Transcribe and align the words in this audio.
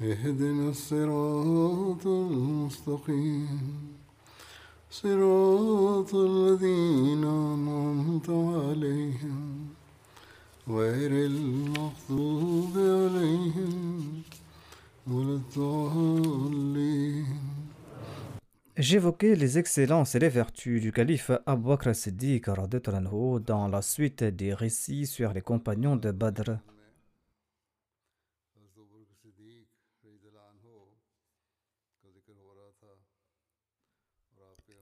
اهدنا 0.00 0.68
الصراط 0.68 2.06
المستقيم 2.06 3.60
صراط 4.90 6.14
الذين 6.14 7.24
أنعمت 7.24 8.30
عليهم 8.30 9.66
غير 10.68 11.10
المغضوب 11.26 12.72
عليهم 12.76 14.22
ولا 15.06 15.34
الضالين 15.34 17.26
J'évoquais 18.78 19.34
les 19.36 19.58
excellences 19.58 20.14
et 20.14 20.18
les 20.18 20.30
vertus 20.30 20.80
du 20.80 20.92
calife 20.92 21.30
Abu 21.44 21.68
Bakr 21.68 21.94
Siddiq 21.94 22.46
radhiyallahu 22.46 22.96
anhu 22.96 23.40
dans 23.40 23.68
la 23.68 23.82
suite 23.82 24.24
des 24.24 24.54
récits 24.54 25.06
sur 25.06 25.34
les 25.34 25.42
compagnons 25.42 25.96
de 25.96 26.10
Badr. 26.10 26.56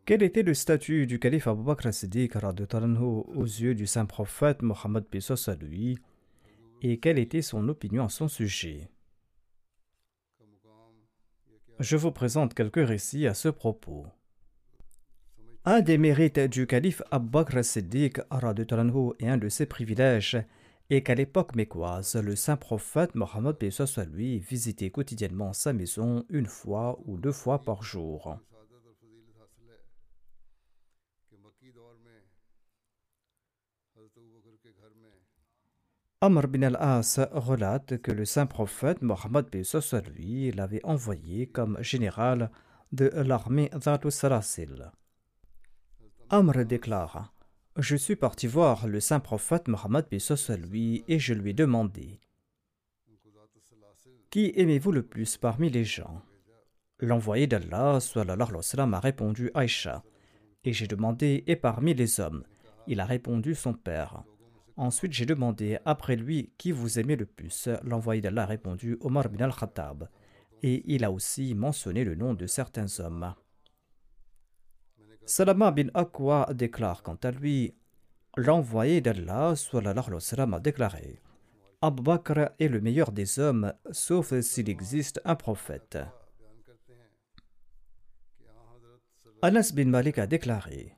Quel 0.06 0.22
était 0.22 0.44
le 0.44 0.54
statut 0.54 1.08
du 1.08 1.18
calife 1.18 1.48
Abu 1.48 1.64
Bakr 1.64 1.92
Siddiq 1.92 2.36
radhiyallahu 2.36 2.96
anhu 2.96 3.24
aux 3.36 3.44
yeux 3.44 3.74
du 3.74 3.88
saint 3.88 4.06
prophète 4.06 4.62
Mohammed 4.62 5.04
à 5.48 5.56
lui? 5.56 5.98
Et 6.84 7.00
quelle 7.00 7.18
était 7.18 7.42
son 7.42 7.68
opinion 7.70 8.06
à 8.06 8.10
son 8.10 8.28
sujet? 8.28 8.88
Je 11.80 11.98
vous 11.98 12.12
présente 12.12 12.54
quelques 12.54 12.88
récits 12.88 13.26
à 13.26 13.34
ce 13.34 13.50
propos. 13.50 14.06
Un 15.66 15.82
des 15.82 15.98
mérites 15.98 16.40
du 16.40 16.68
calife 16.68 17.02
Abu 17.10 17.30
Bakr 17.30 17.66
Siddiq 17.66 18.20
radhiyallahu 18.30 18.92
anhu 18.92 19.14
et 19.18 19.28
un 19.28 19.38
de 19.38 19.50
ses 19.50 19.66
privilèges 19.66 20.38
est 20.92 21.02
qu'à 21.02 21.16
l'époque 21.16 21.56
mécoise, 21.56 22.16
le 22.16 22.36
saint 22.36 22.58
prophète 22.58 23.16
Mohammed 23.16 23.56
à 23.98 24.06
lui 24.06 24.38
visitait 24.38 24.92
quotidiennement 24.92 25.52
sa 25.54 25.74
maison 25.74 26.26
une 26.30 26.46
fois 26.46 27.00
ou 27.06 27.18
deux 27.18 27.32
fois 27.32 27.64
par 27.64 27.82
jour. 27.82 28.38
Amr 36.22 36.48
bin 36.48 36.62
al-As 36.64 37.20
relate 37.34 38.02
que 38.02 38.12
le 38.12 38.24
saint 38.24 38.46
prophète 38.46 39.02
Mohammed 39.02 39.48
lui 40.16 40.52
l'avait 40.52 40.84
envoyé 40.86 41.48
comme 41.48 41.78
général 41.82 42.52
de 42.94 43.12
l'armée 43.14 43.70
Dhatu 43.74 44.10
Salasil. 44.12 44.92
Amr 46.30 46.66
déclare 46.66 47.34
Je 47.76 47.98
suis 47.98 48.16
parti 48.16 48.48
voir 48.48 48.88
le 48.88 49.02
saint 49.02 49.20
prophète 49.20 49.68
Mohammed 49.68 50.06
lui 50.72 51.04
et 51.10 51.20
je 51.20 51.34
lui 51.34 51.50
ai 51.50 51.54
demandé 51.54 52.22
Qui 54.32 54.54
aimez-vous 54.56 54.94
le 54.94 55.04
plus 55.04 55.36
parmi 55.36 55.70
les 55.70 55.84
gens? 55.84 56.22
L'envoyé 57.00 57.46
d'Allah 57.46 58.00
a 58.00 59.00
répondu 59.02 59.52
Aïcha. 59.54 60.04
Et 60.64 60.72
j'ai 60.72 60.88
demandé 60.88 61.44
Et 61.46 61.58
parmi 61.58 61.94
les 61.94 62.22
hommes? 62.22 62.46
Il 62.88 63.02
a 63.02 63.06
répondu 63.06 63.54
son 63.54 63.74
père. 63.74 64.24
Ensuite, 64.78 65.14
j'ai 65.14 65.26
demandé 65.26 65.80
après 65.86 66.16
lui 66.16 66.52
qui 66.58 66.72
vous 66.72 67.00
aimez 67.00 67.16
le 67.16 67.26
plus. 67.26 67.70
L'envoyé 67.84 68.22
d'Allah 68.22 68.44
a 68.44 68.48
répondu 68.48 68.98
Omar 69.02 69.30
bin 69.30 69.46
al-Khattab. 69.46 70.10
Et 70.62 70.84
il 70.94 71.04
a 71.04 71.12
aussi 71.12 71.56
mentionné 71.56 72.04
le 72.04 72.16
nom 72.16 72.34
de 72.34 72.48
certains 72.48 72.88
hommes. 73.00 73.34
Salama 75.26 75.72
bin 75.72 75.88
Aqwa 75.94 76.50
déclare 76.54 77.04
quant 77.04 77.18
à 77.24 77.32
lui 77.32 77.74
L'envoyé 78.38 79.00
d'Allah 79.00 79.54
a 79.54 80.60
déclaré 80.60 81.22
Abu 81.82 82.04
Bakr 82.04 82.50
est 82.60 82.68
le 82.68 82.82
meilleur 82.82 83.12
des 83.12 83.40
hommes, 83.40 83.74
sauf 83.92 84.38
s'il 84.42 84.70
existe 84.70 85.22
un 85.24 85.36
prophète. 85.36 85.98
Anas 89.42 89.72
bin 89.74 89.86
Malik 89.86 90.18
a 90.18 90.28
déclaré 90.28 90.95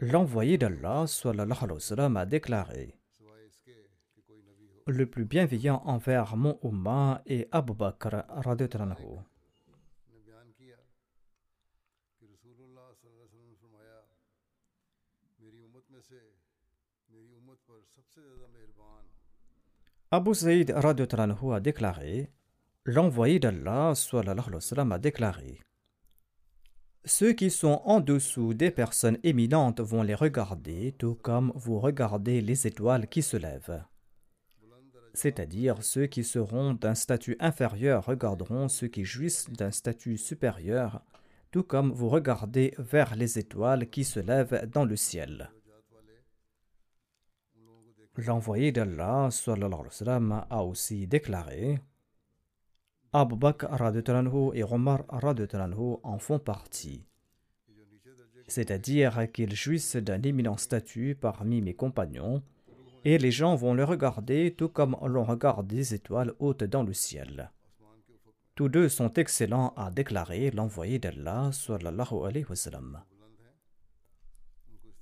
L'envoyé 0.00 0.58
d'Allah 0.58 1.04
a 1.04 2.26
déclaré 2.26 2.94
Le 4.86 5.06
plus 5.06 5.24
bienveillant 5.24 5.82
envers 5.84 6.36
mon 6.36 6.58
Ummah 6.64 7.22
est 7.26 7.48
Abu 7.52 7.74
Bakr. 7.74 8.24
Abu 20.10 20.34
Saïd 20.34 20.70
a 20.72 21.60
déclaré 21.60 22.30
L'envoyé 22.84 23.38
d'Allah 23.38 23.92
a 23.92 24.98
déclaré 24.98 25.60
ceux 27.04 27.32
qui 27.32 27.50
sont 27.50 27.82
en 27.84 28.00
dessous 28.00 28.54
des 28.54 28.70
personnes 28.70 29.18
éminentes 29.22 29.80
vont 29.80 30.02
les 30.02 30.14
regarder, 30.14 30.92
tout 30.98 31.14
comme 31.14 31.52
vous 31.54 31.78
regardez 31.78 32.40
les 32.40 32.66
étoiles 32.66 33.08
qui 33.08 33.22
se 33.22 33.36
lèvent. 33.36 33.84
C'est-à-dire 35.12 35.82
ceux 35.82 36.06
qui 36.06 36.24
seront 36.24 36.74
d'un 36.74 36.94
statut 36.94 37.36
inférieur 37.40 38.06
regarderont 38.06 38.68
ceux 38.68 38.88
qui 38.88 39.04
jouissent 39.04 39.50
d'un 39.50 39.70
statut 39.70 40.16
supérieur, 40.16 41.02
tout 41.50 41.62
comme 41.62 41.92
vous 41.92 42.08
regardez 42.08 42.74
vers 42.78 43.14
les 43.14 43.38
étoiles 43.38 43.88
qui 43.90 44.02
se 44.02 44.18
lèvent 44.18 44.68
dans 44.72 44.84
le 44.84 44.96
ciel. 44.96 45.50
L'envoyé 48.16 48.72
d'Allah 48.72 49.28
a 50.50 50.64
aussi 50.64 51.06
déclaré 51.06 51.80
Abu 53.16 53.36
Bakr 53.36 53.68
et 54.54 54.64
Omar 54.64 55.04
en 56.02 56.18
font 56.18 56.40
partie. 56.40 57.06
C'est-à-dire 58.48 59.30
qu'ils 59.32 59.54
jouissent 59.54 59.94
d'un 59.94 60.20
éminent 60.20 60.56
statut 60.56 61.14
parmi 61.14 61.62
mes 61.62 61.74
compagnons, 61.74 62.42
et 63.04 63.18
les 63.18 63.30
gens 63.30 63.54
vont 63.54 63.72
le 63.72 63.84
regarder 63.84 64.52
tout 64.58 64.68
comme 64.68 64.96
l'on 65.06 65.22
regarde 65.22 65.68
des 65.68 65.94
étoiles 65.94 66.32
hautes 66.40 66.64
dans 66.64 66.82
le 66.82 66.92
ciel. 66.92 67.52
Tous 68.56 68.68
deux 68.68 68.88
sont 68.88 69.12
excellents 69.12 69.72
à 69.76 69.92
déclarer 69.92 70.50
l'envoyé 70.50 70.98
d'Allah 70.98 71.50
sallallahu 71.52 72.26
alayhi 72.26 72.46
wa 72.50 72.56
sallam. 72.56 73.00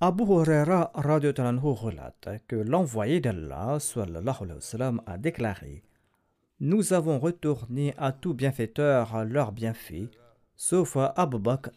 Abu 0.01 0.25
Huraira 0.25 0.93
relate 0.95 2.43
que 2.47 2.57
l'envoyé 2.57 3.21
d'Allah 3.21 3.79
sallallahu 3.81 4.37
alayhi 4.43 4.57
wa 4.57 4.61
sallam 4.61 5.03
a 5.07 5.17
déclaré 5.17 5.83
nous 6.63 6.93
avons 6.93 7.19
retourné 7.19 7.93
à 7.99 8.13
tout 8.13 8.35
bienfaiteur 8.35 9.25
leurs 9.25 9.51
bienfaits, 9.51 10.09
sauf 10.55 10.97
à 10.97 11.07
Abu 11.17 11.41
Bakr 11.41 11.71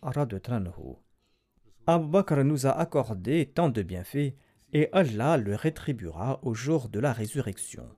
Abu 1.87 2.07
Bakr 2.07 2.43
nous 2.43 2.67
a 2.67 2.69
accordé 2.69 3.47
tant 3.47 3.69
de 3.69 3.81
bienfaits 3.81 4.35
et 4.73 4.89
Allah 4.91 5.37
le 5.37 5.55
rétribuera 5.55 6.39
au 6.43 6.53
jour 6.53 6.87
de 6.89 6.99
la 6.99 7.13
résurrection. 7.13 7.89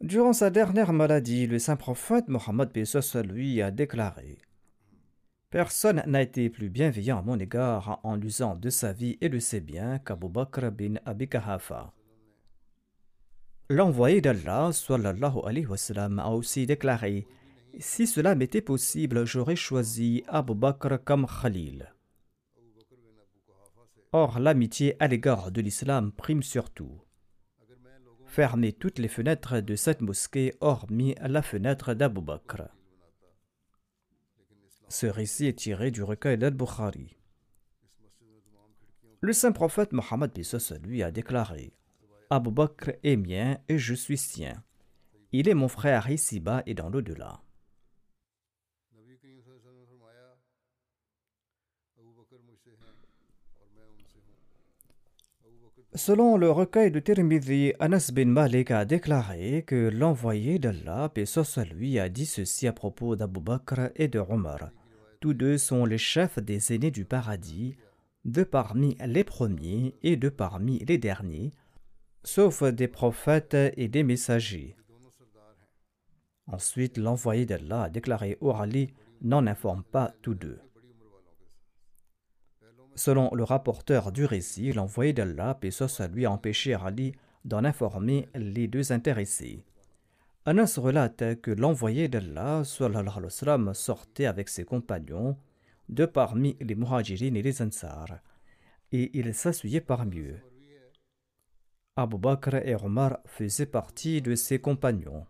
Durant 0.00 0.32
sa 0.32 0.50
dernière 0.50 0.92
maladie, 0.92 1.46
le 1.46 1.60
saint 1.60 1.76
prophète 1.76 2.26
Mohammed 2.26 2.72
lui 3.24 3.62
a 3.62 3.70
déclaré 3.70 4.38
Personne 5.54 6.02
n'a 6.06 6.20
été 6.20 6.50
plus 6.50 6.68
bienveillant 6.68 7.20
à 7.20 7.22
mon 7.22 7.38
égard 7.38 8.00
en 8.02 8.20
usant 8.20 8.56
de 8.56 8.70
sa 8.70 8.92
vie 8.92 9.16
et 9.20 9.28
de 9.28 9.38
ses 9.38 9.60
biens 9.60 10.00
qu'Abu 10.00 10.28
Bakr 10.28 10.72
bin 10.72 10.94
Abi 11.04 11.28
Kahafa. 11.28 11.92
L'envoyé 13.70 14.20
d'Allah 14.20 14.72
sallallahu 14.72 15.38
alayhi 15.44 15.66
wa 15.66 15.76
sallam, 15.76 16.18
a 16.18 16.30
aussi 16.30 16.66
déclaré 16.66 17.28
Si 17.78 18.08
cela 18.08 18.34
m'était 18.34 18.62
possible, 18.62 19.24
j'aurais 19.26 19.54
choisi 19.54 20.24
Abu 20.26 20.56
Bakr 20.56 20.98
comme 21.04 21.24
Khalil. 21.24 21.88
Or, 24.10 24.40
l'amitié 24.40 24.96
à 24.98 25.06
l'égard 25.06 25.52
de 25.52 25.60
l'islam 25.60 26.10
prime 26.10 26.42
surtout. 26.42 27.00
Fermez 28.26 28.72
toutes 28.72 28.98
les 28.98 29.06
fenêtres 29.06 29.60
de 29.60 29.76
cette 29.76 30.00
mosquée, 30.00 30.52
hormis 30.60 31.14
la 31.22 31.42
fenêtre 31.42 31.94
d'Abu 31.94 32.22
Bakr. 32.22 32.70
Ce 34.88 35.06
récit 35.06 35.46
est 35.46 35.58
tiré 35.58 35.90
du 35.90 36.02
recueil 36.02 36.38
d'Al-Bukhari. 36.38 37.16
Le 39.20 39.32
saint 39.32 39.52
prophète 39.52 39.92
Mohammed 39.92 40.32
lui 40.82 41.02
a 41.02 41.10
déclaré 41.10 41.72
Abu 42.30 42.50
Bakr 42.50 42.90
est 43.02 43.16
mien 43.16 43.58
et 43.68 43.78
je 43.78 43.94
suis 43.94 44.18
sien. 44.18 44.62
Il 45.32 45.48
est 45.48 45.54
mon 45.54 45.68
frère 45.68 46.10
ici-bas 46.10 46.62
et 46.66 46.74
dans 46.74 46.90
l'au-delà. 46.90 47.43
Selon 55.96 56.36
le 56.36 56.50
recueil 56.50 56.90
de 56.90 56.98
Tirmidhi, 56.98 57.72
Anas 57.78 58.10
bin 58.12 58.24
Malik 58.26 58.72
a 58.72 58.84
déclaré 58.84 59.62
que 59.64 59.88
l'envoyé 59.90 60.58
d'Allah, 60.58 61.08
paix 61.08 61.24
lui, 61.72 62.00
a 62.00 62.08
dit 62.08 62.26
ceci 62.26 62.66
à 62.66 62.72
propos 62.72 63.14
d'Abu 63.14 63.38
Bakr 63.40 63.90
et 63.94 64.08
de 64.08 64.18
Omar. 64.18 64.70
Tous 65.20 65.34
deux 65.34 65.56
sont 65.56 65.84
les 65.84 65.98
chefs 65.98 66.40
des 66.40 66.74
aînés 66.74 66.90
du 66.90 67.04
paradis, 67.04 67.76
de 68.24 68.42
parmi 68.42 68.96
les 69.06 69.22
premiers 69.22 69.94
et 70.02 70.16
de 70.16 70.28
parmi 70.28 70.80
les 70.80 70.98
derniers, 70.98 71.52
sauf 72.24 72.64
des 72.64 72.88
prophètes 72.88 73.56
et 73.76 73.86
des 73.86 74.02
messagers. 74.02 74.74
Ensuite, 76.48 76.98
l'envoyé 76.98 77.46
d'Allah 77.46 77.84
a 77.84 77.88
déclaré 77.88 78.36
Ali 78.42 78.92
n'en 79.22 79.46
informe 79.46 79.84
pas 79.84 80.12
tous 80.22 80.34
deux. 80.34 80.58
Selon 82.96 83.30
le 83.34 83.42
rapporteur 83.42 84.12
du 84.12 84.24
récit, 84.24 84.72
l'envoyé 84.72 85.12
d'Allah, 85.12 85.54
Pesos 85.60 86.00
lui 86.12 86.26
a 86.26 86.30
empêché 86.30 86.74
Ali 86.74 87.12
d'en 87.44 87.64
informer 87.64 88.28
les 88.34 88.68
deux 88.68 88.92
intéressés. 88.92 89.64
Anas 90.46 90.78
relate 90.78 91.40
que 91.40 91.50
l'envoyé 91.50 92.08
d'Allah 92.08 92.62
sortait 92.64 94.26
avec 94.26 94.48
ses 94.48 94.64
compagnons 94.64 95.36
de 95.88 96.06
parmi 96.06 96.56
les 96.60 96.74
muhajirin 96.74 97.34
et 97.34 97.42
les 97.42 97.62
ansar, 97.62 98.06
et 98.92 99.10
il 99.18 99.34
s'assuyait 99.34 99.80
parmi 99.80 100.20
eux. 100.20 100.40
Abu 101.96 102.18
Bakr 102.18 102.56
et 102.56 102.74
Omar 102.74 103.18
faisaient 103.24 103.66
partie 103.66 104.20
de 104.20 104.34
ses 104.34 104.58
compagnons. 104.58 105.26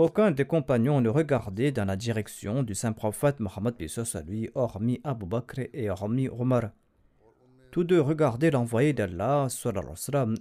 Aucun 0.00 0.30
des 0.30 0.46
compagnons 0.46 1.02
ne 1.02 1.10
regardait 1.10 1.72
dans 1.72 1.84
la 1.84 1.94
direction 1.94 2.62
du 2.62 2.74
saint 2.74 2.94
prophète 2.94 3.38
Mohammed 3.38 3.74
à 4.14 4.20
lui, 4.22 4.48
hormis 4.54 4.98
Abu 5.04 5.26
Bakr 5.26 5.60
et 5.74 5.90
hormis 5.90 6.26
Omar. 6.30 6.70
Tous 7.70 7.84
deux 7.84 8.00
regardaient 8.00 8.50
l'envoyé 8.50 8.94
d'Allah 8.94 9.48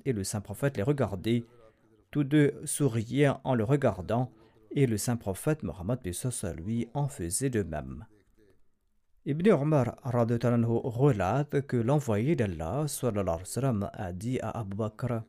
et 0.05 0.13
le 0.13 0.23
saint 0.23 0.39
prophète 0.39 0.77
les 0.77 0.83
regardait. 0.83 1.43
Tous 2.09 2.23
deux 2.23 2.53
souriaient 2.63 3.33
en 3.43 3.53
le 3.53 3.65
regardant 3.65 4.31
et 4.71 4.87
le 4.87 4.95
saint 4.95 5.17
prophète 5.17 5.61
Mohammed 5.63 5.99
à 6.43 6.53
lui 6.53 6.87
en 6.93 7.09
faisait 7.09 7.49
de 7.49 7.63
même. 7.63 8.05
Ibn 9.25 9.51
Omar 9.51 9.97
relate 10.05 11.67
que 11.67 11.75
l'envoyé 11.75 12.37
d'Allah 12.37 12.85
a 13.91 14.13
dit 14.13 14.39
à 14.39 14.51
Abu 14.51 14.77
Bakr 14.77 15.23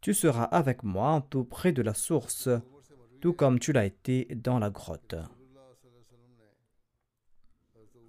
Tu 0.00 0.14
seras 0.14 0.42
avec 0.42 0.82
moi 0.82 1.24
tout 1.30 1.44
près 1.44 1.70
de 1.70 1.82
la 1.82 1.94
source 1.94 2.48
tout 3.20 3.32
comme 3.32 3.58
tu 3.58 3.72
l'as 3.72 3.84
été 3.84 4.26
dans 4.34 4.58
la 4.58 4.70
grotte. 4.70 5.14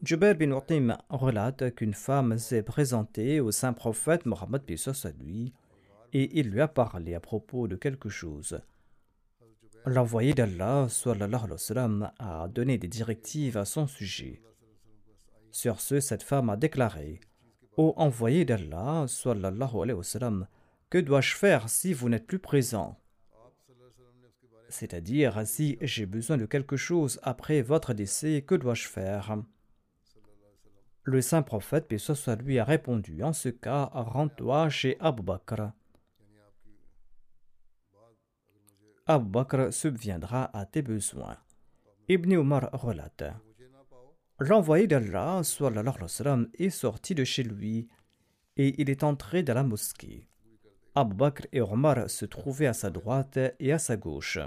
Jubair 0.04 0.36
bin 0.36 0.58
Utim 0.58 0.98
relate 1.10 1.76
qu'une 1.76 1.94
femme 1.94 2.40
s'est 2.40 2.64
présentée 2.64 3.40
au 3.40 3.52
saint 3.52 3.74
prophète 3.74 4.26
Mohammed 4.26 4.64
à 5.04 5.12
lui 5.12 5.54
et 6.14 6.40
il 6.40 6.50
lui 6.50 6.62
a 6.62 6.68
parlé 6.68 7.14
à 7.14 7.20
propos 7.20 7.68
de 7.68 7.76
quelque 7.76 8.10
chose. 8.10 8.60
L'envoyé 9.86 10.34
d'Allah 10.34 10.88
a 12.20 12.48
donné 12.48 12.78
des 12.78 12.88
directives 12.88 13.58
à 13.58 13.66
son 13.66 13.88
sujet. 13.88 14.42
Sur 15.52 15.82
ce, 15.82 16.00
cette 16.00 16.24
femme 16.24 16.50
a 16.50 16.58
déclaré 16.58 17.20
Ô 17.78 17.94
envoyé 17.98 18.44
d'Allah, 18.46 19.06
que 20.90 20.98
dois-je 20.98 21.36
faire 21.36 21.70
si 21.70 21.94
vous 21.94 22.10
n'êtes 22.10 22.28
plus 22.28 22.40
présent? 22.40 23.01
C'est-à-dire, 24.72 25.46
si 25.46 25.78
j'ai 25.82 26.06
besoin 26.06 26.38
de 26.38 26.46
quelque 26.46 26.78
chose 26.78 27.20
après 27.24 27.62
votre 27.62 27.94
décès, 27.94 28.42
que 28.42 28.56
dois-je 28.56 28.88
faire? 28.88 29.38
Le 31.04 31.22
saint 31.22 31.42
prophète, 31.42 31.88
paix 31.88 31.98
lui, 32.44 32.60
a 32.60 32.64
répondu 32.64 33.24
En 33.24 33.34
ce 33.34 33.50
cas, 33.50 33.90
rends-toi 33.94 34.70
chez 34.70 34.98
Abu 35.00 35.24
Bakr. 35.24 35.72
Abu 39.08 39.30
Bakr 39.30 39.74
subviendra 39.74 40.56
à 40.56 40.66
tes 40.66 40.82
besoins. 40.82 41.38
Ibn 42.08 42.36
Omar 42.36 42.70
relate 42.74 43.24
L'envoyé 44.40 44.88
d'Allah 44.88 45.42
est 46.54 46.70
sorti 46.70 47.16
de 47.16 47.24
chez 47.24 47.44
lui 47.44 47.88
et 48.58 48.80
il 48.82 48.90
est 48.90 49.04
entré 49.04 49.44
dans 49.44 49.54
la 49.54 49.64
mosquée. 49.64 50.28
Abu 50.94 51.16
Bakr 51.16 51.48
et 51.52 51.62
Omar 51.62 52.10
se 52.10 52.26
trouvaient 52.26 52.68
à 52.68 52.74
sa 52.74 52.90
droite 52.90 53.40
et 53.60 53.72
à 53.72 53.80
sa 53.80 53.98
gauche. 53.98 54.40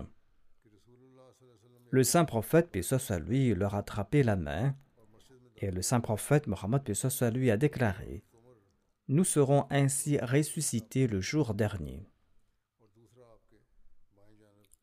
Le 1.94 2.02
saint 2.02 2.24
prophète, 2.24 2.72
paix 2.72 2.82
lui, 3.20 3.54
leur 3.54 3.76
a 3.76 3.78
attrapé 3.78 4.24
la 4.24 4.34
main, 4.34 4.74
et 5.58 5.70
le 5.70 5.80
saint 5.80 6.00
prophète 6.00 6.48
Mohammed, 6.48 6.82
paix 6.82 7.30
lui, 7.30 7.52
a 7.52 7.56
déclaré 7.56 8.24
Nous 9.06 9.22
serons 9.22 9.66
ainsi 9.70 10.18
ressuscités 10.18 11.06
le 11.06 11.20
jour 11.20 11.54
dernier. 11.54 12.10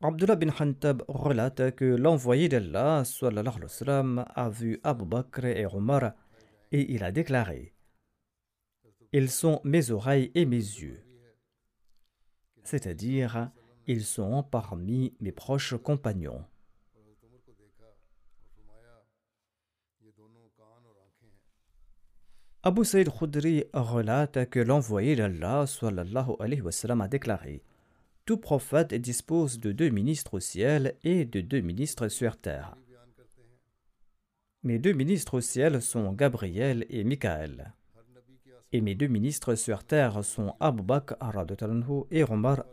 Abdullah 0.00 0.36
bin 0.36 0.50
Khantab 0.50 1.02
relate 1.06 1.74
que 1.76 1.84
l'envoyé 1.84 2.48
d'Allah 2.48 3.02
a 4.34 4.48
vu 4.48 4.80
Abu 4.82 5.04
Bakr 5.04 5.44
et 5.44 5.66
Omar 5.66 6.14
et 6.70 6.94
il 6.94 7.04
a 7.04 7.12
déclaré 7.12 7.74
Ils 9.12 9.30
sont 9.30 9.60
mes 9.64 9.90
oreilles 9.90 10.30
et 10.34 10.46
mes 10.46 10.56
yeux 10.56 11.04
c'est-à-dire 12.64 13.50
ils 13.86 14.04
sont 14.04 14.42
parmi 14.44 15.12
mes 15.20 15.32
proches 15.32 15.74
compagnons. 15.76 16.46
Abu 22.64 22.84
Saïd 22.84 23.08
Khudri 23.10 23.64
relate 23.72 24.48
que 24.48 24.60
l'envoyé 24.60 25.16
d'Allah 25.16 25.64
a 25.66 27.08
déclaré 27.08 27.64
Tout 28.24 28.36
prophète 28.36 28.94
dispose 28.94 29.58
de 29.58 29.72
deux 29.72 29.88
ministres 29.88 30.34
au 30.34 30.40
ciel 30.40 30.94
et 31.02 31.24
de 31.24 31.40
deux 31.40 31.60
ministres 31.60 32.06
sur 32.06 32.36
terre. 32.36 32.76
Mes 34.62 34.78
deux 34.78 34.92
ministres 34.92 35.38
au 35.38 35.40
ciel 35.40 35.82
sont 35.82 36.12
Gabriel 36.12 36.86
et 36.88 37.02
Michael. 37.02 37.74
Et 38.70 38.80
mes 38.80 38.94
deux 38.94 39.08
ministres 39.08 39.56
sur 39.56 39.82
terre 39.82 40.22
sont 40.22 40.54
Abu 40.60 40.84
Bakr 40.84 41.16
et 42.12 42.22
Omar. 42.22 42.64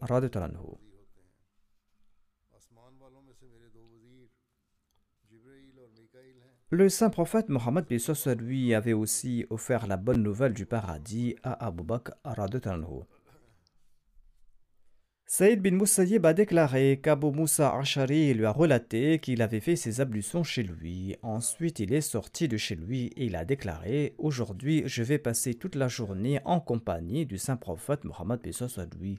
Le 6.71 6.88
saint 6.88 7.09
prophète 7.09 7.49
Mohammed 7.49 7.85
lui 8.38 8.75
avait 8.75 8.93
aussi 8.93 9.43
offert 9.49 9.88
la 9.88 9.97
bonne 9.97 10.21
nouvelle 10.21 10.53
du 10.53 10.67
paradis 10.67 11.35
à 11.41 11.65
Abu 11.65 11.81
Bakr. 11.81 12.11
Saïd 15.25 15.61
bin 15.63 15.71
Musayyib 15.71 16.27
a 16.27 16.33
déclaré 16.33 16.99
qu'Abu 17.01 17.31
Musa 17.31 17.75
Ashari 17.75 18.35
lui 18.35 18.45
a 18.45 18.51
relaté 18.51 19.17
qu'il 19.17 19.41
avait 19.41 19.61
fait 19.61 19.75
ses 19.75 19.99
ablutions 19.99 20.43
chez 20.43 20.61
lui. 20.61 21.15
Ensuite, 21.23 21.79
il 21.79 21.91
est 21.91 22.01
sorti 22.01 22.47
de 22.47 22.57
chez 22.57 22.75
lui 22.75 23.07
et 23.15 23.25
il 23.25 23.35
a 23.35 23.45
déclaré 23.45 24.13
Aujourd'hui, 24.19 24.83
je 24.85 25.01
vais 25.01 25.17
passer 25.17 25.55
toute 25.55 25.73
la 25.73 25.88
journée 25.88 26.39
en 26.45 26.59
compagnie 26.59 27.25
du 27.25 27.39
saint 27.39 27.57
prophète 27.57 28.03
Mohammed 28.03 28.41
lui. 28.99 29.17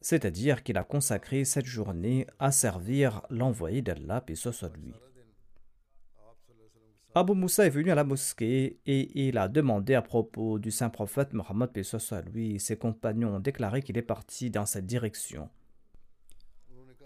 C'est-à-dire 0.00 0.62
qu'il 0.62 0.78
a 0.78 0.84
consacré 0.84 1.44
cette 1.44 1.66
journée 1.66 2.26
à 2.38 2.50
servir 2.50 3.20
l'envoyé 3.28 3.82
d'Allah 3.82 4.24
lui. 4.26 4.94
Abu 7.18 7.32
Moussa 7.32 7.64
est 7.64 7.70
venu 7.70 7.90
à 7.90 7.94
la 7.94 8.04
mosquée 8.04 8.78
et 8.84 9.26
il 9.26 9.38
a 9.38 9.48
demandé 9.48 9.94
à 9.94 10.02
propos 10.02 10.58
du 10.58 10.70
saint 10.70 10.90
prophète 10.90 11.32
Mohammed 11.32 11.70
à 12.10 12.20
lui. 12.20 12.60
Ses 12.60 12.76
compagnons 12.76 13.36
ont 13.36 13.40
déclaré 13.40 13.80
qu'il 13.80 13.96
est 13.96 14.02
parti 14.02 14.50
dans 14.50 14.66
cette 14.66 14.84
direction. 14.84 15.48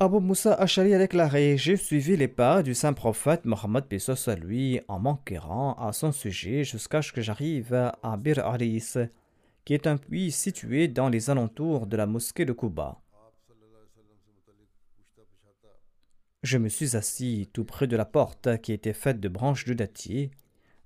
Abu 0.00 0.18
Musa 0.18 0.54
Ashari 0.54 0.94
a 0.94 0.98
déclaré 0.98 1.56
J'ai 1.56 1.76
suivi 1.76 2.16
les 2.16 2.26
pas 2.26 2.64
du 2.64 2.74
saint 2.74 2.92
prophète 2.92 3.44
Mohammed 3.44 3.84
à 4.26 4.34
lui 4.34 4.80
en 4.88 4.98
m'enquérant 4.98 5.74
à 5.74 5.92
son 5.92 6.10
sujet 6.10 6.64
jusqu'à 6.64 7.02
ce 7.02 7.12
que 7.12 7.20
j'arrive 7.20 7.72
à 8.02 8.16
Bir 8.16 8.40
Aris, 8.40 8.94
qui 9.64 9.74
est 9.74 9.86
un 9.86 9.96
puits 9.96 10.32
situé 10.32 10.88
dans 10.88 11.08
les 11.08 11.30
alentours 11.30 11.86
de 11.86 11.96
la 11.96 12.06
mosquée 12.06 12.44
de 12.44 12.52
Kuba. 12.52 13.00
Je 16.42 16.56
me 16.56 16.68
suis 16.68 16.96
assis 16.96 17.50
tout 17.52 17.64
près 17.64 17.86
de 17.86 17.96
la 17.96 18.06
porte 18.06 18.60
qui 18.62 18.72
était 18.72 18.94
faite 18.94 19.20
de 19.20 19.28
branches 19.28 19.66
de 19.66 19.74
dattier 19.74 20.30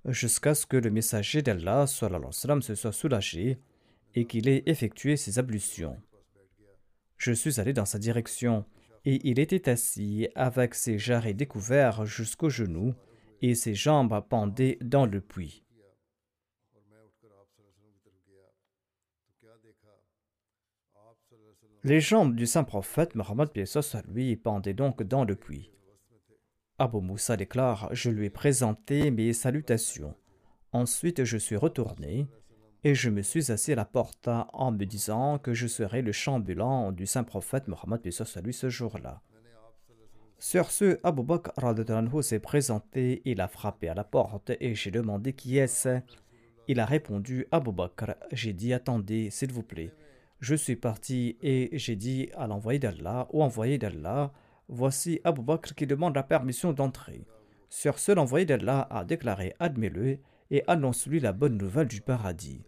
jusqu'à 0.05 0.53
ce 0.53 0.65
que 0.65 0.77
le 0.77 0.91
messager 0.91 1.41
d'Allah 1.41 1.87
se 1.87 2.75
soit 2.75 2.91
soulagé 2.91 3.59
et 4.15 4.25
qu'il 4.25 4.49
ait 4.49 4.63
effectué 4.65 5.15
ses 5.15 5.39
ablutions. 5.39 5.97
Je 7.17 7.31
suis 7.31 7.59
allé 7.59 7.71
dans 7.73 7.85
sa 7.85 7.99
direction 7.99 8.65
et 9.05 9.19
il 9.23 9.39
était 9.39 9.69
assis 9.69 10.27
avec 10.35 10.75
ses 10.75 10.99
jarrets 10.99 11.33
découverts 11.33 12.05
jusqu'aux 12.05 12.49
genoux 12.49 12.93
et 13.41 13.55
ses 13.55 13.75
jambes 13.75 14.25
pendaient 14.27 14.77
dans 14.81 15.05
le 15.05 15.21
puits. 15.21 15.64
Les 21.85 21.99
jambes 21.99 22.35
du 22.35 22.47
saint 22.47 22.63
prophète 22.63 23.13
Mohammed 23.13 23.49
lui 24.11 24.35
pendaient 24.37 24.73
donc 24.73 25.03
dans 25.03 25.23
le 25.23 25.35
puits. 25.35 25.71
Abu 26.79 26.97
Moussa 26.97 27.37
déclare 27.37 27.89
Je 27.91 28.09
lui 28.09 28.25
ai 28.25 28.29
présenté 28.31 29.11
mes 29.11 29.33
salutations. 29.33 30.15
Ensuite, 30.71 31.25
je 31.25 31.37
suis 31.37 31.55
retourné 31.55 32.25
et 32.83 32.95
je 32.95 33.11
me 33.11 33.21
suis 33.21 33.51
assis 33.51 33.73
à 33.73 33.75
la 33.75 33.85
porte 33.85 34.27
en 34.27 34.71
me 34.71 34.83
disant 34.83 35.37
que 35.37 35.53
je 35.53 35.67
serais 35.67 36.01
le 36.01 36.11
chambulant 36.11 36.91
du 36.91 37.05
saint 37.05 37.23
prophète 37.23 37.67
Mohammed 37.67 38.01
lui 38.43 38.53
ce 38.53 38.69
jour-là. 38.69 39.21
Sur 40.39 40.71
ce, 40.71 40.99
Abu 41.03 41.21
Bakr 41.21 41.51
s'est 42.23 42.39
présenté, 42.39 43.21
il 43.25 43.39
a 43.39 43.47
frappé 43.47 43.89
à 43.89 43.93
la 43.93 44.03
porte 44.03 44.53
et 44.59 44.73
j'ai 44.73 44.89
demandé 44.89 45.33
qui 45.33 45.59
est-ce. 45.59 45.99
Il 46.67 46.79
a 46.79 46.85
répondu 46.85 47.45
Abu 47.51 47.71
Bakr. 47.71 48.15
J'ai 48.31 48.53
dit 48.53 48.73
Attendez, 48.73 49.29
s'il 49.29 49.51
vous 49.51 49.61
plaît. 49.61 49.93
Je 50.45 50.53
suis 50.53 50.75
parti 50.75 51.37
et 51.41 51.71
j'ai 51.73 51.95
dit 51.95 52.29
à 52.37 52.45
l'envoyé 52.45 52.77
d'Allah, 52.77 53.27
ou 53.33 53.41
envoyé 53.41 53.79
d'Allah, 53.79 54.31
voici 54.67 55.19
Abu 55.23 55.41
Bakr 55.41 55.73
qui 55.73 55.87
demande 55.87 56.13
la 56.13 56.21
permission 56.21 56.71
d'entrer. 56.71 57.25
Sur 57.67 57.97
ce, 57.97 58.11
l'envoyé 58.11 58.45
d'Allah 58.45 58.87
a 58.91 59.05
déclaré 59.05 59.55
Admets-le 59.57 60.19
et 60.51 60.63
annonce-lui 60.67 61.19
la 61.19 61.33
bonne 61.33 61.57
nouvelle 61.57 61.87
du 61.87 61.99
paradis. 61.99 62.61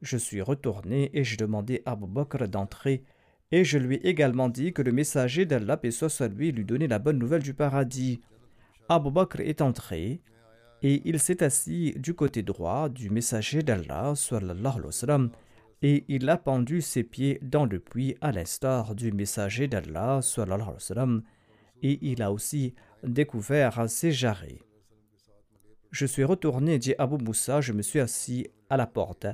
Je 0.00 0.16
suis 0.16 0.40
retourné 0.40 1.10
et 1.12 1.22
j'ai 1.22 1.36
demandé 1.36 1.82
à 1.84 1.92
Abu 1.92 2.06
Bakr 2.06 2.48
d'entrer 2.48 3.04
et 3.52 3.64
je 3.64 3.76
lui 3.76 3.96
ai 3.96 4.06
également 4.06 4.48
dit 4.48 4.72
que 4.72 4.80
le 4.80 4.92
messager 4.92 5.44
d'Allah, 5.44 5.76
paix 5.76 5.90
soit 5.90 6.26
lui, 6.28 6.52
lui 6.52 6.64
donnait 6.64 6.88
la 6.88 6.98
bonne 6.98 7.18
nouvelle 7.18 7.42
du 7.42 7.52
paradis. 7.52 8.22
Abu 8.88 9.10
Bakr 9.10 9.40
est 9.40 9.60
entré 9.60 10.22
et 10.82 11.02
il 11.04 11.20
s'est 11.20 11.42
assis 11.42 11.92
du 11.98 12.14
côté 12.14 12.42
droit 12.42 12.88
du 12.88 13.10
messager 13.10 13.62
d'Allah, 13.62 14.14
et 15.82 16.04
il 16.08 16.28
a 16.28 16.36
pendu 16.36 16.80
ses 16.80 17.02
pieds 17.02 17.38
dans 17.42 17.64
le 17.64 17.78
puits 17.78 18.16
à 18.20 18.32
l'instar 18.32 18.94
du 18.94 19.12
messager 19.12 19.66
d'Allah, 19.68 20.20
et 21.82 21.98
il 22.02 22.22
a 22.22 22.32
aussi 22.32 22.74
découvert 23.02 23.88
ses 23.88 24.12
jarrets. 24.12 24.60
Je 25.90 26.06
suis 26.06 26.24
retourné, 26.24 26.78
dit 26.78 26.94
Abu 26.98 27.22
Moussa, 27.22 27.60
je 27.60 27.72
me 27.72 27.82
suis 27.82 28.00
assis 28.00 28.46
à 28.68 28.76
la 28.76 28.86
porte. 28.86 29.26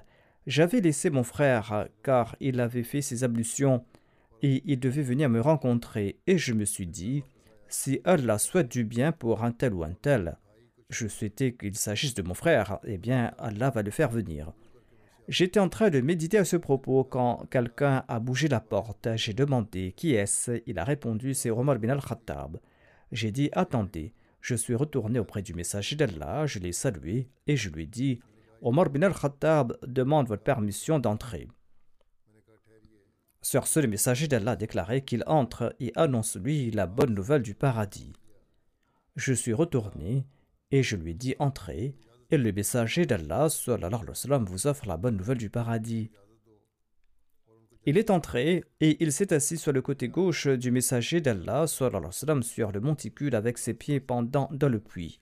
J'avais 0.47 0.81
laissé 0.81 1.11
mon 1.11 1.25
frère 1.25 1.88
car 2.03 2.37
il 2.41 2.61
avait 2.61 2.85
fait 2.85 3.03
ses 3.03 3.25
ablutions 3.25 3.85
et 4.43 4.62
il 4.65 4.79
devait 4.79 5.03
venir 5.03 5.29
me 5.29 5.41
rencontrer, 5.41 6.19
et 6.26 6.38
je 6.38 6.53
me 6.53 6.65
suis 6.65 6.87
dit, 6.87 7.25
si 7.69 8.00
Allah 8.05 8.38
souhaite 8.38 8.71
du 8.71 8.85
bien 8.85 9.11
pour 9.11 9.43
un 9.43 9.50
tel 9.50 9.75
ou 9.75 9.83
un 9.83 9.95
tel, 9.95 10.37
je 10.88 11.09
souhaitais 11.09 11.55
qu'il 11.55 11.75
s'agisse 11.75 12.15
de 12.15 12.23
mon 12.23 12.35
frère, 12.35 12.79
eh 12.85 12.99
bien 12.99 13.33
Allah 13.38 13.71
va 13.71 13.83
le 13.83 13.91
faire 13.91 14.11
venir. 14.11 14.53
J'étais 15.28 15.59
en 15.59 15.68
train 15.68 15.90
de 15.90 16.00
méditer 16.00 16.38
à 16.38 16.45
ce 16.45 16.56
propos 16.56 17.02
quand 17.02 17.47
quelqu'un 17.50 18.04
a 18.06 18.21
bougé 18.21 18.47
la 18.47 18.61
porte. 18.61 19.09
J'ai 19.16 19.33
demandé 19.33 19.92
qui 19.97 20.14
est-ce. 20.14 20.62
Il 20.66 20.78
a 20.78 20.85
répondu 20.85 21.35
c'est 21.35 21.50
Omar 21.50 21.80
bin 21.80 21.88
al-Khattab. 21.88 22.61
J'ai 23.11 23.33
dit 23.33 23.50
attendez. 23.52 24.14
Je 24.40 24.54
suis 24.54 24.76
retourné 24.76 25.18
auprès 25.18 25.42
du 25.42 25.54
messager 25.54 25.97
d'Allah, 25.97 26.47
je 26.47 26.61
l'ai 26.61 26.71
salué 26.71 27.28
et 27.49 27.56
je 27.56 27.68
lui 27.68 27.83
ai 27.83 27.87
dit 27.87 28.21
Omar 28.62 28.88
bin 28.90 29.02
al-Khattab 29.02 29.76
demande 29.85 30.28
votre 30.28 30.45
permission 30.45 31.00
d'entrer. 31.00 31.49
Sur 33.42 33.66
ce, 33.66 33.80
le 33.80 33.88
messager 33.88 34.28
d'Allah 34.28 34.52
a 34.52 34.56
déclaré 34.56 35.02
qu'il 35.02 35.25
entre 35.26 35.75
et 35.80 35.92
annonce 35.97 36.37
lui 36.37 36.71
la 36.71 36.87
bonne 36.87 37.14
nouvelle 37.14 37.42
du 37.42 37.56
paradis. 37.56 38.12
Je 39.16 39.33
suis 39.33 39.52
retourné 39.52 40.25
et 40.71 40.85
je 40.85 40.95
lui 40.95 41.11
ai 41.11 41.14
dit 41.14 41.35
Entrez, 41.40 41.97
et 42.30 42.38
le 42.38 42.52
messager 42.52 43.06
d'Allah 43.06 43.49
vous 44.40 44.66
offre 44.66 44.87
la 44.87 44.97
bonne 44.97 45.16
nouvelle 45.16 45.38
du 45.38 45.50
paradis. 45.50 46.11
Il 47.85 47.99
est 47.99 48.11
entré 48.11 48.64
et 48.80 49.02
il 49.02 49.12
s'est 49.12 49.33
assis 49.33 49.56
sur 49.56 49.73
le 49.73 49.80
côté 49.80 50.09
gauche 50.09 50.49
du 50.49 50.71
messager 50.71 51.21
d'Allah 51.21 51.66
sur 51.66 51.90
le 51.90 52.80
monticule 52.80 53.35
avec 53.35 53.59
ses 53.59 53.75
pieds 53.75 54.00
pendant 54.00 54.49
dans 54.52 54.68
le 54.68 54.80
puits. 54.80 55.21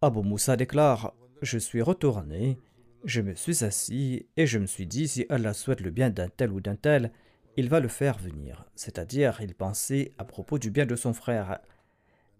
Abu 0.00 0.22
Moussa 0.22 0.56
déclare 0.56 1.14
Je 1.42 1.58
suis 1.58 1.82
retourné 1.82 2.58
je 3.04 3.20
me 3.20 3.34
suis 3.34 3.64
assis 3.64 4.26
et 4.36 4.46
je 4.46 4.58
me 4.58 4.66
suis 4.66 4.86
dit 4.86 5.08
si 5.08 5.26
Allah 5.28 5.54
souhaite 5.54 5.80
le 5.80 5.90
bien 5.90 6.10
d'un 6.10 6.28
tel 6.28 6.52
ou 6.52 6.60
d'un 6.60 6.76
tel, 6.76 7.10
il 7.56 7.68
va 7.68 7.80
le 7.80 7.88
faire 7.88 8.18
venir. 8.18 8.64
C'est-à-dire, 8.76 9.40
il 9.40 9.54
pensait 9.54 10.12
à 10.18 10.24
propos 10.24 10.58
du 10.58 10.70
bien 10.70 10.86
de 10.86 10.94
son 10.94 11.12
frère. 11.12 11.58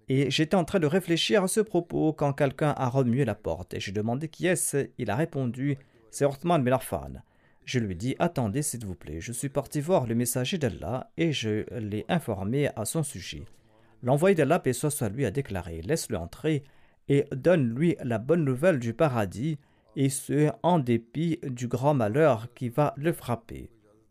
Et 0.09 0.31
j'étais 0.31 0.57
en 0.57 0.65
train 0.65 0.81
de 0.81 0.87
réfléchir 0.87 1.45
à 1.45 1.49
ce 1.49 1.61
propos 1.61 2.13
quand 2.13 2.33
quelqu'un 2.33 2.75
a 2.77 2.89
remué 2.89 3.25
la 3.25 3.35
porte 3.35 3.75
et 3.75 3.81
j'ai 3.81 3.93
demandé 3.93 4.29
qui 4.29 4.47
est-ce. 4.47 4.89
Il 4.99 5.11
a 5.11 5.17
répondu 5.17 5.79
C'est 6.11 6.25
Orthman 6.25 6.63
bin 6.63 6.79
Je 7.65 7.79
lui 7.79 7.97
dit 7.97 8.17
Attendez, 8.19 8.63
s'il 8.63 8.85
vous 8.85 8.95
plaît. 8.95 9.21
Je 9.21 9.33
suis 9.33 9.49
parti 9.49 9.81
voir 9.81 10.07
le 10.07 10.15
messager 10.15 10.59
d'Allah 10.59 11.11
et 11.17 11.33
je 11.33 11.65
l'ai 11.79 12.05
informé 12.09 12.69
à 12.77 12.85
son 12.85 13.03
sujet. 13.03 13.45
L'envoyé 14.03 14.35
d'Allah, 14.35 14.59
paix 14.59 14.73
soit 14.73 15.09
lui, 15.09 15.25
a 15.25 15.31
déclaré 15.31 15.81
Laisse-le 15.83 16.19
entrer 16.19 16.65
et 17.09 17.25
donne-lui 17.33 17.97
la 18.03 18.19
bonne 18.19 18.45
nouvelle 18.45 18.79
du 18.79 18.95
paradis 18.95 19.59
et 19.97 20.09
ce 20.09 20.51
en 20.63 20.79
dépit 20.79 21.39
du 21.43 21.69
grand 21.69 21.95
malheur 21.95 22.53
qui 22.55 22.69
va 22.69 22.95
le 22.97 23.13
frapper, 23.13 23.71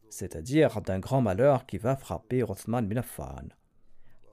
c'est-à-dire 0.09 0.81
d'un 0.81 0.99
grand 0.99 1.21
malheur 1.21 1.65
qui 1.65 1.77
va 1.77 1.95
frapper 1.95 2.43
Othman 2.43 2.87
bin 2.87 2.97
Affan. 2.97 3.49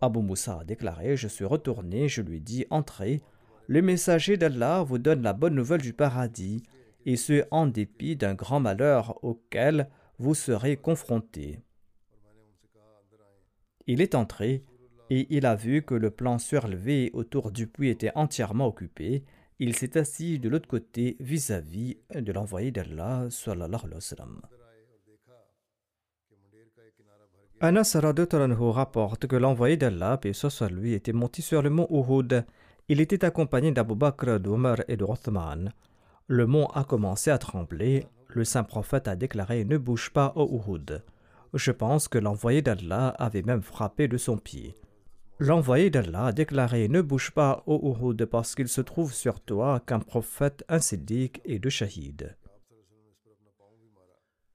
Abu 0.01 0.21
Moussa 0.21 0.61
a 0.61 0.65
déclaré 0.65 1.17
Je 1.17 1.29
suis 1.29 1.45
retourné, 1.45 2.09
je 2.09 2.23
lui 2.23 2.41
dis 2.41 2.67
Entrez, 2.71 3.21
le 3.67 3.83
messager 3.83 4.37
d'Allah 4.37 4.83
vous 4.83 4.99
donne 4.99 5.23
la 5.23 5.33
bonne 5.33 5.55
nouvelle 5.55 5.83
du 5.83 5.93
paradis, 5.93 6.63
et 7.05 7.17
ce 7.17 7.45
en 7.51 7.67
dépit 7.67 8.17
d'un 8.17 8.35
grand 8.35 8.61
malheur 8.61 9.23
auquel 9.23 9.89
vous 10.19 10.35
serez 10.35 10.77
confrontés. 10.77 11.61
Il 13.87 14.01
est 14.01 14.15
entré, 14.15 14.65
et 15.11 15.27
il 15.31 15.47
a 15.47 15.55
vu 15.55 15.83
que 15.83 15.95
le 15.95 16.11
plan 16.11 16.39
surlevé 16.39 17.11
autour 17.15 17.51
du 17.51 17.67
puits 17.67 17.89
était 17.89 18.13
entièrement 18.15 18.67
occupé, 18.67 19.25
il 19.59 19.75
s'est 19.75 19.99
assis 19.99 20.39
de 20.39 20.49
l'autre 20.49 20.69
côté 20.69 21.17
vis-à-vis 21.19 21.99
de 22.15 22.33
l'envoyé 22.33 22.71
d'Allah. 22.71 23.29
Anas 27.61 27.97
rapporte 28.71 29.27
que 29.27 29.35
l'envoyé 29.35 29.77
d'Allah, 29.77 30.17
paix 30.17 30.33
soit 30.33 30.69
lui, 30.69 30.93
était 30.95 31.13
monté 31.13 31.43
sur 31.43 31.61
le 31.61 31.71
mont 31.71 31.89
Uhud. 31.91 32.45
Il 32.89 33.01
était 33.01 33.25
accompagné 33.25 33.73
d'Abu 33.73 33.97
Bakr, 33.97 34.39
et 34.87 34.97
de 34.97 35.05
Rothman. 35.05 35.73
Le 36.29 36.47
mont 36.47 36.67
a 36.67 36.85
commencé 36.85 37.33
à 37.33 37.39
trembler. 37.39 38.07
Le 38.29 38.45
saint 38.45 38.63
prophète 38.63 39.09
a 39.09 39.17
déclaré 39.17 39.65
Ne 39.65 39.77
bouge 39.77 40.11
pas 40.11 40.33
au 40.37 40.63
Uhud. 40.69 41.03
Je 41.53 41.73
pense 41.73 42.07
que 42.07 42.19
l'envoyé 42.19 42.63
d'Allah 42.63 43.09
avait 43.19 43.43
même 43.43 43.63
frappé 43.63 44.07
de 44.07 44.19
son 44.19 44.39
pied. 44.39 44.77
L'envoyé 45.41 45.91
d'Allah 45.91 46.27
a 46.27 46.33
déclaré 46.33 46.87
Ne 46.87 47.03
bouge 47.03 47.33
pas, 47.33 47.65
ô 47.67 47.97
Uhud, 48.01 48.25
parce 48.27 48.55
qu'il 48.55 48.69
se 48.69 48.83
trouve 48.83 49.13
sur 49.13 49.41
toi 49.41 49.81
qu'un 49.85 49.99
prophète, 49.99 50.65
un 50.69 50.79
et 51.45 51.59
deux 51.59 51.71
shahids. 51.71 52.37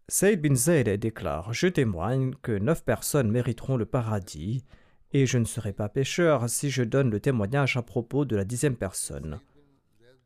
Saïd 0.07 0.41
bin 0.41 0.55
Zayd 0.55 0.89
déclare 0.99 1.53
Je 1.53 1.67
témoigne 1.67 2.33
que 2.41 2.51
neuf 2.51 2.83
personnes 2.83 3.31
mériteront 3.31 3.77
le 3.77 3.85
paradis, 3.85 4.63
et 5.11 5.25
je 5.25 5.37
ne 5.37 5.45
serai 5.45 5.73
pas 5.73 5.89
pécheur 5.89 6.49
si 6.49 6.69
je 6.69 6.83
donne 6.83 7.09
le 7.09 7.19
témoignage 7.19 7.77
à 7.77 7.81
propos 7.81 8.25
de 8.25 8.35
la 8.35 8.45
dixième 8.45 8.75
personne. 8.75 9.39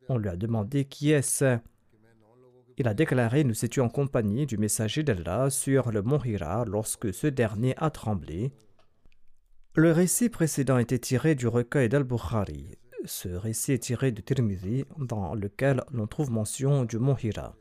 On 0.09 0.17
lui 0.17 0.29
a 0.29 0.35
demandé 0.35 0.85
qui 0.85 1.11
est-ce. 1.11 1.59
Il 2.77 2.87
a 2.87 2.93
déclaré 2.93 3.43
Nous 3.43 3.65
étions 3.65 3.85
en 3.85 3.89
compagnie 3.89 4.45
du 4.45 4.57
messager 4.57 5.03
d'Allah 5.03 5.49
sur 5.49 5.91
le 5.91 6.01
mont 6.01 6.23
Hira 6.23 6.65
lorsque 6.65 7.13
ce 7.13 7.27
dernier 7.27 7.73
a 7.77 7.89
tremblé 7.89 8.51
le 9.79 9.91
récit 9.91 10.29
précédent 10.29 10.79
était 10.79 10.97
tiré 10.97 11.35
du 11.35 11.45
recueil 11.45 11.87
d'Al-Bukhari. 11.87 12.79
Ce 13.05 13.29
récit 13.29 13.73
est 13.73 13.77
tiré 13.77 14.11
de 14.11 14.21
Tirmidhi, 14.21 14.85
dans 14.97 15.35
lequel 15.35 15.83
l'on 15.91 16.07
trouve 16.07 16.31
mention 16.31 16.83
du 16.83 16.97
mont 16.97 17.15
Hira. 17.15 17.55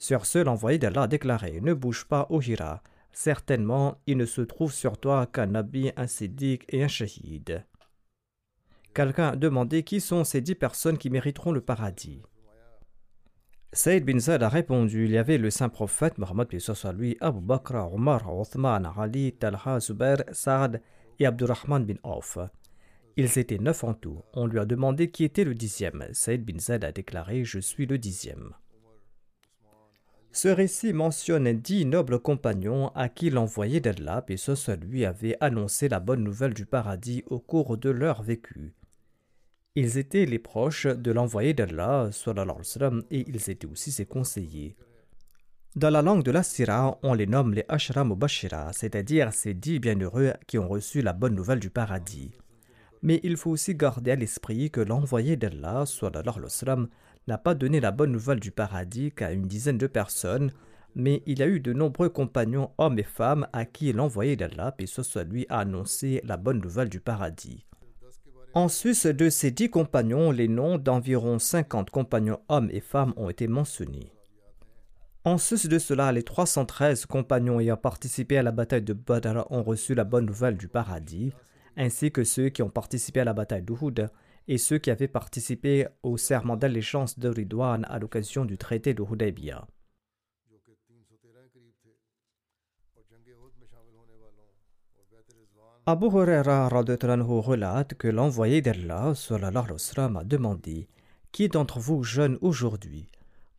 Sur 0.00 0.24
ce, 0.24 0.38
l'envoyé 0.38 0.78
d'Allah 0.78 1.02
a 1.02 1.06
déclaré 1.06 1.60
Ne 1.60 1.74
bouge 1.74 2.06
pas 2.06 2.26
Hira, 2.30 2.82
Certainement, 3.12 4.00
il 4.06 4.16
ne 4.16 4.24
se 4.24 4.40
trouve 4.40 4.72
sur 4.72 4.96
toi 4.96 5.26
qu'un 5.26 5.48
nabi, 5.48 5.92
un 5.94 6.06
siddiq 6.06 6.64
et 6.70 6.82
un 6.82 6.88
shahid. 6.88 7.66
Quelqu'un 8.94 9.28
a 9.28 9.36
demandé 9.36 9.82
qui 9.82 10.00
sont 10.00 10.24
ces 10.24 10.40
dix 10.40 10.54
personnes 10.54 10.96
qui 10.96 11.10
mériteront 11.10 11.52
le 11.52 11.60
paradis? 11.60 12.22
Saïd 13.74 14.06
bin 14.06 14.18
Zaid 14.18 14.42
a 14.42 14.48
répondu 14.48 15.04
il 15.04 15.10
y 15.10 15.18
avait 15.18 15.36
le 15.36 15.50
saint 15.50 15.68
prophète 15.68 16.16
Mohammed 16.16 16.48
lui, 16.96 17.18
Abu 17.20 17.40
Bakr, 17.40 17.92
Omar, 17.92 18.34
Othman, 18.34 18.90
Ali, 18.96 19.34
Talha, 19.34 19.80
Zubair, 19.80 20.24
Saad 20.32 20.80
et 21.18 21.26
Abdurrahman 21.26 21.84
bin 21.84 21.98
Auf. 22.04 22.38
Ils 23.18 23.38
étaient 23.38 23.58
neuf 23.58 23.84
en 23.84 23.92
tout. 23.92 24.22
On 24.32 24.46
lui 24.46 24.60
a 24.60 24.64
demandé 24.64 25.10
qui 25.10 25.24
était 25.24 25.44
le 25.44 25.54
dixième. 25.54 26.06
Saïd 26.12 26.42
bin 26.42 26.58
Zaid 26.58 26.84
a 26.84 26.90
déclaré 26.90 27.44
Je 27.44 27.58
suis 27.58 27.84
le 27.84 27.98
dixième. 27.98 28.54
Ce 30.32 30.46
récit 30.46 30.92
mentionne 30.92 31.52
dix 31.52 31.84
nobles 31.84 32.20
compagnons 32.20 32.88
à 32.94 33.08
qui 33.08 33.30
l'envoyé 33.30 33.80
d'Allah, 33.80 34.24
et 34.28 34.36
ce 34.36 34.70
lui 34.76 35.04
avait 35.04 35.36
annoncé 35.40 35.88
la 35.88 35.98
bonne 35.98 36.22
nouvelle 36.22 36.54
du 36.54 36.66
paradis 36.66 37.24
au 37.26 37.40
cours 37.40 37.76
de 37.76 37.90
leur 37.90 38.22
vécu. 38.22 38.74
Ils 39.74 39.98
étaient 39.98 40.26
les 40.26 40.38
proches 40.38 40.86
de 40.86 41.10
l'envoyé 41.10 41.52
d'Allah 41.52 42.10
et 43.10 43.24
ils 43.28 43.50
étaient 43.50 43.66
aussi 43.66 43.90
ses 43.90 44.06
conseillers. 44.06 44.76
Dans 45.76 45.90
la 45.90 46.02
langue 46.02 46.24
de 46.24 46.30
la 46.30 46.42
Sira, 46.42 46.98
on 47.02 47.14
les 47.14 47.26
nomme 47.26 47.54
les 47.54 47.64
Ashram 47.68 48.12
Bashira, 48.14 48.72
c'est-à-dire 48.72 49.32
ces 49.32 49.54
dix 49.54 49.78
bienheureux 49.78 50.32
qui 50.46 50.58
ont 50.58 50.68
reçu 50.68 51.02
la 51.02 51.12
bonne 51.12 51.34
nouvelle 51.34 51.60
du 51.60 51.70
paradis. 51.70 52.32
Mais 53.02 53.20
il 53.22 53.36
faut 53.36 53.50
aussi 53.50 53.74
garder 53.74 54.10
à 54.10 54.16
l'esprit 54.16 54.70
que 54.70 54.80
l'envoyé 54.80 55.36
d'Allah 55.36 55.84
n'a 57.30 57.38
pas 57.38 57.54
donné 57.54 57.78
la 57.78 57.92
bonne 57.92 58.10
nouvelle 58.10 58.40
du 58.40 58.50
paradis 58.50 59.12
qu'à 59.12 59.30
une 59.30 59.46
dizaine 59.46 59.78
de 59.78 59.86
personnes, 59.86 60.50
mais 60.96 61.22
il 61.26 61.42
a 61.42 61.46
eu 61.46 61.60
de 61.60 61.72
nombreux 61.72 62.08
compagnons 62.08 62.72
hommes 62.76 62.98
et 62.98 63.04
femmes 63.04 63.46
à 63.52 63.64
qui 63.64 63.92
l'envoyé 63.92 64.34
d'Allah, 64.34 64.74
et 64.80 64.86
ce 64.86 65.04
soit 65.04 65.22
lui, 65.22 65.46
a 65.48 65.60
annoncé 65.60 66.20
la 66.24 66.36
bonne 66.36 66.60
nouvelle 66.60 66.88
du 66.88 66.98
paradis. 66.98 67.64
En 68.52 68.66
sus 68.66 69.06
de 69.06 69.30
ces 69.30 69.52
dix 69.52 69.70
compagnons, 69.70 70.32
les 70.32 70.48
noms 70.48 70.76
d'environ 70.76 71.38
cinquante 71.38 71.90
compagnons 71.90 72.40
hommes 72.48 72.68
et 72.72 72.80
femmes 72.80 73.14
ont 73.16 73.30
été 73.30 73.46
mentionnés. 73.46 74.12
En 75.24 75.38
sus 75.38 75.68
de 75.68 75.78
cela, 75.78 76.10
les 76.10 76.24
313 76.24 77.06
compagnons 77.06 77.60
ayant 77.60 77.76
participé 77.76 78.38
à 78.38 78.42
la 78.42 78.50
bataille 78.50 78.82
de 78.82 78.92
Badr 78.92 79.44
ont 79.50 79.62
reçu 79.62 79.94
la 79.94 80.02
bonne 80.02 80.26
nouvelle 80.26 80.56
du 80.56 80.66
paradis, 80.66 81.32
ainsi 81.76 82.10
que 82.10 82.24
ceux 82.24 82.48
qui 82.48 82.62
ont 82.62 82.70
participé 82.70 83.20
à 83.20 83.24
la 83.24 83.34
bataille 83.34 83.62
d'Uhud 83.62 84.10
et 84.50 84.58
ceux 84.58 84.78
qui 84.78 84.90
avaient 84.90 85.06
participé 85.06 85.86
au 86.02 86.16
serment 86.16 86.56
d'allégeance 86.56 87.20
de 87.20 87.28
Ridwan 87.28 87.86
à 87.88 88.00
l'occasion 88.00 88.44
du 88.44 88.58
traité 88.58 88.94
de 88.94 89.04
Hudaybiyah. 89.04 89.64
Abu 95.86 96.06
Huraira 96.06 96.68
relate 96.68 97.94
que 97.94 98.08
l'envoyé 98.08 98.60
d'Allah 98.60 99.12
a 99.12 100.24
demandé 100.24 100.88
Qui 101.30 101.48
d'entre 101.48 101.78
vous 101.78 102.02
jeûne 102.02 102.36
aujourd'hui? 102.40 103.06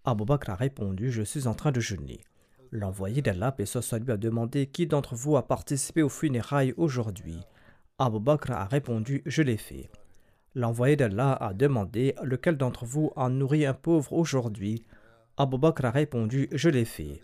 Abu 0.03 0.25
Bakr 0.25 0.49
a 0.49 0.55
répondu 0.55 1.09
Je 1.09 1.21
suis 1.21 1.47
en 1.47 1.53
train 1.53 1.71
de 1.71 1.79
jeûner. 1.79 2.19
L'envoyé 2.73 3.21
d'Allah, 3.21 3.55
lui, 3.57 4.11
a 4.11 4.17
demandé 4.17 4.67
Qui 4.67 4.87
d'entre 4.87 5.15
vous 5.15 5.37
a 5.37 5.47
participé 5.47 6.01
aux 6.03 6.09
funérailles 6.09 6.73
aujourd'hui? 6.75 7.39
Abu 7.97 8.19
Bakr 8.19 8.51
a 8.51 8.65
répondu 8.65 9.21
Je 9.25 9.41
l'ai 9.41 9.57
fait. 9.57 9.89
L'envoyé 10.53 10.97
d'Allah 10.97 11.33
a 11.33 11.53
demandé 11.53 12.13
Lequel 12.23 12.57
d'entre 12.57 12.85
vous 12.85 13.13
a 13.15 13.29
nourri 13.29 13.65
un 13.65 13.73
pauvre 13.73 14.11
aujourd'hui 14.11 14.83
Abu 15.37 15.57
Bakr 15.57 15.85
a 15.85 15.91
répondu 15.91 16.49
Je 16.51 16.69
l'ai 16.69 16.83
fait. 16.83 17.21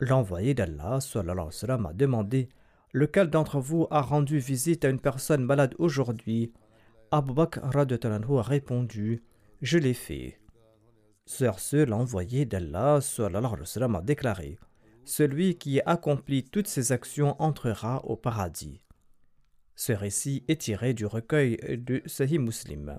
L'envoyé 0.00 0.54
d'Allah 0.54 1.00
a 1.00 1.92
demandé 1.92 2.48
Lequel 2.92 3.28
d'entre 3.28 3.60
vous 3.60 3.86
a 3.90 4.00
rendu 4.00 4.38
visite 4.38 4.86
à 4.86 4.88
une 4.88 5.00
personne 5.00 5.44
malade 5.44 5.74
aujourd'hui? 5.78 6.54
Abu 7.10 7.34
Bakr 7.34 7.60
a 7.62 8.42
répondu 8.42 9.22
Je 9.60 9.76
l'ai 9.76 9.94
fait. 9.94 10.40
Sur 11.26 11.58
ce, 11.58 11.76
l'envoyé 11.76 12.46
d'Allah 12.46 13.00
a 13.18 14.02
déclaré 14.02 14.58
Celui 15.04 15.56
qui 15.56 15.82
accomplit 15.84 16.44
toutes 16.44 16.68
ces 16.68 16.92
actions 16.92 17.36
entrera 17.38 18.02
au 18.06 18.16
paradis. 18.16 18.83
Ce 19.76 19.92
récit 19.92 20.44
est 20.48 20.60
tiré 20.60 20.94
du 20.94 21.06
recueil 21.06 21.58
de 21.78 22.02
Sahih 22.06 22.38
Muslim. 22.38 22.98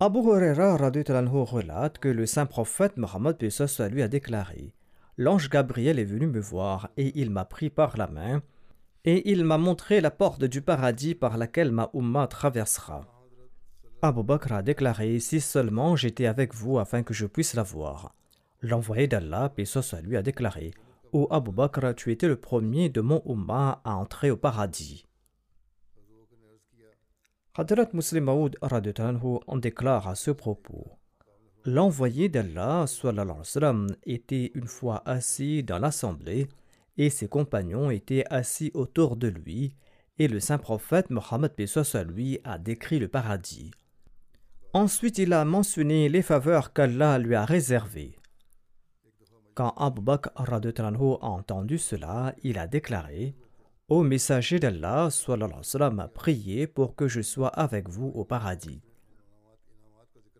Abu 0.00 0.18
Huraira 0.18 0.76
relate 0.76 1.98
que 1.98 2.08
le 2.08 2.26
saint 2.26 2.46
prophète 2.46 2.96
Mohammed 2.96 3.36
lui 3.90 4.02
a 4.02 4.08
déclaré 4.08 4.74
l'ange 5.18 5.50
Gabriel 5.50 5.98
est 5.98 6.04
venu 6.04 6.26
me 6.26 6.40
voir 6.40 6.90
et 6.96 7.12
il 7.20 7.30
m'a 7.30 7.44
pris 7.44 7.70
par 7.70 7.96
la 7.96 8.06
main 8.06 8.42
et 9.04 9.30
il 9.30 9.44
m'a 9.44 9.58
montré 9.58 10.00
la 10.00 10.10
porte 10.10 10.44
du 10.44 10.62
paradis 10.62 11.14
par 11.14 11.36
laquelle 11.36 11.72
ma 11.72 12.26
traversera. 12.26 13.02
Abu 14.00 14.22
Bakr 14.22 14.52
a 14.52 14.62
déclaré 14.62 15.20
Si 15.20 15.40
seulement 15.40 15.96
j'étais 15.96 16.26
avec 16.26 16.54
vous 16.54 16.78
afin 16.78 17.02
que 17.02 17.14
je 17.14 17.26
puisse 17.26 17.54
la 17.54 17.62
voir. 17.62 18.14
L'envoyé 18.60 19.08
d'Allah, 19.08 19.48
paix 19.48 19.64
lui, 20.02 20.16
a 20.16 20.22
déclaré 20.22 20.72
Ô 21.14 21.28
Abu 21.30 21.52
Bakr, 21.52 21.94
tu 21.94 22.10
étais 22.10 22.26
le 22.26 22.36
premier 22.36 22.88
de 22.88 23.02
mon 23.02 23.22
Ummah 23.26 23.82
à 23.84 23.96
entrer 23.96 24.30
au 24.30 24.38
paradis. 24.38 25.06
Hadrat 27.54 27.90
Muslim 27.92 28.24
Maud 28.24 28.56
en 28.62 29.56
déclare 29.58 30.08
à 30.08 30.14
ce 30.14 30.30
propos 30.30 30.86
L'envoyé 31.66 32.30
d'Allah 32.30 32.86
était 34.04 34.52
une 34.54 34.66
fois 34.66 35.02
assis 35.04 35.62
dans 35.62 35.78
l'assemblée 35.78 36.48
et 36.96 37.10
ses 37.10 37.28
compagnons 37.28 37.90
étaient 37.90 38.24
assis 38.30 38.70
autour 38.72 39.16
de 39.16 39.28
lui 39.28 39.74
et 40.18 40.28
le 40.28 40.40
saint 40.40 40.56
prophète 40.56 41.10
Mohammed 41.10 41.52
lui 42.08 42.40
a 42.44 42.56
décrit 42.56 42.98
le 42.98 43.08
paradis. 43.08 43.70
Ensuite, 44.72 45.18
il 45.18 45.34
a 45.34 45.44
mentionné 45.44 46.08
les 46.08 46.22
faveurs 46.22 46.72
qu'Allah 46.72 47.18
lui 47.18 47.34
a 47.34 47.44
réservées. 47.44 48.16
Quand 49.54 49.74
Abu 49.76 50.00
Bakr 50.00 50.30
a 50.36 51.28
entendu 51.28 51.76
cela, 51.76 52.34
il 52.42 52.58
a 52.58 52.66
déclaré 52.66 53.34
Ô 53.88 54.02
messager 54.02 54.58
d'Allah, 54.58 55.08
a 55.08 56.08
prié 56.08 56.66
pour 56.66 56.94
que 56.94 57.08
je 57.08 57.20
sois 57.20 57.48
avec 57.48 57.90
vous 57.90 58.08
au 58.14 58.24
paradis. 58.24 58.80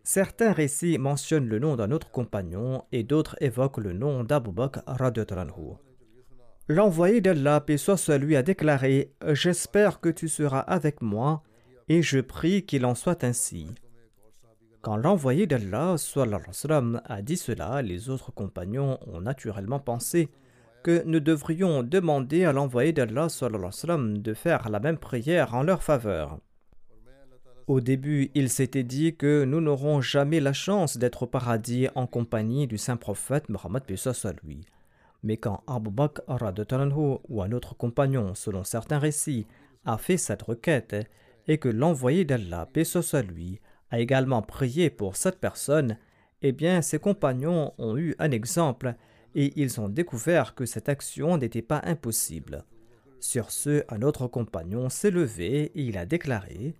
Certains 0.03 0.51
récits 0.51 0.97
mentionnent 0.97 1.47
le 1.47 1.59
nom 1.59 1.75
d'un 1.75 1.91
autre 1.91 2.09
compagnon 2.09 2.83
et 2.91 3.03
d'autres 3.03 3.37
évoquent 3.39 3.77
le 3.77 3.93
nom 3.93 4.23
d'Abu 4.23 4.51
Bakr 4.51 4.81
L'envoyé 6.67 7.21
d'Allah, 7.21 7.61
paix 7.61 7.77
soit 7.77 8.17
lui, 8.17 8.35
a 8.35 8.41
déclaré 8.41 9.13
J'espère 9.27 9.99
que 9.99 10.09
tu 10.09 10.27
seras 10.27 10.59
avec 10.59 11.01
moi 11.01 11.43
et 11.87 12.01
je 12.01 12.19
prie 12.19 12.65
qu'il 12.65 12.85
en 12.85 12.95
soit 12.95 13.23
ainsi. 13.23 13.67
Quand 14.83 14.97
l'envoyé 14.97 15.47
d'Allah 15.47 15.95
a 17.05 17.21
dit 17.21 17.37
cela, 17.37 17.81
les 17.81 18.09
autres 18.09 18.33
compagnons 18.33 18.99
ont 19.07 19.21
naturellement 19.21 19.79
pensé 19.79 20.27
que 20.83 21.03
nous 21.05 21.21
devrions 21.21 21.83
demander 21.83 22.43
à 22.43 22.51
l'envoyé 22.51 22.91
d'Allah 22.91 23.27
de 23.29 24.33
faire 24.33 24.69
la 24.69 24.81
même 24.81 24.97
prière 24.97 25.55
en 25.55 25.63
leur 25.63 25.83
faveur. 25.83 26.37
Au 27.67 27.79
début, 27.79 28.29
il 28.35 28.49
s'était 28.49 28.83
dit 28.83 29.15
que 29.15 29.45
nous 29.45 29.61
n'aurons 29.61 30.01
jamais 30.01 30.41
la 30.41 30.51
chance 30.51 30.97
d'être 30.97 31.23
au 31.23 31.27
paradis 31.27 31.87
en 31.95 32.05
compagnie 32.05 32.67
du 32.67 32.77
saint 32.77 32.97
prophète 32.97 33.47
Mohammed 33.47 33.83
lui. 34.43 34.65
Mais 35.23 35.37
quand 35.37 35.63
Abu 35.65 35.91
Bakr 35.91 36.23
ou 37.29 37.41
un 37.41 37.51
autre 37.53 37.73
compagnon, 37.77 38.35
selon 38.35 38.65
certains 38.65 38.99
récits, 38.99 39.47
a 39.85 39.97
fait 39.97 40.17
cette 40.17 40.41
requête 40.41 41.09
et 41.47 41.57
que 41.57 41.69
l'envoyé 41.69 42.25
d'Allah, 42.25 42.67
paix 42.73 42.83
lui, 43.29 43.61
a 43.93 43.99
également 43.99 44.41
prié 44.41 44.89
pour 44.89 45.15
cette 45.15 45.39
personne, 45.39 45.99
eh 46.41 46.51
bien 46.51 46.81
ses 46.81 46.97
compagnons 46.97 47.73
ont 47.77 47.95
eu 47.95 48.15
un 48.17 48.31
exemple 48.31 48.95
et 49.35 49.53
ils 49.55 49.79
ont 49.79 49.87
découvert 49.87 50.55
que 50.55 50.65
cette 50.65 50.89
action 50.89 51.37
n'était 51.37 51.61
pas 51.61 51.79
impossible. 51.85 52.65
Sur 53.19 53.51
ce, 53.51 53.83
un 53.89 54.01
autre 54.01 54.25
compagnon 54.25 54.89
s'est 54.89 55.11
levé 55.11 55.65
et 55.75 55.83
il 55.83 55.99
a 55.99 56.07
déclaré 56.07 56.73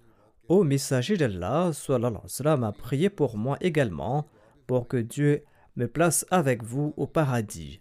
Ô 0.49 0.63
messager 0.63 1.15
d'Allah, 1.15 1.69
a 1.88 2.71
prié 2.71 3.12
pour 3.12 3.38
moi 3.38 3.58
également, 3.62 4.26
pour 4.65 4.88
que 4.88 4.97
Dieu 4.97 5.43
me 5.76 5.88
place 5.88 6.26
avec 6.32 6.63
vous 6.63 6.95
au 6.97 7.06
paradis. 7.06 7.80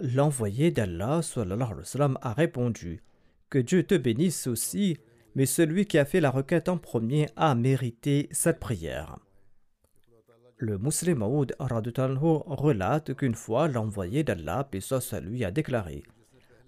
L'envoyé 0.00 0.72
d'Allah 0.72 1.20
a 2.20 2.32
répondu 2.32 3.00
Que 3.48 3.60
Dieu 3.60 3.84
te 3.84 3.94
bénisse 3.94 4.48
aussi, 4.48 4.98
mais 5.36 5.46
celui 5.46 5.86
qui 5.86 5.98
a 5.98 6.04
fait 6.04 6.20
la 6.20 6.30
requête 6.30 6.68
en 6.68 6.78
premier 6.78 7.28
a 7.36 7.54
mérité 7.54 8.28
cette 8.32 8.58
prière. 8.58 9.18
Le 10.56 10.78
musulman 10.78 11.28
Maoud 11.28 11.54
relate 11.58 13.14
qu'une 13.14 13.34
fois 13.34 13.68
l'envoyé 13.68 14.24
d'Allah, 14.24 14.66
et 14.72 15.20
lui, 15.20 15.44
a 15.44 15.50
déclaré 15.50 16.02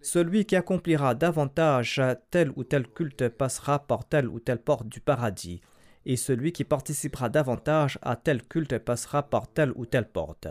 celui 0.00 0.44
qui 0.44 0.54
accomplira 0.54 1.14
davantage 1.14 2.00
tel 2.30 2.52
ou 2.54 2.62
tel 2.62 2.86
culte 2.86 3.28
passera 3.30 3.80
par 3.80 4.06
telle 4.06 4.28
ou 4.28 4.38
telle 4.38 4.62
porte 4.62 4.88
du 4.88 5.00
paradis, 5.00 5.60
et 6.06 6.16
celui 6.16 6.52
qui 6.52 6.62
participera 6.62 7.28
davantage 7.28 7.98
à 8.02 8.14
tel 8.16 8.42
culte 8.42 8.78
passera 8.78 9.24
par 9.24 9.48
telle 9.48 9.72
ou 9.74 9.86
telle 9.86 10.08
porte. 10.08 10.46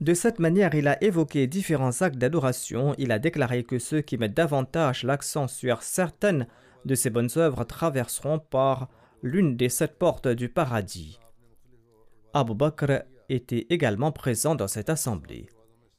De 0.00 0.14
cette 0.14 0.38
manière, 0.38 0.74
il 0.74 0.88
a 0.88 1.02
évoqué 1.04 1.46
différents 1.46 2.02
actes 2.02 2.16
d'adoration. 2.18 2.94
Il 2.96 3.12
a 3.12 3.18
déclaré 3.18 3.64
que 3.64 3.78
ceux 3.78 4.00
qui 4.00 4.16
mettent 4.16 4.36
davantage 4.36 5.04
l'accent 5.04 5.46
sur 5.46 5.82
certaines 5.82 6.46
de 6.84 6.94
ces 6.94 7.10
bonnes 7.10 7.30
œuvres 7.36 7.64
traverseront 7.64 8.38
par 8.38 8.88
l'une 9.22 9.56
des 9.56 9.68
sept 9.68 9.98
portes 9.98 10.28
du 10.28 10.48
paradis. 10.48 11.18
Abu 12.32 12.54
Bakr 12.54 13.02
était 13.28 13.66
également 13.70 14.12
présent 14.12 14.54
dans 14.54 14.68
cette 14.68 14.90
assemblée. 14.90 15.48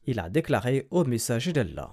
Il 0.05 0.19
a 0.19 0.29
déclaré 0.29 0.87
au 0.91 1.03
messager 1.03 1.53
d'Allah 1.53 1.91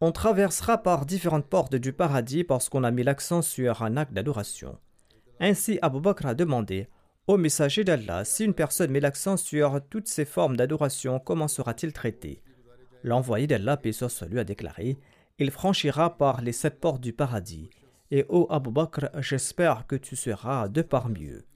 On 0.00 0.12
traversera 0.12 0.78
par 0.78 1.06
différentes 1.06 1.46
portes 1.46 1.76
du 1.76 1.92
paradis 1.92 2.44
parce 2.44 2.68
qu'on 2.68 2.84
a 2.84 2.90
mis 2.90 3.04
l'accent 3.04 3.42
sur 3.42 3.82
un 3.82 3.96
acte 3.96 4.12
d'adoration. 4.12 4.78
Ainsi, 5.38 5.78
Abu 5.82 6.00
Bakr 6.00 6.26
a 6.26 6.34
demandé 6.34 6.88
Ô 7.26 7.36
messager 7.36 7.84
d'Allah, 7.84 8.24
si 8.24 8.44
une 8.44 8.54
personne 8.54 8.90
met 8.90 9.00
l'accent 9.00 9.36
sur 9.36 9.80
toutes 9.88 10.08
ces 10.08 10.24
formes 10.24 10.56
d'adoration, 10.56 11.20
comment 11.20 11.48
sera-t-il 11.48 11.92
traité? 11.92 12.42
L'envoyé 13.04 13.46
d'Allah, 13.46 13.76
paix 13.76 13.92
soit 13.92 14.26
lui, 14.28 14.40
a 14.40 14.44
déclaré 14.44 14.98
Il 15.40 15.50
franchira 15.50 16.18
par 16.18 16.42
les 16.42 16.52
sept 16.52 16.78
portes 16.80 17.00
du 17.00 17.14
paradis. 17.14 17.70
Et 18.10 18.26
ô 18.28 18.46
Abu 18.50 18.70
Bakr, 18.70 19.08
j'espère 19.20 19.86
que 19.86 19.96
tu 19.96 20.14
seras 20.14 20.68
de 20.68 20.82
parmi 20.82 21.28
eux. 21.28 21.46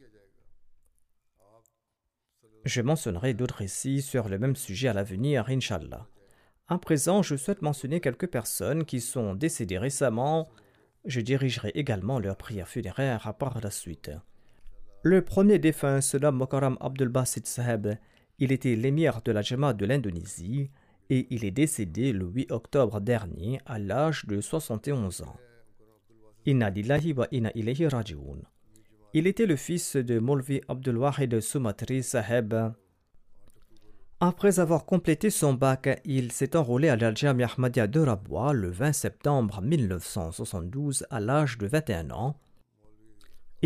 Je 2.64 2.80
mentionnerai 2.80 3.34
d'autres 3.34 3.56
récits 3.56 4.00
sur 4.00 4.30
le 4.30 4.38
même 4.38 4.56
sujet 4.56 4.88
à 4.88 4.94
l'avenir, 4.94 5.44
Inshallah. 5.50 6.06
À 6.66 6.78
présent, 6.78 7.20
je 7.20 7.36
souhaite 7.36 7.60
mentionner 7.60 8.00
quelques 8.00 8.28
personnes 8.28 8.86
qui 8.86 9.02
sont 9.02 9.34
décédées 9.34 9.76
récemment. 9.76 10.48
Je 11.04 11.20
dirigerai 11.20 11.72
également 11.74 12.18
leur 12.18 12.38
prière 12.38 12.68
funéraire 12.68 13.26
à 13.26 13.34
part 13.34 13.60
la 13.60 13.70
suite. 13.70 14.10
Le 15.02 15.22
premier 15.22 15.58
défunt 15.58 16.00
se 16.00 16.16
Mokaram 16.16 16.78
Abdul 16.80 17.08
Basit 17.08 17.46
Saheb. 17.46 17.98
Il 18.38 18.50
était 18.50 18.76
l'émir 18.76 19.20
de 19.22 19.30
la 19.30 19.42
Jama 19.42 19.74
de 19.74 19.84
l'Indonésie 19.84 20.70
et 21.10 21.26
il 21.30 21.44
est 21.44 21.50
décédé 21.50 22.12
le 22.12 22.26
8 22.26 22.50
octobre 22.52 23.00
dernier 23.00 23.60
à 23.66 23.78
l'âge 23.78 24.26
de 24.26 24.40
71 24.40 25.22
ans. 25.22 25.36
Il 26.46 26.62
était 29.26 29.46
le 29.46 29.56
fils 29.56 29.96
de 29.96 30.18
Molvi 30.18 30.60
Abdul 30.68 30.98
Wahid 30.98 31.40
Sumatri 31.40 32.02
Saheb. 32.02 32.54
Après 34.20 34.60
avoir 34.60 34.84
complété 34.86 35.30
son 35.30 35.54
bac, 35.54 36.00
il 36.04 36.32
s'est 36.32 36.56
enrôlé 36.56 36.88
à 36.88 36.96
l'Al-Jamia 36.96 37.46
Ahmadiyya 37.46 37.86
de 37.86 38.00
Rabwa 38.00 38.52
le 38.52 38.70
20 38.70 38.92
septembre 38.92 39.60
1972 39.62 41.06
à 41.10 41.20
l'âge 41.20 41.58
de 41.58 41.66
21 41.66 42.10
ans 42.10 42.36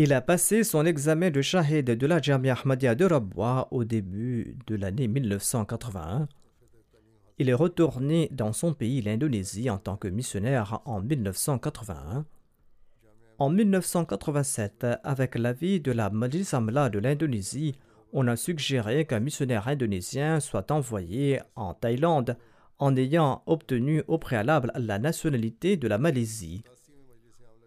il 0.01 0.13
a 0.13 0.21
passé 0.21 0.63
son 0.63 0.85
examen 0.85 1.29
de 1.29 1.41
Shahid 1.41 1.87
de 1.87 2.07
la 2.07 2.21
Jamia 2.21 2.53
Ahmadiyya 2.53 2.95
de 2.95 3.03
Rabwa 3.03 3.67
au 3.71 3.83
début 3.83 4.55
de 4.67 4.75
l'année 4.75 5.09
1981. 5.09 6.29
Il 7.41 7.47
est 7.47 7.53
retourné 7.53 8.27
dans 8.33 8.51
son 8.51 8.73
pays, 8.73 9.01
l'Indonésie, 9.01 9.69
en 9.69 9.77
tant 9.77 9.95
que 9.95 10.09
missionnaire 10.09 10.81
en 10.83 10.99
1981. 10.99 12.25
En 13.37 13.49
1987, 13.49 14.85
avec 15.05 15.35
l'avis 15.35 15.79
de 15.79 15.93
la 15.93 16.09
Majlis 16.09 16.49
Amla 16.51 16.89
de 16.89 16.99
l'Indonésie, 16.99 17.79
on 18.11 18.27
a 18.27 18.35
suggéré 18.35 19.05
qu'un 19.05 19.21
missionnaire 19.21 19.69
indonésien 19.69 20.41
soit 20.41 20.69
envoyé 20.69 21.39
en 21.55 21.73
Thaïlande 21.73 22.35
en 22.77 22.93
ayant 22.97 23.41
obtenu 23.45 24.03
au 24.09 24.17
préalable 24.17 24.73
la 24.75 24.99
nationalité 24.99 25.77
de 25.77 25.87
la 25.87 25.97
Malaisie. 25.97 26.65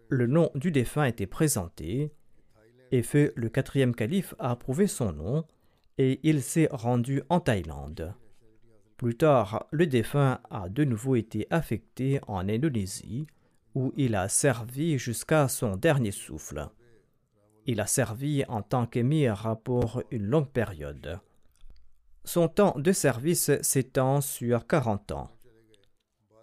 Le 0.07 0.27
nom 0.27 0.51
du 0.53 0.69
défunt 0.69 1.05
était 1.05 1.25
présenté 1.25 2.11
et 2.91 3.01
feu 3.01 3.33
le 3.35 3.49
quatrième 3.49 3.95
calife 3.95 4.35
a 4.37 4.51
approuvé 4.51 4.85
son 4.85 5.13
nom 5.13 5.45
et 5.97 6.19
il 6.21 6.43
s'est 6.43 6.69
rendu 6.71 7.23
en 7.29 7.39
Thaïlande. 7.39 8.13
Plus 9.03 9.17
tard, 9.17 9.67
le 9.71 9.85
défunt 9.85 10.39
a 10.49 10.69
de 10.69 10.85
nouveau 10.85 11.17
été 11.17 11.45
affecté 11.49 12.21
en 12.25 12.47
Indonésie 12.47 13.27
où 13.75 13.91
il 13.97 14.15
a 14.15 14.29
servi 14.29 14.97
jusqu'à 14.97 15.49
son 15.49 15.75
dernier 15.75 16.11
souffle. 16.11 16.69
Il 17.65 17.81
a 17.81 17.85
servi 17.85 18.45
en 18.47 18.61
tant 18.61 18.85
qu'émir 18.85 19.57
pour 19.65 20.01
une 20.09 20.23
longue 20.23 20.47
période. 20.47 21.19
Son 22.23 22.47
temps 22.47 22.75
de 22.77 22.93
service 22.93 23.51
s'étend 23.61 24.21
sur 24.21 24.65
40 24.67 25.11
ans. 25.11 25.31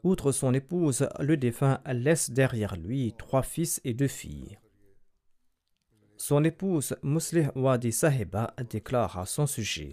Outre 0.04 0.30
son 0.30 0.52
épouse, 0.52 1.08
le 1.18 1.38
défunt 1.38 1.80
laisse 1.86 2.30
derrière 2.30 2.76
lui 2.76 3.14
trois 3.16 3.42
fils 3.42 3.80
et 3.84 3.94
deux 3.94 4.06
filles. 4.06 4.58
Son 6.18 6.44
épouse 6.44 6.94
Muslih 7.02 7.48
Wadi 7.54 7.90
Sahiba 7.90 8.52
déclare 8.68 9.18
à 9.18 9.24
son 9.24 9.46
sujet 9.46 9.92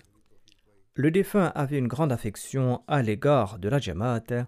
Le 0.99 1.11
défunt 1.11 1.51
avait 1.53 1.77
une 1.77 1.87
grande 1.87 2.11
affection 2.11 2.81
à 2.87 3.03
l'égard 3.03 3.59
de 3.59 3.69
la 3.69 3.77
Jamaat. 3.77 4.47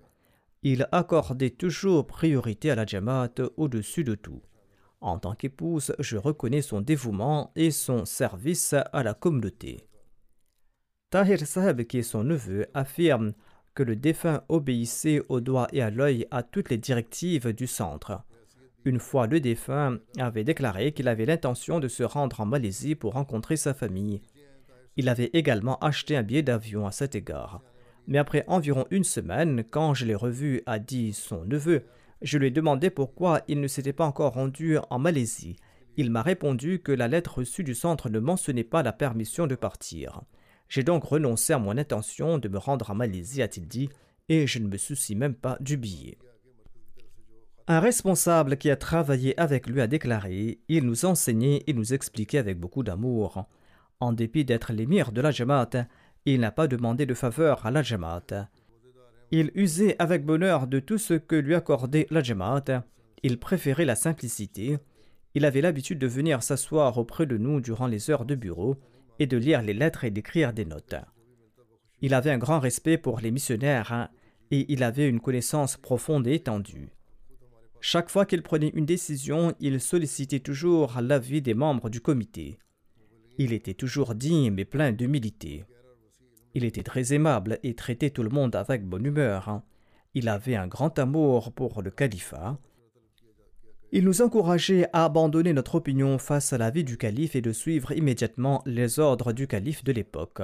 Il 0.63 0.87
accordait 0.91 1.51
toujours 1.51 2.07
priorité 2.07 2.71
à 2.71 2.75
la 2.75 2.87
Jamaat 2.87 3.35
au-dessus 3.55 4.03
de 4.03 4.15
tout. 4.15 4.41
En 4.99 5.19
tant 5.19 5.35
qu'épouse, 5.35 5.93
je 5.99 6.17
reconnais 6.17 6.63
son 6.63 6.81
dévouement 6.81 7.51
et 7.55 7.69
son 7.69 8.03
service 8.03 8.73
à 8.73 9.03
la 9.03 9.13
communauté. 9.13 9.85
Tahir 11.11 11.37
Sahib, 11.45 11.83
qui 11.83 11.99
est 11.99 12.01
son 12.01 12.23
neveu, 12.23 12.65
affirme 12.73 13.33
que 13.75 13.83
le 13.83 13.95
défunt 13.95 14.41
obéissait 14.49 15.21
au 15.29 15.41
doigt 15.41 15.67
et 15.71 15.83
à 15.83 15.91
l'œil 15.91 16.25
à 16.31 16.41
toutes 16.41 16.71
les 16.71 16.79
directives 16.79 17.53
du 17.53 17.67
centre. 17.67 18.23
Une 18.85 18.99
fois, 18.99 19.27
le 19.27 19.39
défunt 19.39 19.99
avait 20.17 20.43
déclaré 20.43 20.93
qu'il 20.93 21.09
avait 21.09 21.27
l'intention 21.27 21.79
de 21.79 21.87
se 21.87 22.01
rendre 22.01 22.41
en 22.41 22.47
Malaisie 22.47 22.95
pour 22.95 23.13
rencontrer 23.13 23.55
sa 23.55 23.75
famille. 23.75 24.23
Il 24.99 25.07
avait 25.07 25.29
également 25.31 25.79
acheté 25.79 26.17
un 26.17 26.23
billet 26.23 26.43
d'avion 26.43 26.85
à 26.85 26.91
cet 26.91 27.15
égard. 27.15 27.61
Mais 28.07 28.17
après 28.17 28.43
environ 28.47 28.85
une 28.91 29.05
semaine, 29.05 29.63
quand 29.63 29.93
je 29.93 30.05
l'ai 30.05 30.13
revu, 30.13 30.61
a 30.65 30.77
dit 30.77 31.13
son 31.13 31.45
neveu, 31.45 31.85
je 32.21 32.37
lui 32.37 32.47
ai 32.47 32.51
demandé 32.51 32.89
pourquoi 32.89 33.39
il 33.47 33.61
ne 33.61 33.67
s'était 33.69 33.93
pas 33.93 34.05
encore 34.05 34.33
rendu 34.33 34.77
en 34.89 34.99
Malaisie. 34.99 35.55
Il 35.95 36.11
m'a 36.11 36.21
répondu 36.21 36.81
que 36.81 36.91
la 36.91 37.07
lettre 37.07 37.37
reçue 37.37 37.63
du 37.63 37.75
centre 37.75 38.09
ne 38.09 38.19
mentionnait 38.19 38.65
pas 38.65 38.83
la 38.83 38.91
permission 38.91 39.47
de 39.47 39.55
partir. 39.55 40.23
J'ai 40.67 40.83
donc 40.83 41.05
renoncé 41.05 41.53
à 41.53 41.59
mon 41.59 41.77
intention 41.77 42.37
de 42.37 42.49
me 42.49 42.57
rendre 42.57 42.91
en 42.91 42.95
Malaisie, 42.95 43.41
a-t-il 43.41 43.69
dit, 43.69 43.87
et 44.27 44.47
je 44.47 44.59
ne 44.59 44.67
me 44.67 44.75
soucie 44.75 45.15
même 45.15 45.33
pas 45.33 45.55
du 45.61 45.77
billet. 45.77 46.17
Un 47.69 47.79
responsable 47.79 48.57
qui 48.57 48.69
a 48.69 48.75
travaillé 48.75 49.39
avec 49.39 49.65
lui 49.65 49.79
a 49.79 49.87
déclaré 49.87 50.59
Il 50.67 50.83
nous 50.83 51.05
enseignait 51.05 51.63
et 51.67 51.73
nous 51.73 51.93
expliquait 51.93 52.39
avec 52.39 52.59
beaucoup 52.59 52.83
d'amour. 52.83 53.47
En 54.01 54.13
dépit 54.13 54.45
d'être 54.45 54.71
l'émir 54.71 55.11
de 55.11 55.19
la 55.19 55.31
Jamaat, 55.31 55.87
il 56.25 56.39
n'a 56.39 56.51
pas 56.51 56.67
demandé 56.67 57.05
de 57.05 57.13
faveur 57.13 57.65
à 57.65 57.71
la 57.71 57.83
Jamaat. 57.83 58.49
Il 59.31 59.51
usait 59.55 59.97
avec 59.99 60.25
bonheur 60.25 60.67
de 60.67 60.79
tout 60.79 60.97
ce 60.97 61.15
que 61.15 61.35
lui 61.35 61.53
accordait 61.53 62.07
la 62.09 62.23
Jamaat. 62.23 62.85
Il 63.23 63.39
préférait 63.39 63.83
la 63.83 63.95
simplicité. 63.95 64.77
Il 65.35 65.43
avait 65.43 65.59
l'habitude 65.59 65.99
de 65.99 66.07
venir 66.07 66.43
s'asseoir 66.43 66.97
auprès 66.97 67.25
de 67.25 67.37
nous 67.37 67.59
durant 67.59 67.87
les 67.87 68.09
heures 68.09 68.25
de 68.25 68.35
bureau 68.35 68.77
et 69.19 69.27
de 69.27 69.35
lire 69.35 69.61
les 69.61 69.73
lettres 69.73 70.05
et 70.05 70.11
d'écrire 70.11 70.53
des 70.53 70.65
notes. 70.65 70.95
Il 72.01 72.13
avait 72.13 72.31
un 72.31 72.37
grand 72.37 72.59
respect 72.59 72.97
pour 72.97 73.19
les 73.19 73.31
missionnaires 73.31 74.09
et 74.49 74.65
il 74.71 74.81
avait 74.81 75.09
une 75.09 75.19
connaissance 75.19 75.75
profonde 75.75 76.25
et 76.25 76.35
étendue. 76.35 76.89
Chaque 77.81 78.09
fois 78.09 78.25
qu'il 78.25 78.43
prenait 78.43 78.71
une 78.73 78.85
décision, 78.85 79.53
il 79.59 79.81
sollicitait 79.81 80.39
toujours 80.39 81.01
l'avis 81.01 81.41
des 81.41 81.53
membres 81.53 81.89
du 81.89 81.99
comité. 81.99 82.59
Il 83.41 83.53
était 83.53 83.73
toujours 83.73 84.15
digne 84.15 84.51
mais 84.51 84.65
plein 84.65 84.91
d'humilité. 84.91 85.63
Il 86.53 86.65
était 86.65 86.83
très 86.83 87.13
aimable 87.13 87.57
et 87.63 87.73
traitait 87.73 88.09
tout 88.09 88.21
le 88.21 88.29
monde 88.29 88.53
avec 88.53 88.85
bonne 88.85 89.05
humeur. 89.05 89.61
Il 90.13 90.27
avait 90.27 90.57
un 90.57 90.67
grand 90.67 90.99
amour 90.99 91.53
pour 91.53 91.81
le 91.81 91.89
califat. 91.89 92.59
Il 93.93 94.03
nous 94.03 94.21
encourageait 94.21 94.89
à 94.91 95.05
abandonner 95.05 95.53
notre 95.53 95.75
opinion 95.75 96.17
face 96.17 96.51
à 96.51 96.57
la 96.57 96.69
vie 96.69 96.83
du 96.83 96.97
calife 96.97 97.33
et 97.33 97.41
de 97.41 97.53
suivre 97.53 97.93
immédiatement 97.93 98.61
les 98.65 98.99
ordres 98.99 99.31
du 99.31 99.47
calife 99.47 99.85
de 99.85 99.93
l'époque. 99.93 100.41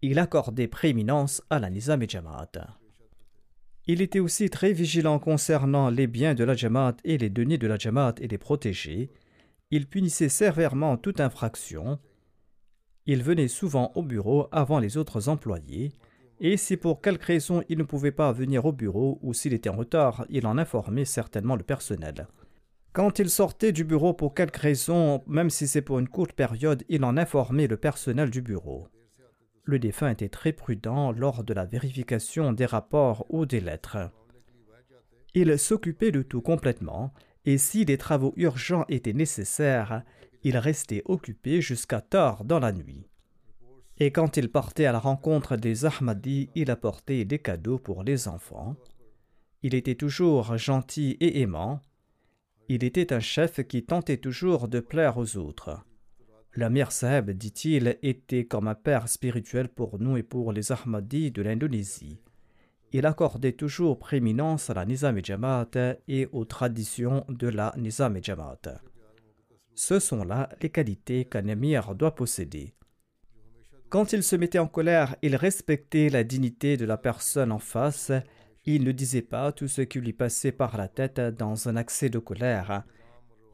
Il 0.00 0.18
accordait 0.18 0.68
prééminence 0.68 1.42
à 1.50 1.58
la 1.58 1.68
Nizam 1.68 2.02
et 2.02 2.08
Jamaat. 2.08 2.52
Il 3.86 4.00
était 4.00 4.20
aussi 4.20 4.48
très 4.48 4.72
vigilant 4.72 5.18
concernant 5.18 5.90
les 5.90 6.06
biens 6.06 6.34
de 6.34 6.44
la 6.44 6.54
Jamaat 6.54 6.96
et 7.04 7.18
les 7.18 7.30
deniers 7.30 7.58
de 7.58 7.66
la 7.66 7.76
Jamaat 7.76 8.14
et 8.22 8.26
les 8.26 8.38
protéger. 8.38 9.10
Il 9.70 9.86
punissait 9.86 10.28
sévèrement 10.28 10.96
toute 10.96 11.20
infraction. 11.20 11.98
Il 13.06 13.22
venait 13.22 13.48
souvent 13.48 13.92
au 13.94 14.02
bureau 14.02 14.48
avant 14.52 14.78
les 14.78 14.96
autres 14.96 15.28
employés, 15.28 15.92
et 16.40 16.56
si 16.56 16.76
pour 16.76 17.00
quelque 17.00 17.24
raison 17.24 17.62
il 17.68 17.78
ne 17.78 17.84
pouvait 17.84 18.12
pas 18.12 18.32
venir 18.32 18.66
au 18.66 18.72
bureau 18.72 19.18
ou 19.22 19.32
s'il 19.32 19.54
était 19.54 19.70
en 19.70 19.76
retard, 19.76 20.26
il 20.28 20.46
en 20.46 20.58
informait 20.58 21.04
certainement 21.04 21.56
le 21.56 21.62
personnel. 21.62 22.26
Quand 22.92 23.18
il 23.18 23.30
sortait 23.30 23.72
du 23.72 23.84
bureau 23.84 24.14
pour 24.14 24.34
quelque 24.34 24.60
raison, 24.60 25.22
même 25.26 25.50
si 25.50 25.68
c'est 25.68 25.82
pour 25.82 25.98
une 25.98 26.08
courte 26.08 26.32
période, 26.32 26.82
il 26.88 27.04
en 27.04 27.16
informait 27.16 27.66
le 27.66 27.76
personnel 27.76 28.30
du 28.30 28.42
bureau 28.42 28.88
le 29.66 29.78
défunt 29.78 30.10
était 30.10 30.28
très 30.28 30.52
prudent 30.52 31.12
lors 31.12 31.44
de 31.44 31.52
la 31.52 31.64
vérification 31.64 32.52
des 32.52 32.66
rapports 32.66 33.26
ou 33.28 33.46
des 33.46 33.60
lettres. 33.60 34.10
Il 35.34 35.58
s'occupait 35.58 36.12
de 36.12 36.22
tout 36.22 36.40
complètement, 36.40 37.12
et 37.44 37.58
si 37.58 37.84
des 37.84 37.98
travaux 37.98 38.32
urgents 38.36 38.86
étaient 38.88 39.12
nécessaires, 39.12 40.02
il 40.46 40.58
restait 40.58 41.02
occupé 41.06 41.60
jusqu'à 41.60 42.00
tard 42.00 42.44
dans 42.44 42.60
la 42.60 42.70
nuit. 42.70 43.08
Et 43.98 44.12
quand 44.12 44.36
il 44.36 44.48
partait 44.48 44.86
à 44.86 44.92
la 44.92 45.00
rencontre 45.00 45.56
des 45.56 45.84
Ahmadis, 45.84 46.50
il 46.54 46.70
apportait 46.70 47.24
des 47.24 47.40
cadeaux 47.40 47.80
pour 47.80 48.04
les 48.04 48.28
enfants. 48.28 48.76
Il 49.64 49.74
était 49.74 49.96
toujours 49.96 50.56
gentil 50.56 51.16
et 51.18 51.40
aimant. 51.40 51.80
Il 52.68 52.84
était 52.84 53.12
un 53.12 53.18
chef 53.18 53.60
qui 53.66 53.82
tentait 53.82 54.18
toujours 54.18 54.68
de 54.68 54.78
plaire 54.78 55.18
aux 55.18 55.36
autres. 55.36 55.84
L'Amir 56.54 56.92
Saheb, 56.92 57.32
dit-il, 57.32 57.98
était 58.04 58.44
comme 58.44 58.68
un 58.68 58.76
père 58.76 59.08
spirituel 59.08 59.68
pour 59.68 59.98
nous 59.98 60.16
et 60.16 60.22
pour 60.22 60.52
les 60.52 60.70
Ahmadis 60.70 61.32
de 61.32 61.42
l'Indonésie. 61.42 62.20
Il 62.92 63.04
accordait 63.04 63.54
toujours 63.54 63.98
prééminence 63.98 64.70
à 64.70 64.74
la 64.74 64.84
Nizam 64.84 65.18
et 65.18 65.22
et 66.06 66.28
aux 66.30 66.44
traditions 66.44 67.24
de 67.28 67.48
la 67.48 67.74
Nizam 67.76 68.16
et. 68.16 68.80
Ce 69.76 69.98
sont 69.98 70.24
là 70.24 70.48
les 70.62 70.70
qualités 70.70 71.26
qu'un 71.26 71.48
Amir 71.48 71.94
doit 71.94 72.14
posséder. 72.14 72.72
Quand 73.90 74.14
il 74.14 74.22
se 74.22 74.34
mettait 74.34 74.58
en 74.58 74.66
colère, 74.66 75.16
il 75.20 75.36
respectait 75.36 76.08
la 76.08 76.24
dignité 76.24 76.78
de 76.78 76.86
la 76.86 76.96
personne 76.96 77.52
en 77.52 77.58
face. 77.58 78.10
Il 78.64 78.84
ne 78.84 78.92
disait 78.92 79.22
pas 79.22 79.52
tout 79.52 79.68
ce 79.68 79.82
qui 79.82 80.00
lui 80.00 80.14
passait 80.14 80.50
par 80.50 80.78
la 80.78 80.88
tête 80.88 81.20
dans 81.20 81.68
un 81.68 81.76
accès 81.76 82.08
de 82.08 82.18
colère. 82.18 82.84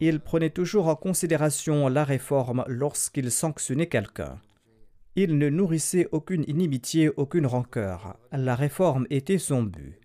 Il 0.01 0.21
prenait 0.21 0.51
toujours 0.51 0.87
en 0.87 0.95
considération 0.95 1.89
la 1.89 2.05
réforme 2.05 2.65
lorsqu'il 2.69 3.31
sanctionnait 3.33 3.89
quelqu'un. 3.89 4.41
Il 5.17 5.39
ne 5.39 5.51
nourrissait 5.51 6.09
aucune 6.13 6.45
inimitié, 6.47 7.11
aucune 7.17 7.47
rancœur. 7.47 8.17
La 8.31 8.55
réforme 8.55 9.07
était 9.11 9.39
son 9.39 9.65
but. 9.65 10.02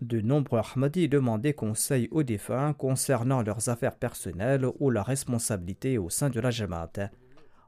De 0.00 0.20
nombreux 0.20 0.60
Ahmadis 0.60 1.08
demandaient 1.08 1.54
conseil 1.54 2.08
aux 2.10 2.22
défunts 2.22 2.72
concernant 2.72 3.42
leurs 3.42 3.68
affaires 3.68 3.96
personnelles 3.96 4.66
ou 4.78 4.90
leurs 4.90 5.06
responsabilités 5.06 5.98
au 5.98 6.08
sein 6.08 6.30
de 6.30 6.40
la 6.40 6.50
Jamaat 6.50 7.10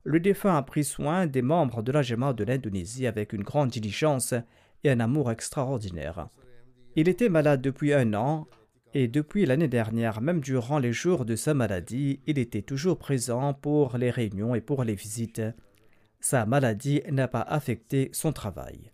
le 0.05 0.21
défunt 0.21 0.57
a 0.57 0.63
pris 0.63 0.85
soin 0.85 1.27
des 1.27 1.43
membres 1.43 1.83
de 1.83 1.93
la 1.93 2.03
Jama 2.03 2.33
de 2.33 2.45
l'Indonésie 2.45 3.07
avec 3.07 3.33
une 3.33 3.43
grande 3.43 3.71
diligence 3.71 4.35
et 4.83 4.91
un 4.91 5.01
amour 5.01 5.31
extraordinaire. 5.31 6.29
Il 6.97 7.09
était 7.09 7.29
malade 7.29 7.61
depuis 7.61 7.93
un 7.93 8.15
an 8.15 8.47
et 8.95 9.09
depuis 9.09 9.47
l'année 9.47 9.69
dernière, 9.69 10.21
même 10.21 10.41
durant 10.41 10.79
les 10.79 10.93
jours 10.93 11.25
de 11.25 11.37
sa 11.37 11.55
maladie, 11.55 12.21
il 12.27 12.39
était 12.39 12.63
toujours 12.63 12.99
présent 12.99 13.55
pour 13.55 13.97
les 13.99 14.11
réunions 14.11 14.55
et 14.55 14.61
pour 14.61 14.83
les 14.85 14.95
visites. 14.95 15.43
Sa 16.19 16.45
maladie 16.45 17.03
n'a 17.11 17.29
pas 17.29 17.43
affecté 17.43 18.11
son 18.13 18.33
travail. 18.33 18.90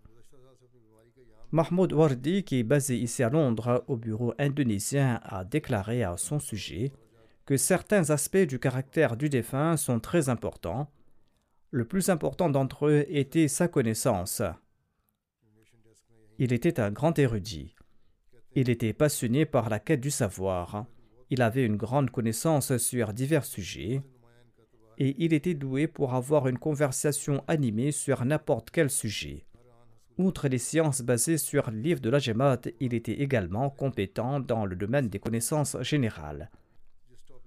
Mahmoud 1.51 1.93
Wardi, 1.93 2.43
qui 2.43 2.59
est 2.59 2.63
basé 2.63 2.97
ici 2.97 3.23
à 3.23 3.29
Londres 3.29 3.83
au 3.87 3.95
bureau 3.95 4.33
indonésien, 4.37 5.19
a 5.23 5.43
déclaré 5.43 6.03
à 6.03 6.17
son 6.17 6.39
sujet 6.39 6.91
que 7.45 7.57
certains 7.57 8.09
aspects 8.09 8.37
du 8.37 8.59
caractère 8.59 9.15
du 9.15 9.29
défunt 9.29 9.77
sont 9.77 9.99
très 9.99 10.29
importants 10.29 10.89
le 11.71 11.85
plus 11.85 12.09
important 12.09 12.49
d'entre 12.49 12.87
eux 12.87 13.05
était 13.09 13.47
sa 13.47 13.67
connaissance. 13.67 14.41
Il 16.39 16.53
était 16.53 16.79
un 16.79 16.91
grand 16.91 17.17
érudit. 17.19 17.75
Il 18.55 18.69
était 18.69 18.93
passionné 18.93 19.45
par 19.45 19.69
la 19.69 19.79
quête 19.79 19.99
du 19.99 20.11
savoir. 20.11 20.85
Il 21.29 21.41
avait 21.41 21.65
une 21.65 21.75
grande 21.75 22.09
connaissance 22.09 22.77
sur 22.77 23.13
divers 23.13 23.45
sujets. 23.45 24.01
Et 24.97 25.15
il 25.23 25.33
était 25.33 25.53
doué 25.53 25.87
pour 25.87 26.13
avoir 26.13 26.47
une 26.47 26.57
conversation 26.57 27.43
animée 27.47 27.91
sur 27.91 28.23
n'importe 28.23 28.71
quel 28.71 28.89
sujet. 28.89 29.45
Outre 30.17 30.47
les 30.47 30.57
sciences 30.57 31.01
basées 31.01 31.37
sur 31.37 31.69
le 31.69 31.77
livre 31.77 32.01
de 32.01 32.09
la 32.09 32.17
Gemat, 32.17 32.61
il 32.79 32.95
était 32.95 33.21
également 33.21 33.69
compétent 33.69 34.39
dans 34.39 34.65
le 34.65 34.75
domaine 34.75 35.09
des 35.09 35.19
connaissances 35.19 35.77
générales. 35.81 36.49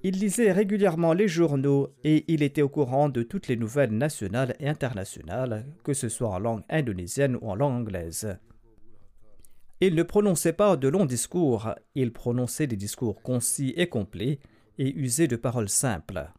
Il 0.02 0.18
lisait 0.18 0.52
régulièrement 0.52 1.12
les 1.12 1.28
journaux 1.28 1.90
et 2.04 2.24
il 2.32 2.42
était 2.42 2.62
au 2.62 2.68
courant 2.68 3.08
de 3.08 3.22
toutes 3.22 3.48
les 3.48 3.56
nouvelles 3.56 3.92
nationales 3.92 4.54
et 4.60 4.68
internationales, 4.68 5.66
que 5.84 5.94
ce 5.94 6.08
soit 6.08 6.30
en 6.30 6.38
langue 6.38 6.62
indonésienne 6.70 7.36
ou 7.40 7.50
en 7.50 7.54
langue 7.54 7.82
anglaise. 7.82 8.38
Il 9.80 9.94
ne 9.94 10.02
prononçait 10.02 10.52
pas 10.52 10.76
de 10.76 10.88
longs 10.88 11.06
discours, 11.06 11.74
il 11.94 12.12
prononçait 12.12 12.66
des 12.66 12.76
discours 12.76 13.20
concis 13.20 13.74
et 13.76 13.88
complets 13.88 14.38
et 14.78 14.94
usait 14.96 15.28
de 15.28 15.36
paroles 15.36 15.68
simples. 15.68 16.30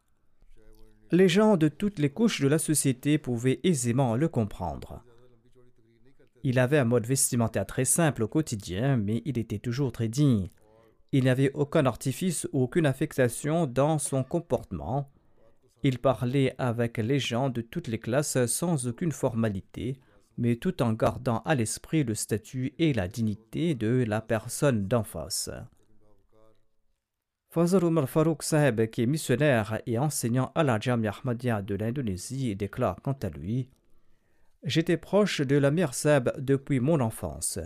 Les 1.10 1.28
gens 1.28 1.56
de 1.56 1.68
toutes 1.68 1.98
les 1.98 2.10
couches 2.10 2.40
de 2.40 2.48
la 2.48 2.58
société 2.58 3.18
pouvaient 3.18 3.60
aisément 3.64 4.16
le 4.16 4.28
comprendre. 4.28 5.04
Il 6.44 6.58
avait 6.58 6.78
un 6.78 6.84
mode 6.84 7.06
vestimentaire 7.06 7.66
très 7.66 7.84
simple 7.84 8.24
au 8.24 8.28
quotidien, 8.28 8.96
mais 8.96 9.22
il 9.24 9.38
était 9.38 9.60
toujours 9.60 9.92
très 9.92 10.08
digne. 10.08 10.48
Il 11.12 11.24
n'y 11.24 11.30
avait 11.30 11.52
aucun 11.52 11.86
artifice 11.86 12.48
ou 12.52 12.62
aucune 12.62 12.86
affectation 12.86 13.66
dans 13.66 13.98
son 13.98 14.24
comportement. 14.24 15.10
Il 15.84 15.98
parlait 15.98 16.54
avec 16.58 16.98
les 16.98 17.18
gens 17.18 17.48
de 17.48 17.60
toutes 17.60 17.88
les 17.88 17.98
classes 17.98 18.46
sans 18.46 18.88
aucune 18.88 19.12
formalité, 19.12 20.00
mais 20.36 20.56
tout 20.56 20.82
en 20.82 20.94
gardant 20.94 21.42
à 21.44 21.54
l'esprit 21.54 22.02
le 22.02 22.14
statut 22.14 22.74
et 22.78 22.92
la 22.92 23.06
dignité 23.06 23.74
de 23.74 24.04
la 24.06 24.20
personne 24.20 24.88
d'en 24.88 25.04
face. 25.04 25.50
Fazal 27.50 27.84
Umar 27.84 28.08
Farouk 28.08 28.42
Saheb, 28.42 28.86
qui 28.86 29.02
est 29.02 29.06
missionnaire 29.06 29.80
et 29.86 29.98
enseignant 29.98 30.50
à 30.54 30.62
la 30.62 30.80
Jamia 30.80 31.10
Ahmadiyya 31.10 31.62
de 31.62 31.74
l'Indonésie, 31.74 32.56
déclare 32.56 32.96
quant 33.02 33.16
à 33.22 33.28
lui 33.28 33.68
J'étais 34.64 34.96
proche 34.96 35.40
de 35.40 35.56
la 35.56 35.72
mère 35.72 35.92
Saheb 35.92 36.30
depuis 36.38 36.78
mon 36.78 37.00
enfance. 37.00 37.58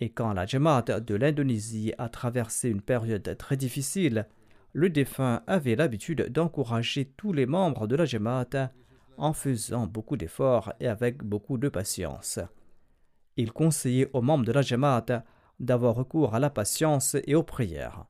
Et 0.00 0.10
quand 0.10 0.32
la 0.32 0.44
Jamaat 0.44 0.82
de 0.82 1.14
l'Indonésie 1.14 1.92
a 1.98 2.08
traversé 2.08 2.68
une 2.68 2.80
période 2.80 3.36
très 3.38 3.56
difficile, 3.56 4.26
le 4.72 4.90
défunt 4.90 5.42
avait 5.46 5.76
l'habitude 5.76 6.32
d'encourager 6.32 7.12
tous 7.16 7.32
les 7.32 7.46
membres 7.46 7.86
de 7.86 7.94
la 7.94 8.06
Jamaat 8.06 8.72
en 9.18 9.32
faisant 9.32 9.86
beaucoup 9.86 10.16
d'efforts 10.16 10.72
et 10.80 10.88
avec 10.88 11.22
beaucoup 11.22 11.58
de 11.58 11.68
patience. 11.68 12.40
Il 13.36 13.52
conseillait 13.52 14.10
aux 14.12 14.22
membres 14.22 14.44
de 14.44 14.52
la 14.52 14.62
Jamaat 14.62 15.24
d'avoir 15.60 15.94
recours 15.94 16.34
à 16.34 16.40
la 16.40 16.50
patience 16.50 17.16
et 17.26 17.34
aux 17.36 17.42
prières. 17.44 18.06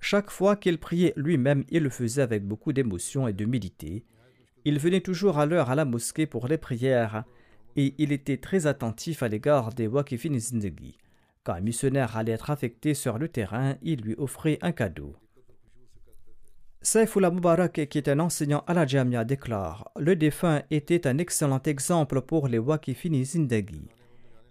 Chaque 0.00 0.30
fois 0.30 0.56
qu'il 0.56 0.78
priait 0.78 1.14
lui-même, 1.16 1.64
il 1.70 1.84
le 1.84 1.90
faisait 1.90 2.20
avec 2.20 2.44
beaucoup 2.44 2.74
d'émotion 2.74 3.26
et 3.28 3.32
d'humilité. 3.32 4.04
Il 4.64 4.78
venait 4.78 5.00
toujours 5.00 5.38
à 5.38 5.46
l'heure 5.46 5.70
à 5.70 5.74
la 5.74 5.84
mosquée 5.84 6.26
pour 6.26 6.48
les 6.48 6.58
prières 6.58 7.24
et 7.76 7.94
il 7.98 8.12
était 8.12 8.38
très 8.38 8.66
attentif 8.66 9.22
à 9.22 9.28
l'égard 9.28 9.74
des 9.74 9.86
Wakifin 9.86 10.38
Zindagi. 10.38 10.96
Quand 11.42 11.54
un 11.54 11.60
missionnaire 11.60 12.16
allait 12.16 12.32
être 12.32 12.50
affecté 12.50 12.94
sur 12.94 13.18
le 13.18 13.28
terrain, 13.28 13.76
il 13.82 14.00
lui 14.00 14.14
offrait 14.16 14.58
un 14.62 14.72
cadeau. 14.72 15.14
Saifullah 16.80 17.30
Mubarak, 17.30 17.88
qui 17.88 17.98
est 17.98 18.08
un 18.08 18.20
enseignant 18.20 18.64
à 18.66 18.74
la 18.74 18.86
Jamia, 18.86 19.24
déclare 19.24 19.90
Le 19.98 20.16
défunt 20.16 20.62
était 20.70 21.06
un 21.06 21.18
excellent 21.18 21.62
exemple 21.64 22.22
pour 22.22 22.48
les 22.48 22.58
Wakifini 22.58 23.24
Zindagi. 23.24 23.88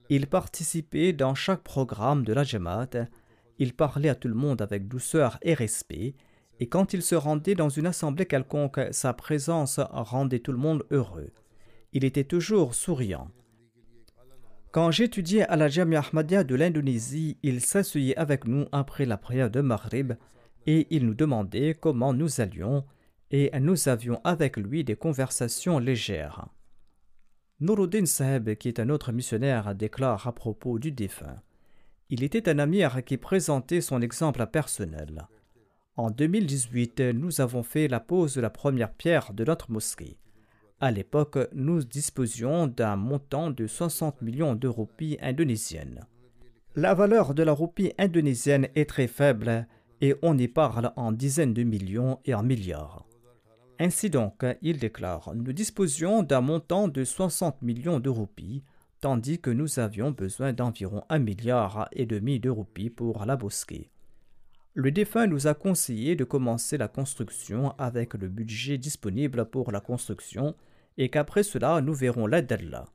Il 0.10 0.28
participait 0.28 1.14
dans 1.14 1.34
chaque 1.34 1.62
programme 1.62 2.24
de 2.24 2.34
la 2.34 2.44
Jamaat, 2.44 3.08
il 3.60 3.74
parlait 3.74 4.10
à 4.10 4.16
tout 4.16 4.28
le 4.28 4.34
monde 4.34 4.62
avec 4.62 4.88
douceur 4.88 5.38
et 5.42 5.54
respect, 5.54 6.16
et 6.64 6.68
quand 6.68 6.94
il 6.94 7.02
se 7.02 7.14
rendait 7.14 7.56
dans 7.56 7.68
une 7.68 7.88
assemblée 7.88 8.26
quelconque, 8.26 8.80
sa 8.92 9.12
présence 9.12 9.82
rendait 9.90 10.40
tout 10.40 10.54
le 10.54 10.58
monde 10.58 10.86
heureux. 10.92 11.34
Il 11.92 12.06
était 12.06 12.24
toujours 12.24 12.74
souriant. 12.74 13.28
Quand 14.72 14.90
j'étudiais 14.90 15.44
à 15.44 15.58
la 15.58 15.68
Jamia 15.68 16.00
Ahmadiyya 16.00 16.46
de 16.46 16.56
l'Indonésie, 16.56 17.38
il 17.44 17.60
s'asseyait 17.60 18.16
avec 18.16 18.48
nous 18.48 18.66
après 18.72 19.04
la 19.04 19.18
prière 19.18 19.52
de 19.52 19.60
Maghrib 19.60 20.14
et 20.66 20.88
il 20.90 21.06
nous 21.06 21.16
demandait 21.16 21.76
comment 21.78 22.14
nous 22.14 22.40
allions 22.40 22.86
et 23.30 23.52
nous 23.60 23.90
avions 23.90 24.22
avec 24.24 24.56
lui 24.56 24.86
des 24.86 24.96
conversations 24.96 25.80
légères. 25.80 26.48
Nuruddin 27.60 28.06
Saheb, 28.06 28.56
qui 28.56 28.70
est 28.70 28.80
un 28.80 28.88
autre 28.88 29.12
missionnaire, 29.12 29.76
déclare 29.76 30.26
à 30.28 30.34
propos 30.34 30.80
du 30.80 30.94
défunt. 30.94 31.42
Il 32.10 32.24
était 32.24 32.48
un 32.48 32.58
amir 32.58 33.04
qui 33.04 33.18
présentait 33.18 33.82
son 33.82 34.02
exemple 34.02 34.46
personnel. 34.48 35.28
En 35.96 36.10
2018, 36.10 37.02
nous 37.14 37.40
avons 37.40 37.62
fait 37.62 37.88
la 37.88 38.00
pose 38.00 38.34
de 38.34 38.42
la 38.42 38.50
première 38.50 38.92
pierre 38.92 39.32
de 39.32 39.46
notre 39.46 39.72
mosquée. 39.72 40.18
À 40.80 40.90
l'époque, 40.90 41.38
nous 41.54 41.84
disposions 41.84 42.66
d'un 42.66 42.96
montant 42.96 43.52
de 43.52 43.68
60 43.68 44.24
millions 44.24 44.56
de 44.56 44.68
roupies 44.68 45.20
indonésiennes. 45.22 46.08
La 46.76 46.96
valeur 46.96 47.36
de 47.36 47.44
la 47.44 47.52
roupie 47.52 47.94
indonésienne 48.00 48.70
est 48.74 48.90
très 48.90 49.06
faible 49.06 49.68
et 50.02 50.16
on 50.24 50.36
y 50.36 50.48
parle 50.48 50.92
en 50.96 51.12
dizaines 51.12 51.54
de 51.54 51.62
millions 51.62 52.20
et 52.26 52.34
en 52.34 52.42
milliards. 52.42 53.06
Ainsi 53.80 54.10
donc, 54.10 54.44
il 54.64 54.80
déclare, 54.80 55.34
nous 55.36 55.54
disposions 55.54 56.24
d'un 56.24 56.42
montant 56.42 56.88
de 56.88 57.04
60 57.04 57.62
millions 57.62 58.00
de 58.00 58.10
roupies, 58.10 58.64
tandis 59.00 59.40
que 59.40 59.52
nous 59.52 59.78
avions 59.78 60.10
besoin 60.10 60.54
d'environ 60.54 61.04
un 61.10 61.20
milliard 61.20 61.88
et 61.92 62.08
demi 62.08 62.40
de 62.40 62.50
roupies 62.50 62.90
pour 62.90 63.26
la 63.26 63.36
bosquée. 63.36 63.93
Le 64.76 64.92
défunt 64.92 65.28
nous 65.28 65.46
a 65.46 65.54
conseillé 65.54 66.16
de 66.16 66.24
commencer 66.24 66.78
la 66.78 66.88
construction 66.88 67.76
avec 67.78 68.16
le 68.16 68.28
budget 68.28 68.80
disponible 68.80 69.46
pour 69.46 69.72
la 69.72 69.80
construction 69.80 70.56
et 70.98 71.10
qu'après 71.10 71.44
cela 71.44 71.80
nous 71.82 71.94
verrons 71.94 72.26
l'aide 72.26 72.48
d'Allah. 72.48 72.86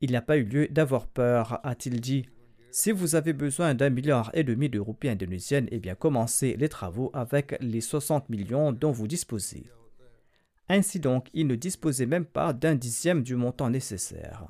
Il 0.00 0.10
n'y 0.10 0.16
a 0.16 0.22
pas 0.22 0.36
eu 0.36 0.44
lieu 0.44 0.68
d'avoir 0.68 1.08
peur, 1.08 1.58
a-t-il 1.64 2.00
dit. 2.00 2.26
Si 2.70 2.92
vous 2.92 3.16
avez 3.16 3.32
besoin 3.32 3.74
d'un 3.74 3.90
milliard 3.90 4.30
et 4.34 4.44
demi 4.44 4.68
de 4.68 4.78
roupies 4.78 5.08
indonésiennes, 5.08 5.66
eh 5.72 5.80
bien 5.80 5.96
commencez 5.96 6.56
les 6.56 6.68
travaux 6.68 7.10
avec 7.12 7.56
les 7.60 7.80
60 7.80 8.28
millions 8.28 8.70
dont 8.70 8.92
vous 8.92 9.08
disposez. 9.08 9.64
Ainsi 10.68 11.00
donc, 11.00 11.28
ils 11.34 11.48
ne 11.48 11.56
disposaient 11.56 12.06
même 12.06 12.24
pas 12.24 12.52
d'un 12.52 12.76
dixième 12.76 13.24
du 13.24 13.34
montant 13.34 13.68
nécessaire. 13.68 14.46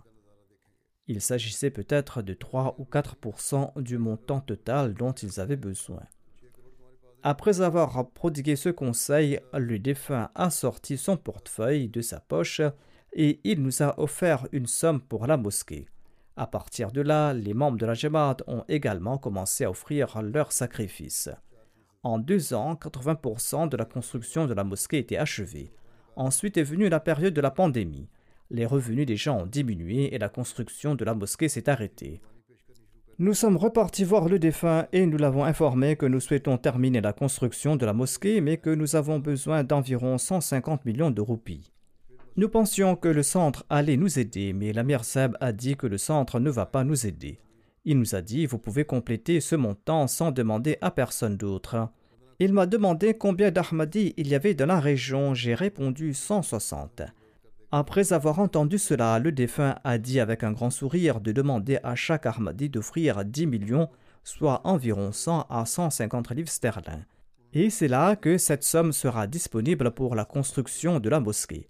Il 1.09 1.23
s'agissait 1.23 1.71
peut-être 1.71 2.21
de 2.21 2.35
3 2.35 2.77
ou 2.79 2.85
4% 2.85 3.81
du 3.81 3.97
montant 3.97 4.41
total 4.41 4.93
dont 4.93 5.13
ils 5.13 5.41
avaient 5.41 5.57
besoin. 5.57 6.03
Après 7.23 7.61
avoir 7.61 8.09
prodigué 8.11 8.57
ce 8.57 8.71
conseil, 8.71 9.41
le 9.53 9.79
défunt 9.79 10.31
a 10.35 10.49
sorti 10.49 10.97
son 10.97 11.19
portefeuille 11.19 11.89
de 11.89 12.01
sa 12.01 12.19
poche 12.19 12.63
et 13.13 13.41
il 13.45 13.63
nous 13.63 13.83
a 13.83 13.99
offert 14.01 14.47
une 14.53 14.67
somme 14.67 15.03
pour 15.03 15.27
la 15.27 15.37
mosquée. 15.37 15.87
À 16.37 16.47
partir 16.47 16.93
de 16.93 17.03
là, 17.03 17.35
les 17.35 17.53
membres 17.53 17.77
de 17.77 17.85
la 17.85 17.93
Jamaat 17.93 18.39
ont 18.47 18.65
également 18.69 19.19
commencé 19.19 19.65
à 19.65 19.71
offrir 19.71 20.23
leurs 20.23 20.53
sacrifices. 20.53 21.29
En 22.03 22.19
deux 22.19 22.55
ans, 22.55 22.75
80% 22.75 23.69
de 23.69 23.77
la 23.77 23.85
construction 23.85 24.47
de 24.47 24.55
la 24.55 24.65
mosquée 24.65 24.99
était 24.99 25.19
achevée. 25.19 25.75
Ensuite 26.17 26.57
est 26.57 26.63
venue 26.63 26.89
la 26.89 27.01
période 27.01 27.35
de 27.35 27.41
la 27.43 27.51
pandémie. 27.51 28.09
Les 28.49 28.65
revenus 28.65 29.05
des 29.05 29.17
gens 29.17 29.43
ont 29.43 29.47
diminué 29.47 30.15
et 30.15 30.19
la 30.19 30.31
construction 30.31 30.95
de 30.95 31.05
la 31.05 31.15
mosquée 31.15 31.51
s'est 31.51 31.69
arrêtée. 31.69 32.23
Nous 33.21 33.35
sommes 33.35 33.59
repartis 33.59 34.05
voir 34.05 34.31
le 34.31 34.39
défunt 34.39 34.87
et 34.95 35.05
nous 35.05 35.19
l'avons 35.19 35.45
informé 35.45 35.95
que 35.95 36.07
nous 36.07 36.21
souhaitons 36.21 36.57
terminer 36.57 37.03
la 37.03 37.13
construction 37.13 37.77
de 37.77 37.85
la 37.85 37.93
mosquée 37.93 38.41
mais 38.41 38.57
que 38.57 38.71
nous 38.71 38.97
avons 38.97 39.19
besoin 39.19 39.63
d'environ 39.63 40.17
150 40.17 40.87
millions 40.87 41.11
de 41.11 41.21
roupies. 41.21 41.71
Nous 42.39 42.49
pensions 42.49 42.97
que 42.97 43.09
le 43.09 43.23
centre 43.23 43.67
allait 43.69 43.99
nous 43.99 44.19
aider, 44.19 44.55
mais 44.55 44.73
la 44.73 45.03
Seb 45.03 45.37
a 45.39 45.53
dit 45.53 45.77
que 45.77 45.87
le 45.87 45.99
centre 45.99 46.41
ne 46.41 46.49
va 46.49 46.65
pas 46.65 46.83
nous 46.83 47.07
aider. 47.07 47.39
Il 47.85 47.99
nous 47.99 48.15
a 48.15 48.23
dit 48.23 48.47
Vous 48.47 48.57
pouvez 48.57 48.87
compléter 48.87 49.41
ce 49.41 49.55
montant 49.55 50.07
sans 50.07 50.31
demander 50.31 50.79
à 50.81 50.91
personne 50.91 51.37
d'autre. 51.37 51.91
Il 52.39 52.55
m'a 52.55 52.65
demandé 52.65 53.13
combien 53.13 53.51
d'Ahmadis 53.51 54.15
il 54.17 54.29
y 54.29 54.35
avait 54.35 54.55
dans 54.55 54.65
la 54.65 54.81
région. 54.81 55.35
J'ai 55.35 55.55
répondu 55.55 56.15
160. 56.15 57.03
Après 57.73 58.13
avoir 58.13 58.41
entendu 58.41 58.79
cela, 58.79 59.21
le 59.21 59.31
défunt 59.31 59.77
a 59.85 59.99
dit 59.99 60.19
avec 60.19 60.43
un 60.43 60.51
grand 60.51 60.71
sourire 60.71 61.21
de 61.21 61.31
demander 61.31 61.79
à 61.85 61.95
chaque 61.95 62.27
Ahmadi 62.27 62.69
d'offrir 62.69 63.25
10 63.25 63.47
millions, 63.47 63.89
soit 64.25 64.61
environ 64.65 65.13
100 65.13 65.47
à 65.49 65.65
150 65.65 66.33
livres 66.33 66.49
sterling. 66.49 67.05
Et 67.53 67.71
c'est 67.71 67.87
là 67.87 68.17
que 68.17 68.39
cette 68.39 68.65
somme 68.65 68.93
sera 68.93 69.29
disponible 69.29 69.93
pour 69.93 70.17
la 70.17 70.25
construction 70.25 70.99
de 70.99 71.09
la 71.09 71.21
mosquée. 71.21 71.69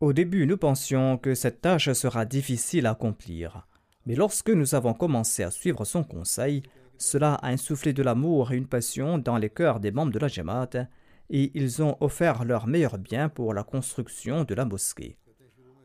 Au 0.00 0.12
début, 0.12 0.46
nous 0.46 0.58
pensions 0.58 1.16
que 1.16 1.34
cette 1.34 1.62
tâche 1.62 1.90
sera 1.92 2.26
difficile 2.26 2.84
à 2.86 2.90
accomplir, 2.90 3.66
mais 4.04 4.16
lorsque 4.16 4.50
nous 4.50 4.74
avons 4.74 4.92
commencé 4.92 5.42
à 5.42 5.50
suivre 5.50 5.86
son 5.86 6.04
conseil, 6.04 6.62
cela 6.98 7.34
a 7.34 7.48
insufflé 7.48 7.94
de 7.94 8.02
l'amour 8.02 8.52
et 8.52 8.56
une 8.56 8.66
passion 8.66 9.16
dans 9.16 9.38
les 9.38 9.50
cœurs 9.50 9.80
des 9.80 9.92
membres 9.92 10.12
de 10.12 10.18
la 10.18 10.28
Jamaat, 10.28 10.88
et 11.30 11.50
ils 11.54 11.82
ont 11.82 11.96
offert 12.00 12.44
leur 12.44 12.66
meilleur 12.66 12.98
bien 12.98 13.28
pour 13.28 13.54
la 13.54 13.64
construction 13.64 14.44
de 14.44 14.54
la 14.54 14.64
mosquée. 14.64 15.16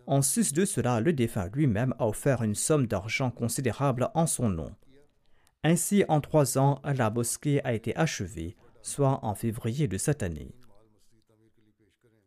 En 0.07 0.21
sus 0.21 0.53
de 0.53 0.65
cela, 0.65 0.99
le 0.99 1.13
défunt 1.13 1.49
lui-même 1.53 1.93
a 1.99 2.07
offert 2.07 2.43
une 2.43 2.55
somme 2.55 2.87
d'argent 2.87 3.31
considérable 3.31 4.09
en 4.13 4.27
son 4.27 4.49
nom. 4.49 4.71
Ainsi, 5.63 6.03
en 6.07 6.21
trois 6.21 6.57
ans, 6.57 6.81
la 6.83 7.09
mosquée 7.09 7.63
a 7.63 7.73
été 7.73 7.95
achevée, 7.95 8.55
soit 8.81 9.19
en 9.23 9.35
février 9.35 9.87
de 9.87 9.97
cette 9.97 10.23
année. 10.23 10.55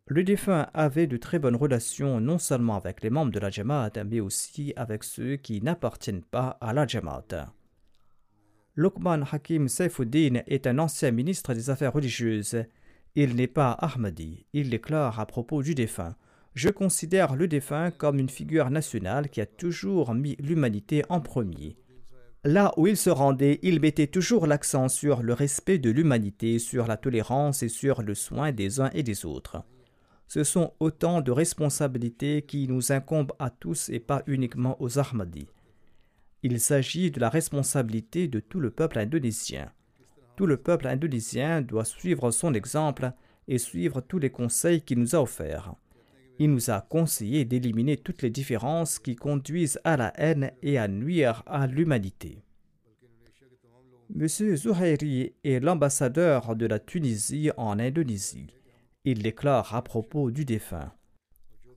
Le 0.07 0.23
défunt 0.23 0.69
avait 0.75 1.07
de 1.07 1.17
très 1.17 1.39
bonnes 1.39 1.57
relations 1.57 2.21
non 2.21 2.39
seulement 2.39 2.77
avec 2.77 3.03
les 3.03 3.11
membres 3.11 3.33
de 3.33 3.41
la 3.41 3.49
Jamaat, 3.49 4.05
mais 4.05 4.21
aussi 4.21 4.75
avec 4.77 5.03
ceux 5.03 5.37
qui 5.37 5.63
n'appartiennent 5.63 6.23
pas 6.23 6.59
à 6.61 6.75
la 6.75 6.87
Jamaat. 6.87 7.53
Luqman 8.77 9.23
Hakim 9.31 9.69
Saifuddin 9.69 10.43
est 10.47 10.67
un 10.67 10.79
ancien 10.79 11.11
ministre 11.11 11.55
des 11.55 11.71
Affaires 11.71 11.93
religieuses. 11.93 12.65
Il 13.17 13.37
n'est 13.37 13.47
pas 13.47 13.71
Ahmadi. 13.71 14.45
Il 14.53 14.71
déclare 14.71 15.21
à 15.21 15.27
propos 15.27 15.63
du 15.63 15.77
défunt 15.77 16.17
Je 16.55 16.69
considère 16.69 17.37
le 17.37 17.47
défunt 17.47 17.93
comme 17.93 18.19
une 18.19 18.29
figure 18.29 18.71
nationale 18.71 19.29
qui 19.29 19.41
a 19.41 19.47
toujours 19.47 20.15
mis 20.15 20.35
l'humanité 20.41 21.05
en 21.09 21.21
premier. 21.21 21.77
Là 22.43 22.75
où 22.77 22.89
il 22.89 22.97
se 22.97 23.11
rendait, 23.11 23.61
il 23.63 23.81
mettait 23.81 24.09
toujours 24.09 24.49
l'accent 24.49 24.89
sur 24.89 25.23
le 25.23 25.33
respect 25.33 25.79
de 25.79 25.91
l'humanité, 25.91 26.59
sur 26.59 26.89
la 26.89 26.97
tolérance 26.97 27.63
et 27.63 27.69
sur 27.69 28.03
le 28.03 28.15
soin 28.15 28.51
des 28.51 28.81
uns 28.81 28.91
et 28.93 29.05
des 29.05 29.25
autres. 29.25 29.63
Ce 30.27 30.43
sont 30.43 30.73
autant 30.81 31.21
de 31.21 31.31
responsabilités 31.31 32.43
qui 32.43 32.67
nous 32.67 32.91
incombent 32.91 33.35
à 33.39 33.51
tous 33.51 33.91
et 33.91 34.01
pas 34.01 34.25
uniquement 34.27 34.77
aux 34.83 34.99
Ahmadis. 34.99 35.47
Il 36.43 36.59
s'agit 36.59 37.13
de 37.13 37.21
la 37.21 37.31
responsabilité 37.31 38.27
de 38.27 38.41
tout 38.41 38.59
le 38.59 38.71
peuple 38.71 38.99
indonésien. 38.99 39.71
Tout 40.37 40.47
le 40.47 40.57
peuple 40.57 40.89
indonésien 40.89 41.63
doit 41.63 41.85
suivre 41.85 42.31
son 42.31 42.55
exemple 42.55 43.13
et 43.47 43.59
suivre 43.59 44.01
tous 44.01 44.19
les 44.19 44.31
conseils 44.31 44.83
qu'il 44.83 44.99
nous 44.99 45.15
a 45.15 45.21
offerts. 45.21 45.75
Il 46.39 46.51
nous 46.51 46.71
a 46.71 46.81
conseillé 46.81 47.45
d'éliminer 47.45 47.97
toutes 47.97 48.23
les 48.23 48.31
différences 48.31 48.99
qui 48.99 49.15
conduisent 49.15 49.79
à 49.85 49.97
la 49.97 50.13
haine 50.17 50.51
et 50.63 50.79
à 50.79 50.89
nuire 50.89 51.45
à 51.47 51.67
l'humanité. 51.69 52.43
M. 54.15 54.27
Zuhairi 54.29 55.33
est 55.45 55.61
l'ambassadeur 55.61 56.57
de 56.57 56.67
la 56.67 56.79
Tunisie 56.79 57.51
en 57.57 57.79
Indonésie. 57.79 58.49
Il 59.05 59.23
déclare 59.23 59.75
à 59.75 59.83
propos 59.83 60.31
du 60.31 60.45
défunt. 60.45 60.93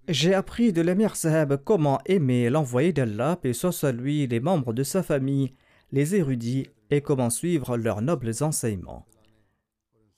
J'ai 0.08 0.34
appris 0.34 0.72
de 0.72 0.82
l'émir 0.82 1.16
Saheb 1.16 1.56
comment 1.64 2.00
aimer 2.06 2.50
l'envoyé 2.50 2.94
d'Allah, 2.94 3.38
et 3.44 3.54
soit 3.54 3.92
lui, 3.92 4.26
les 4.26 4.40
membres 4.40 4.74
de 4.74 4.84
sa 4.84 5.04
famille, 5.04 5.54
les 5.92 6.16
érudits, 6.16 6.68
et 6.90 7.02
comment 7.02 7.30
suivre 7.30 7.78
leurs 7.78 8.02
nobles 8.02 8.32
enseignements. 8.42 9.06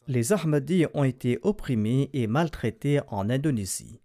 Les 0.07 0.33
Ahmadis 0.33 0.85
ont 0.93 1.03
été 1.03 1.39
opprimés 1.41 2.09
et 2.13 2.27
maltraités 2.27 2.99
en 3.07 3.29
Indonésie. 3.29 3.99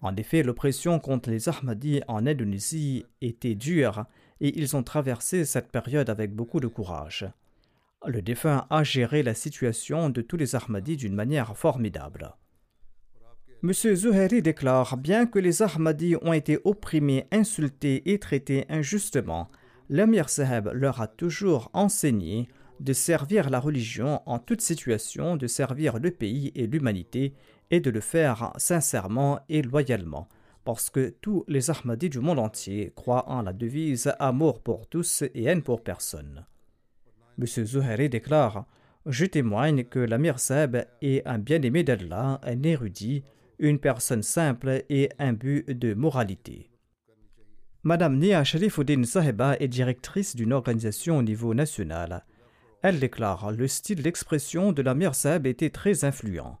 En 0.00 0.14
effet, 0.16 0.42
l'oppression 0.42 1.00
contre 1.00 1.30
les 1.30 1.48
Ahmadis 1.48 2.02
en 2.06 2.26
Indonésie 2.26 3.04
était 3.20 3.54
dure 3.54 4.04
et 4.40 4.58
ils 4.58 4.76
ont 4.76 4.82
traversé 4.82 5.44
cette 5.44 5.72
période 5.72 6.08
avec 6.08 6.34
beaucoup 6.34 6.60
de 6.60 6.68
courage. 6.68 7.28
Le 8.06 8.22
défunt 8.22 8.66
a 8.70 8.84
géré 8.84 9.22
la 9.22 9.34
situation 9.34 10.08
de 10.08 10.22
tous 10.22 10.36
les 10.36 10.54
Ahmadis 10.54 10.96
d'une 10.96 11.14
manière 11.14 11.56
formidable. 11.56 12.36
M. 13.64 13.72
Zuhairi 13.72 14.40
déclare 14.40 14.96
Bien 14.96 15.26
que 15.26 15.40
les 15.40 15.62
Ahmadis 15.62 16.14
ont 16.22 16.32
été 16.32 16.60
opprimés, 16.62 17.26
insultés 17.32 18.12
et 18.12 18.20
traités 18.20 18.66
injustement, 18.68 19.50
l'Amir 19.88 20.28
Saheb 20.28 20.68
leur 20.72 21.00
a 21.00 21.06
toujours 21.06 21.70
enseigné 21.72 22.48
de 22.80 22.92
servir 22.92 23.50
la 23.50 23.60
religion 23.60 24.20
en 24.26 24.38
toute 24.38 24.60
situation, 24.60 25.36
de 25.36 25.46
servir 25.46 25.98
le 25.98 26.10
pays 26.10 26.52
et 26.54 26.66
l'humanité 26.66 27.34
et 27.70 27.80
de 27.80 27.90
le 27.90 28.00
faire 28.00 28.52
sincèrement 28.56 29.40
et 29.48 29.62
loyalement, 29.62 30.28
parce 30.64 30.90
que 30.90 31.14
tous 31.20 31.44
les 31.48 31.70
Ahmadis 31.70 32.10
du 32.10 32.20
monde 32.20 32.38
entier 32.38 32.92
croient 32.94 33.28
en 33.28 33.42
la 33.42 33.52
devise 33.52 34.12
Amour 34.18 34.62
pour 34.62 34.86
tous 34.86 35.22
et 35.22 35.44
haine 35.44 35.62
pour 35.62 35.82
personne. 35.82 36.46
M. 37.38 37.46
Zuhairi 37.46 38.08
déclare 38.08 38.66
Je 39.06 39.24
témoigne 39.24 39.84
que 39.84 39.98
l'Amir 39.98 40.38
Seb 40.38 40.76
est 41.02 41.26
un 41.26 41.38
bien-aimé 41.38 41.82
d'Allah, 41.82 42.40
un 42.42 42.62
érudit, 42.62 43.24
une 43.58 43.78
personne 43.78 44.22
simple 44.22 44.84
et 44.88 45.10
but 45.32 45.68
de 45.70 45.94
moralité. 45.94 46.70
Madame 47.88 48.18
Nia 48.18 48.44
Sharifuddin 48.44 49.02
Saheba 49.04 49.56
est 49.60 49.66
directrice 49.66 50.36
d'une 50.36 50.52
organisation 50.52 51.16
au 51.16 51.22
niveau 51.22 51.54
national. 51.54 52.26
Elle 52.82 53.00
déclare 53.00 53.50
Le 53.50 53.66
style 53.66 54.02
d'expression 54.02 54.72
de 54.72 54.82
l'Amir 54.82 55.14
Seb 55.14 55.46
était 55.46 55.70
très 55.70 56.04
influent. 56.04 56.58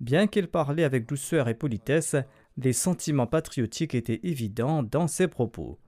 Bien 0.00 0.26
qu'il 0.26 0.48
parlait 0.48 0.84
avec 0.84 1.06
douceur 1.06 1.50
et 1.50 1.54
politesse, 1.54 2.16
les 2.56 2.72
sentiments 2.72 3.26
patriotiques 3.26 3.94
étaient 3.94 4.20
évidents 4.22 4.82
dans 4.82 5.08
ses 5.08 5.28
propos. 5.28 5.78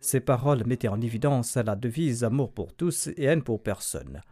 Ces 0.00 0.20
paroles 0.20 0.64
mettaient 0.64 0.88
en 0.88 1.02
évidence 1.02 1.56
la 1.56 1.76
devise 1.76 2.24
amour 2.24 2.50
pour 2.50 2.72
tous 2.72 3.08
et 3.18 3.24
haine 3.24 3.42
pour 3.42 3.62
personne. 3.62 4.22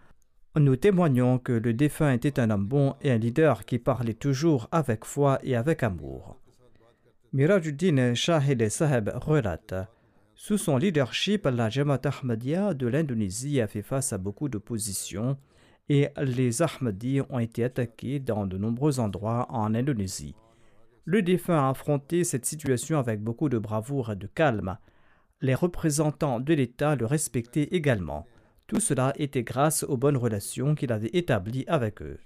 Nous 0.57 0.77
témoignons 0.77 1.39
que 1.39 1.53
le 1.53 1.75
défunt 1.75 2.15
était 2.15 2.41
un 2.41 2.49
homme 2.49 2.67
bon 2.67 2.95
et 3.03 3.11
un 3.11 3.19
leader 3.19 3.67
qui 3.67 3.79
parlait 3.79 4.15
toujours 4.15 4.69
avec 4.73 5.05
foi 5.05 5.39
et 5.43 5.55
avec 5.55 5.83
amour. 5.83 6.42
Mirajuddin 7.35 8.15
Shahid 8.15 8.69
Saheb 8.69 9.09
relate 9.15 9.75
Sous 10.35 10.59
son 10.59 10.77
leadership, 10.77 11.47
la 11.47 11.71
Jamaat 11.71 12.03
Ahmadiyya 12.05 12.75
de 12.75 12.87
l'Indonésie 12.87 13.63
a 13.63 13.67
fait 13.67 13.81
face 13.81 14.13
à 14.13 14.19
beaucoup 14.19 14.51
d'opposition 14.51 15.39
et 15.89 16.09
les 16.21 16.61
Ahmadis 16.61 17.23
ont 17.31 17.39
été 17.39 17.65
attaqués 17.65 18.19
dans 18.19 18.47
de 18.47 18.59
nombreux 18.59 19.01
endroits 19.01 19.47
en 19.49 19.75
Indonésie. 19.75 20.35
Le 21.07 21.23
défunt 21.23 21.67
a 21.67 21.71
affronté 21.71 22.23
cette 22.23 22.45
situation 22.45 22.99
avec 22.99 23.23
beaucoup 23.23 23.49
de 23.49 23.59
bravoure 23.59 24.13
et 24.13 24.17
de 24.17 24.27
calme 24.27 24.77
les 25.41 25.55
représentants 25.55 26.39
de 26.39 26.53
l'État 26.53 26.97
le 26.97 27.07
respectaient 27.07 27.69
également. 27.73 28.27
Tout 28.67 28.79
cela 28.79 29.15
était 29.17 29.43
grâce 29.43 29.85
aux 29.85 29.97
bonnes 29.97 30.19
relations 30.19 30.75
qu'il 30.75 30.93
avait 30.93 31.11
établies 31.15 31.65
avec 31.67 32.03
eux. 32.03 32.19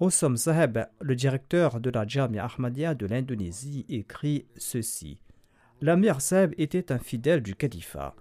Osam 0.00 0.36
Saheb, 0.36 0.86
le 1.00 1.14
directeur 1.14 1.78
de 1.78 1.88
la 1.88 2.04
Jamia 2.04 2.46
Ahmadiyya 2.46 2.96
de 2.96 3.06
l'Indonésie, 3.06 3.86
écrit 3.88 4.44
ceci 4.56 5.20
L'Amir 5.80 6.20
Saheb 6.20 6.52
était 6.58 6.90
un 6.90 6.98
fidèle 6.98 7.42
du 7.42 7.54
califat. 7.54 8.16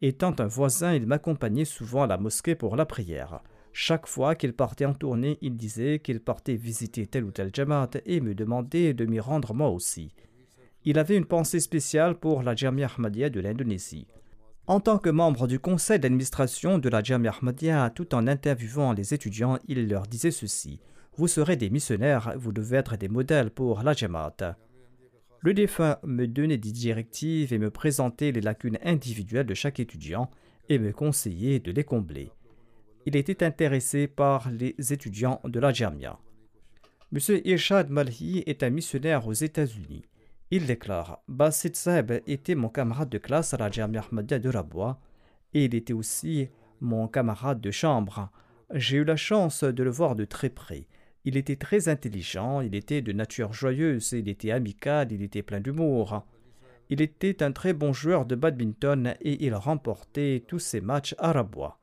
Étant 0.00 0.34
un 0.40 0.48
voisin, 0.48 0.94
il 0.94 1.06
m'accompagnait 1.06 1.64
souvent 1.64 2.02
à 2.02 2.06
la 2.08 2.18
mosquée 2.18 2.56
pour 2.56 2.74
la 2.74 2.86
prière. 2.86 3.40
Chaque 3.72 4.08
fois 4.08 4.34
qu'il 4.34 4.52
partait 4.52 4.84
en 4.84 4.94
tournée, 4.94 5.38
il 5.42 5.56
disait 5.56 6.00
qu'il 6.00 6.18
partait 6.18 6.56
visiter 6.56 7.06
tel 7.06 7.22
ou 7.22 7.30
tel 7.30 7.50
Jamaat 7.54 7.90
et 8.04 8.20
me 8.20 8.34
demandait 8.34 8.92
de 8.92 9.06
m'y 9.06 9.20
rendre 9.20 9.54
moi 9.54 9.68
aussi. 9.68 10.12
Il 10.84 10.98
avait 10.98 11.16
une 11.16 11.26
pensée 11.26 11.60
spéciale 11.60 12.16
pour 12.16 12.42
la 12.42 12.56
Jamia 12.56 12.88
Ahmadiyya 12.88 13.30
de 13.30 13.38
l'Indonésie. 13.38 14.08
En 14.66 14.80
tant 14.80 14.98
que 14.98 15.10
membre 15.10 15.46
du 15.46 15.60
conseil 15.60 16.00
d'administration 16.00 16.78
de 16.78 16.88
la 16.88 17.00
Jamia 17.00 17.30
Ahmadiyya, 17.30 17.90
tout 17.90 18.12
en 18.12 18.26
interviewant 18.26 18.92
les 18.92 19.14
étudiants, 19.14 19.60
il 19.68 19.88
leur 19.88 20.08
disait 20.08 20.32
ceci 20.32 20.80
Vous 21.16 21.28
serez 21.28 21.56
des 21.56 21.68
missionnaires, 21.68 22.32
vous 22.36 22.52
devez 22.52 22.78
être 22.78 22.96
des 22.96 23.08
modèles 23.08 23.50
pour 23.50 23.82
la 23.82 23.92
Jamaat. 23.92 24.56
Le 25.40 25.52
défunt 25.52 25.98
me 26.04 26.26
donnait 26.26 26.56
des 26.56 26.72
directives 26.72 27.52
et 27.52 27.58
me 27.58 27.70
présentait 27.70 28.32
les 28.32 28.40
lacunes 28.40 28.78
individuelles 28.82 29.46
de 29.46 29.54
chaque 29.54 29.78
étudiant 29.78 30.30
et 30.68 30.78
me 30.78 30.92
conseillait 30.92 31.58
de 31.58 31.70
les 31.70 31.84
combler. 31.84 32.30
Il 33.04 33.16
était 33.16 33.44
intéressé 33.44 34.06
par 34.06 34.50
les 34.50 34.74
étudiants 34.92 35.40
de 35.44 35.60
la 35.60 35.72
Jamia. 35.72 36.18
M. 37.12 37.18
Irshad 37.44 37.90
Malhi 37.90 38.42
est 38.46 38.62
un 38.62 38.70
missionnaire 38.70 39.26
aux 39.26 39.32
États-Unis. 39.32 40.06
Il 40.50 40.64
déclare 40.64 41.20
Basit 41.28 41.76
Saeb 41.76 42.12
était 42.26 42.54
mon 42.54 42.68
camarade 42.70 43.10
de 43.10 43.18
classe 43.18 43.52
à 43.52 43.58
la 43.58 43.70
Jamia 43.70 44.00
Ahmadiyya 44.00 44.38
de 44.38 44.48
Rabwa 44.48 44.98
et 45.52 45.66
il 45.66 45.74
était 45.74 45.92
aussi 45.92 46.48
mon 46.80 47.06
camarade 47.08 47.60
de 47.60 47.70
chambre. 47.70 48.30
J'ai 48.72 48.98
eu 48.98 49.04
la 49.04 49.16
chance 49.16 49.64
de 49.64 49.82
le 49.82 49.90
voir 49.90 50.16
de 50.16 50.24
très 50.24 50.48
près. 50.48 50.86
Il 51.24 51.36
était 51.36 51.56
très 51.56 51.88
intelligent, 51.88 52.60
il 52.60 52.74
était 52.74 53.00
de 53.00 53.12
nature 53.12 53.52
joyeuse, 53.52 54.12
il 54.12 54.28
était 54.28 54.50
amical, 54.50 55.12
il 55.12 55.22
était 55.22 55.42
plein 55.42 55.60
d'humour. 55.60 56.26
Il 56.90 57.00
était 57.00 57.42
un 57.42 57.52
très 57.52 57.72
bon 57.72 57.92
joueur 57.92 58.26
de 58.26 58.34
badminton 58.34 59.14
et 59.20 59.44
il 59.44 59.54
remportait 59.54 60.44
tous 60.48 60.58
ses 60.58 60.80
matchs 60.80 61.14
à 61.18 61.32
Rabwa. 61.32 61.78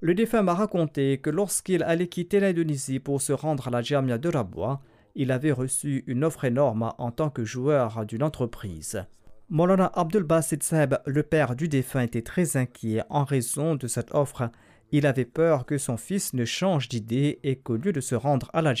Le 0.00 0.14
défunt 0.14 0.42
m'a 0.42 0.54
raconté 0.54 1.18
que 1.18 1.30
lorsqu'il 1.30 1.82
allait 1.82 2.08
quitter 2.08 2.40
l'Indonésie 2.40 2.98
pour 2.98 3.22
se 3.22 3.32
rendre 3.32 3.68
à 3.68 3.70
la 3.70 3.80
Jamia 3.80 4.18
de 4.18 4.28
Rabwa, 4.28 4.82
il 5.14 5.30
avait 5.30 5.52
reçu 5.52 6.02
une 6.06 6.24
offre 6.24 6.44
énorme 6.44 6.92
en 6.98 7.10
tant 7.12 7.30
que 7.30 7.44
joueur 7.44 8.04
d'une 8.04 8.22
entreprise. 8.22 9.04
Molana 9.50 9.90
Abdul 9.94 10.24
Basit 10.24 10.62
Seb, 10.62 10.96
le 11.06 11.22
père 11.22 11.54
du 11.54 11.68
défunt, 11.68 12.02
était 12.02 12.22
très 12.22 12.56
inquiet 12.56 13.02
en 13.08 13.24
raison 13.24 13.76
de 13.76 13.86
cette 13.86 14.12
offre 14.14 14.50
il 14.92 15.06
avait 15.06 15.24
peur 15.24 15.66
que 15.66 15.78
son 15.78 15.96
fils 15.96 16.34
ne 16.34 16.44
change 16.44 16.88
d'idée 16.88 17.40
et 17.42 17.56
qu'au 17.56 17.76
lieu 17.76 17.92
de 17.92 18.00
se 18.00 18.14
rendre 18.14 18.50
à 18.52 18.62
la 18.62 18.74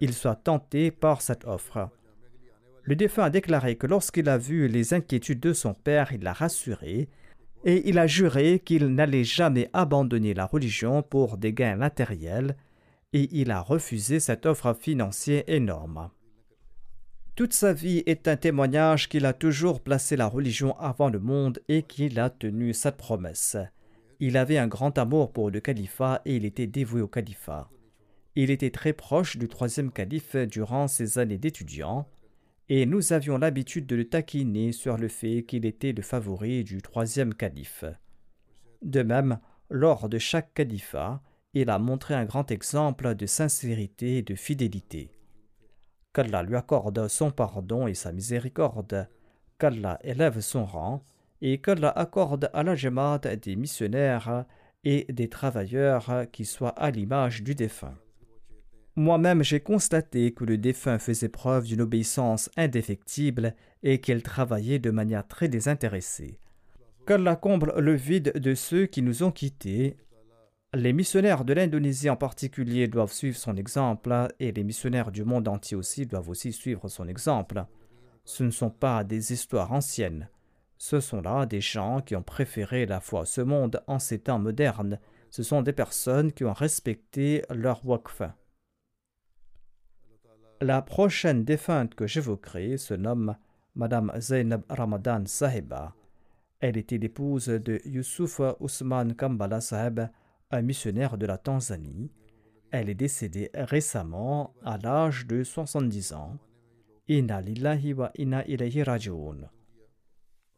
il 0.00 0.14
soit 0.14 0.36
tenté 0.36 0.90
par 0.90 1.22
cette 1.22 1.44
offre. 1.44 1.90
Le 2.82 2.96
défunt 2.96 3.24
a 3.24 3.30
déclaré 3.30 3.76
que 3.76 3.86
lorsqu'il 3.86 4.28
a 4.28 4.38
vu 4.38 4.66
les 4.66 4.94
inquiétudes 4.94 5.40
de 5.40 5.52
son 5.52 5.74
père, 5.74 6.12
il 6.12 6.22
l'a 6.22 6.32
rassuré 6.32 7.08
et 7.64 7.88
il 7.88 7.98
a 7.98 8.06
juré 8.06 8.60
qu'il 8.64 8.88
n'allait 8.88 9.24
jamais 9.24 9.68
abandonner 9.72 10.34
la 10.34 10.46
religion 10.46 11.02
pour 11.02 11.36
des 11.36 11.52
gains 11.52 11.76
matériels 11.76 12.56
et 13.12 13.28
il 13.32 13.50
a 13.50 13.60
refusé 13.60 14.20
cette 14.20 14.46
offre 14.46 14.74
financière 14.74 15.44
énorme. 15.46 16.10
Toute 17.36 17.52
sa 17.52 17.72
vie 17.72 18.02
est 18.06 18.28
un 18.28 18.36
témoignage 18.36 19.08
qu'il 19.08 19.26
a 19.26 19.32
toujours 19.32 19.80
placé 19.80 20.16
la 20.16 20.26
religion 20.26 20.78
avant 20.78 21.08
le 21.08 21.18
monde 21.18 21.60
et 21.68 21.82
qu'il 21.82 22.18
a 22.18 22.30
tenu 22.30 22.74
cette 22.74 22.96
promesse. 22.96 23.56
Il 24.20 24.36
avait 24.36 24.58
un 24.58 24.68
grand 24.68 24.98
amour 24.98 25.32
pour 25.32 25.50
le 25.50 25.60
califat 25.60 26.20
et 26.26 26.36
il 26.36 26.44
était 26.44 26.66
dévoué 26.66 27.00
au 27.00 27.08
califat. 27.08 27.70
Il 28.36 28.50
était 28.50 28.70
très 28.70 28.92
proche 28.92 29.38
du 29.38 29.48
troisième 29.48 29.90
calife 29.90 30.36
durant 30.36 30.88
ses 30.88 31.18
années 31.18 31.38
d'étudiant, 31.38 32.06
et 32.68 32.86
nous 32.86 33.12
avions 33.12 33.38
l'habitude 33.38 33.86
de 33.86 33.96
le 33.96 34.08
taquiner 34.08 34.72
sur 34.72 34.98
le 34.98 35.08
fait 35.08 35.42
qu'il 35.42 35.64
était 35.64 35.92
le 35.92 36.02
favori 36.02 36.62
du 36.62 36.82
troisième 36.82 37.34
calife. 37.34 37.84
De 38.82 39.02
même, 39.02 39.40
lors 39.70 40.08
de 40.08 40.18
chaque 40.18 40.54
califat, 40.54 41.22
il 41.54 41.70
a 41.70 41.78
montré 41.78 42.14
un 42.14 42.26
grand 42.26 42.50
exemple 42.50 43.14
de 43.14 43.26
sincérité 43.26 44.18
et 44.18 44.22
de 44.22 44.34
fidélité. 44.34 45.10
Qu'Allah 46.12 46.42
lui 46.42 46.56
accorde 46.56 47.08
son 47.08 47.30
pardon 47.30 47.86
et 47.86 47.94
sa 47.94 48.12
miséricorde, 48.12 49.08
qu'Allah 49.58 49.98
élève 50.04 50.40
son 50.40 50.64
rang, 50.64 51.04
et 51.42 51.58
qu'Allah 51.58 51.90
accorde 51.90 52.50
à 52.52 52.62
la 52.62 52.74
Jamaat 52.74 53.20
des 53.36 53.56
missionnaires 53.56 54.44
et 54.84 55.06
des 55.10 55.28
travailleurs 55.28 56.26
qui 56.32 56.44
soient 56.44 56.78
à 56.78 56.90
l'image 56.90 57.42
du 57.42 57.54
défunt. 57.54 57.96
Moi-même, 58.96 59.42
j'ai 59.42 59.60
constaté 59.60 60.32
que 60.32 60.44
le 60.44 60.58
défunt 60.58 60.98
faisait 60.98 61.28
preuve 61.28 61.64
d'une 61.64 61.80
obéissance 61.80 62.50
indéfectible 62.56 63.54
et 63.82 64.00
qu'il 64.00 64.22
travaillait 64.22 64.78
de 64.78 64.90
manière 64.90 65.26
très 65.26 65.48
désintéressée. 65.48 66.38
Qu'Allah 67.06 67.36
comble 67.36 67.72
le 67.78 67.94
vide 67.94 68.32
de 68.38 68.54
ceux 68.54 68.86
qui 68.86 69.02
nous 69.02 69.22
ont 69.22 69.30
quittés. 69.30 69.96
Les 70.74 70.92
missionnaires 70.92 71.44
de 71.44 71.52
l'Indonésie 71.52 72.10
en 72.10 72.16
particulier 72.16 72.88
doivent 72.88 73.12
suivre 73.12 73.36
son 73.36 73.56
exemple 73.56 74.28
et 74.38 74.52
les 74.52 74.64
missionnaires 74.64 75.10
du 75.10 75.24
monde 75.24 75.48
entier 75.48 75.76
aussi 75.76 76.06
doivent 76.06 76.28
aussi 76.28 76.52
suivre 76.52 76.88
son 76.88 77.08
exemple. 77.08 77.64
Ce 78.24 78.44
ne 78.44 78.50
sont 78.50 78.70
pas 78.70 79.02
des 79.02 79.32
histoires 79.32 79.72
anciennes. 79.72 80.28
Ce 80.82 80.98
sont 80.98 81.20
là 81.20 81.44
des 81.44 81.60
gens 81.60 82.00
qui 82.00 82.16
ont 82.16 82.22
préféré 82.22 82.86
la 82.86 83.00
foi 83.00 83.20
à 83.20 83.24
ce 83.26 83.42
monde 83.42 83.82
en 83.86 83.98
ces 83.98 84.18
temps 84.18 84.38
modernes. 84.38 84.98
Ce 85.28 85.42
sont 85.42 85.60
des 85.60 85.74
personnes 85.74 86.32
qui 86.32 86.42
ont 86.42 86.54
respecté 86.54 87.44
leur 87.50 87.84
waqf. 87.84 88.22
La 90.62 90.80
prochaine 90.80 91.44
défunte 91.44 91.94
que 91.94 92.06
j'évoquerai 92.06 92.78
se 92.78 92.94
nomme 92.94 93.36
Madame 93.74 94.10
Zainab 94.18 94.62
Ramadan 94.70 95.26
Sahiba. 95.26 95.94
Elle 96.60 96.78
était 96.78 96.96
l'épouse 96.96 97.48
de 97.48 97.82
Yusuf 97.84 98.40
Ousmane 98.58 99.14
Kambala 99.14 99.60
Sahib, 99.60 100.00
un 100.50 100.62
missionnaire 100.62 101.18
de 101.18 101.26
la 101.26 101.36
Tanzanie. 101.36 102.10
Elle 102.70 102.88
est 102.88 102.94
décédée 102.94 103.50
récemment 103.52 104.54
à 104.64 104.78
l'âge 104.78 105.26
de 105.26 105.44
70 105.44 106.14
ans. 106.14 106.38
Inna 107.06 107.42
lillahi 107.42 107.92
wa 107.92 108.10
inna 108.16 108.46
ilayhi 108.46 108.82
raji'un. 108.82 109.50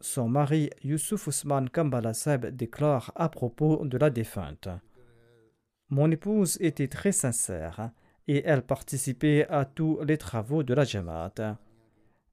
Son 0.02 0.28
mari 0.28 0.68
Yusuf 0.82 1.28
Ousmane 1.28 1.70
Kambala 1.70 2.12
Seb 2.12 2.46
déclare 2.46 3.12
à 3.14 3.28
propos 3.28 3.86
de 3.86 3.96
la 3.96 4.10
défunte 4.10 4.68
Mon 5.90 6.10
épouse 6.10 6.58
était 6.60 6.88
très 6.88 7.12
sincère 7.12 7.92
et 8.26 8.42
elle 8.44 8.62
participait 8.62 9.46
à 9.48 9.64
tous 9.64 10.00
les 10.04 10.18
travaux 10.18 10.64
de 10.64 10.74
la 10.74 10.82
Jamaat. 10.82 11.56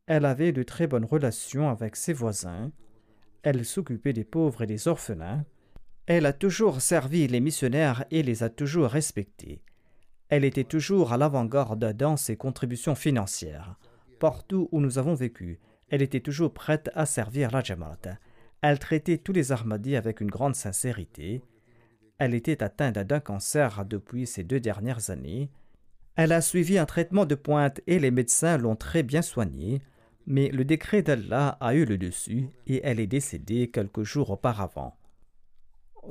Elle 0.08 0.26
avait 0.26 0.52
de 0.52 0.64
très 0.64 0.88
bonnes 0.88 1.06
relations 1.06 1.70
avec 1.70 1.96
ses 1.96 2.12
voisins. 2.12 2.72
Elle 3.44 3.64
s'occupait 3.64 4.14
des 4.14 4.24
pauvres 4.24 4.64
et 4.64 4.68
des 4.68 4.88
orphelins. 4.88 5.46
Elle 6.08 6.26
a 6.26 6.34
toujours 6.34 6.82
servi 6.82 7.28
les 7.28 7.40
missionnaires 7.40 8.04
et 8.10 8.24
les 8.24 8.42
a 8.42 8.50
toujours 8.50 8.90
respectés. 8.90 9.62
Elle 10.30 10.44
était 10.44 10.64
toujours 10.64 11.14
à 11.14 11.18
l'avant-garde 11.18 11.94
dans 11.94 12.18
ses 12.18 12.36
contributions 12.36 12.96
financières. 12.96 13.78
Partout 14.20 14.70
où 14.72 14.82
nous 14.82 14.98
avons 14.98 15.14
vécu, 15.14 15.60
elle 15.90 16.02
était 16.02 16.20
toujours 16.20 16.54
prête 16.54 16.90
à 16.94 17.06
servir 17.06 17.52
la 17.52 17.62
Jamaat. 17.62 18.20
Elle 18.62 18.80
traitait 18.80 19.18
tous 19.18 19.32
les 19.32 19.52
Ahmadis 19.52 19.96
avec 19.96 20.22
une 20.22 20.30
grande 20.30 20.56
sincérité. 20.56 21.42
Elle 22.18 22.34
était 22.34 22.62
atteinte 22.62 22.98
d'un 22.98 23.20
cancer 23.20 23.86
depuis 23.86 24.28
ces 24.28 24.44
deux 24.44 24.60
dernières 24.60 25.10
années. 25.10 25.50
Elle 26.16 26.34
a 26.34 26.42
suivi 26.42 26.78
un 26.78 26.86
traitement 26.86 27.26
de 27.26 27.36
pointe 27.36 27.80
et 27.88 28.00
les 28.00 28.12
médecins 28.12 28.58
l'ont 28.58 28.76
très 28.76 29.04
bien 29.04 29.22
soignée, 29.22 29.82
mais 30.28 30.50
le 30.50 30.66
décret 30.66 31.02
d'Allah 31.02 31.58
a 31.62 31.74
eu 31.74 31.86
le 31.86 31.98
dessus 31.98 32.50
et 32.68 32.82
elle 32.84 33.00
est 33.00 33.08
décédée 33.08 33.70
quelques 33.70 34.04
jours 34.04 34.30
auparavant. 34.30 34.98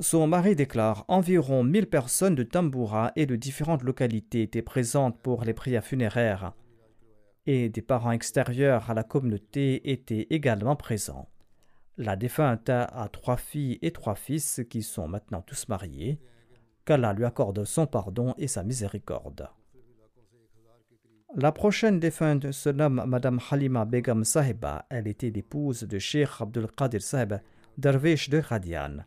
Son 0.01 0.27
mari 0.27 0.55
déclare 0.55 1.05
environ 1.09 1.65
mille 1.65 1.89
personnes 1.89 2.35
de 2.35 2.43
Tamboura 2.43 3.13
et 3.17 3.27
de 3.27 3.37
différentes 3.37 3.83
localités 3.83 4.43
étaient 4.43 4.63
présentes 4.63 5.19
pour 5.21 5.45
les 5.45 5.55
prières 5.55 5.85
funéraires 5.85 6.53
et 7.47 7.69
des 7.69 7.83
parents 7.83 8.13
extérieurs 8.13 8.91
à 8.91 8.95
la 8.95 9.05
communauté 9.05 9.91
étaient 9.91 10.27
également 10.31 10.77
présents. 10.77 11.29
La 11.97 12.15
défunte 12.15 12.69
a 12.69 13.09
trois 13.13 13.37
filles 13.37 13.79
et 13.83 13.91
trois 13.91 14.15
fils 14.15 14.61
qui 14.71 14.83
sont 14.83 15.09
maintenant 15.09 15.43
tous 15.43 15.67
mariés. 15.69 16.21
Qu'Allah 16.85 17.13
lui 17.13 17.25
accorde 17.25 17.65
son 17.65 17.87
pardon 17.87 18.35
et 18.39 18.47
sa 18.47 18.63
miséricorde. 18.63 19.49
La 21.35 21.53
prochaine 21.53 22.01
défunte 22.01 22.53
se 22.53 22.71
nomme 22.71 23.03
Madame 23.07 23.39
Halima 23.51 23.85
Begum 23.85 24.25
Sahiba. 24.25 24.87
Elle 24.89 25.09
était 25.09 25.31
l'épouse 25.31 25.83
de 25.83 25.99
Sheikh 25.99 26.29
Abdul 26.41 26.69
Qadir 26.69 27.03
Sahib, 27.03 27.35
dervish 27.77 28.31
de 28.31 28.39
Radian. 28.39 28.99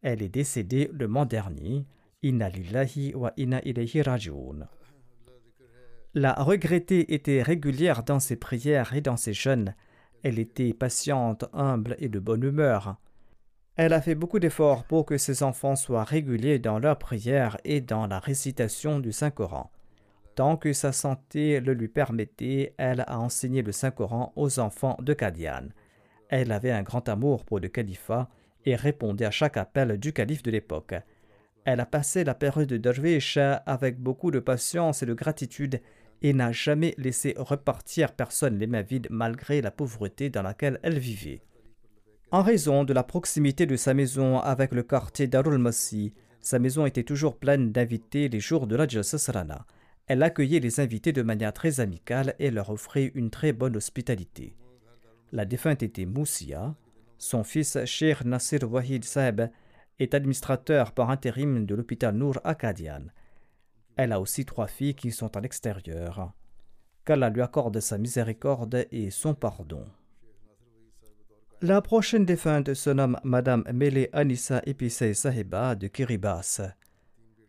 Elle 0.00 0.22
est 0.22 0.30
décédée 0.30 0.88
le 0.92 1.06
mois 1.06 1.26
dernier. 1.26 1.84
Inna 2.22 2.48
lillahi 2.48 3.14
wa 3.14 3.32
inna 3.36 3.60
ilayhi 3.62 4.02
raji'un. 4.02 4.68
La 6.14 6.32
regrettée 6.32 7.14
était 7.14 7.40
régulière 7.40 8.02
dans 8.02 8.18
ses 8.18 8.34
prières 8.34 8.94
et 8.94 9.00
dans 9.00 9.16
ses 9.16 9.32
jeûnes. 9.32 9.76
Elle 10.24 10.40
était 10.40 10.72
patiente, 10.72 11.44
humble 11.52 11.94
et 12.00 12.08
de 12.08 12.18
bonne 12.18 12.42
humeur. 12.42 12.96
Elle 13.76 13.92
a 13.92 14.00
fait 14.00 14.16
beaucoup 14.16 14.40
d'efforts 14.40 14.82
pour 14.82 15.06
que 15.06 15.16
ses 15.16 15.44
enfants 15.44 15.76
soient 15.76 16.02
réguliers 16.02 16.58
dans 16.58 16.80
leurs 16.80 16.98
prières 16.98 17.58
et 17.64 17.80
dans 17.80 18.08
la 18.08 18.18
récitation 18.18 18.98
du 18.98 19.12
Saint-Coran. 19.12 19.70
Tant 20.34 20.56
que 20.56 20.72
sa 20.72 20.90
santé 20.90 21.60
le 21.60 21.74
lui 21.74 21.86
permettait, 21.86 22.74
elle 22.76 23.04
a 23.06 23.20
enseigné 23.20 23.62
le 23.62 23.70
Saint-Coran 23.70 24.32
aux 24.34 24.58
enfants 24.58 24.96
de 25.00 25.14
Kadian. 25.14 25.68
Elle 26.28 26.50
avait 26.50 26.72
un 26.72 26.82
grand 26.82 27.08
amour 27.08 27.44
pour 27.44 27.60
le 27.60 27.68
califat 27.68 28.28
et 28.64 28.74
répondait 28.74 29.26
à 29.26 29.30
chaque 29.30 29.56
appel 29.56 29.96
du 29.96 30.12
calife 30.12 30.42
de 30.42 30.50
l'époque. 30.50 30.94
Elle 31.64 31.80
a 31.80 31.86
passé 31.86 32.24
la 32.24 32.34
période 32.34 32.68
de 32.68 32.78
dervish 32.78 33.38
avec 33.38 34.00
beaucoup 34.00 34.30
de 34.30 34.40
patience 34.40 35.02
et 35.02 35.06
de 35.06 35.14
gratitude 35.14 35.80
et 36.22 36.32
n'a 36.32 36.52
jamais 36.52 36.94
laissé 36.98 37.34
repartir 37.36 38.12
personne 38.12 38.58
les 38.58 38.66
mains 38.66 38.82
vides 38.82 39.08
malgré 39.10 39.60
la 39.60 39.70
pauvreté 39.70 40.30
dans 40.30 40.42
laquelle 40.42 40.78
elle 40.82 40.98
vivait. 40.98 41.42
En 42.30 42.42
raison 42.42 42.84
de 42.84 42.92
la 42.92 43.02
proximité 43.02 43.66
de 43.66 43.76
sa 43.76 43.92
maison 43.92 44.38
avec 44.38 44.72
le 44.72 44.82
quartier 44.82 45.26
Darul 45.26 45.58
Massi, 45.58 46.12
sa 46.40 46.58
maison 46.58 46.86
était 46.86 47.02
toujours 47.02 47.36
pleine 47.36 47.72
d'invités 47.72 48.28
les 48.28 48.40
jours 48.40 48.66
de 48.66 48.76
la 48.76 48.86
Sarana. 49.02 49.66
Elle 50.06 50.22
accueillait 50.22 50.60
les 50.60 50.80
invités 50.80 51.12
de 51.12 51.22
manière 51.22 51.52
très 51.52 51.80
amicale 51.80 52.34
et 52.38 52.50
leur 52.50 52.70
offrait 52.70 53.12
une 53.14 53.30
très 53.30 53.52
bonne 53.52 53.76
hospitalité. 53.76 54.56
La 55.32 55.44
défunte 55.44 55.82
était 55.82 56.06
Moussia. 56.06 56.74
Son 57.18 57.44
fils, 57.44 57.78
Sheikh 57.84 58.24
Nasir 58.24 58.60
Wahid 58.70 59.04
Saeb, 59.04 59.50
est 59.98 60.14
administrateur 60.14 60.92
par 60.92 61.10
intérim 61.10 61.66
de 61.66 61.74
l'hôpital 61.74 62.14
Nour 62.14 62.38
Akadian. 62.44 63.06
Elle 64.02 64.12
a 64.12 64.20
aussi 64.20 64.46
trois 64.46 64.66
filles 64.66 64.94
qui 64.94 65.10
sont 65.10 65.36
à 65.36 65.42
l'extérieur. 65.42 66.32
Qu'Allah 67.04 67.28
lui 67.28 67.42
accorde 67.42 67.80
sa 67.80 67.98
miséricorde 67.98 68.86
et 68.90 69.10
son 69.10 69.34
pardon. 69.34 69.84
La 71.60 71.82
prochaine 71.82 72.24
défunte 72.24 72.72
se 72.72 72.88
nomme 72.88 73.20
Madame 73.24 73.62
Mele 73.70 74.08
Anissa 74.14 74.62
Episei 74.64 75.12
Sahiba 75.12 75.74
de 75.74 75.86
Kiribati. 75.88 76.62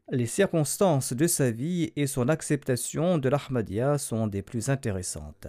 Les 0.10 0.26
circonstances 0.26 1.14
de 1.14 1.26
sa 1.26 1.52
vie 1.52 1.94
et 1.96 2.06
son 2.06 2.28
acceptation 2.28 3.18
de 3.18 3.30
l'Ahmadiyya 3.30 3.98
sont 3.98 4.28
des 4.28 4.42
plus 4.42 4.68
intéressantes. 4.68 5.48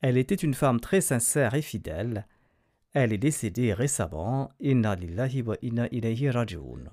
Elle 0.00 0.16
était 0.16 0.34
une 0.34 0.54
femme 0.54 0.80
très 0.80 1.02
sincère 1.02 1.52
et 1.52 1.60
fidèle. 1.60 2.26
Elle 2.94 3.12
est 3.12 3.18
décédée 3.18 3.74
récemment. 3.74 4.50
Wa 4.62 4.96
raji'un. 6.32 6.90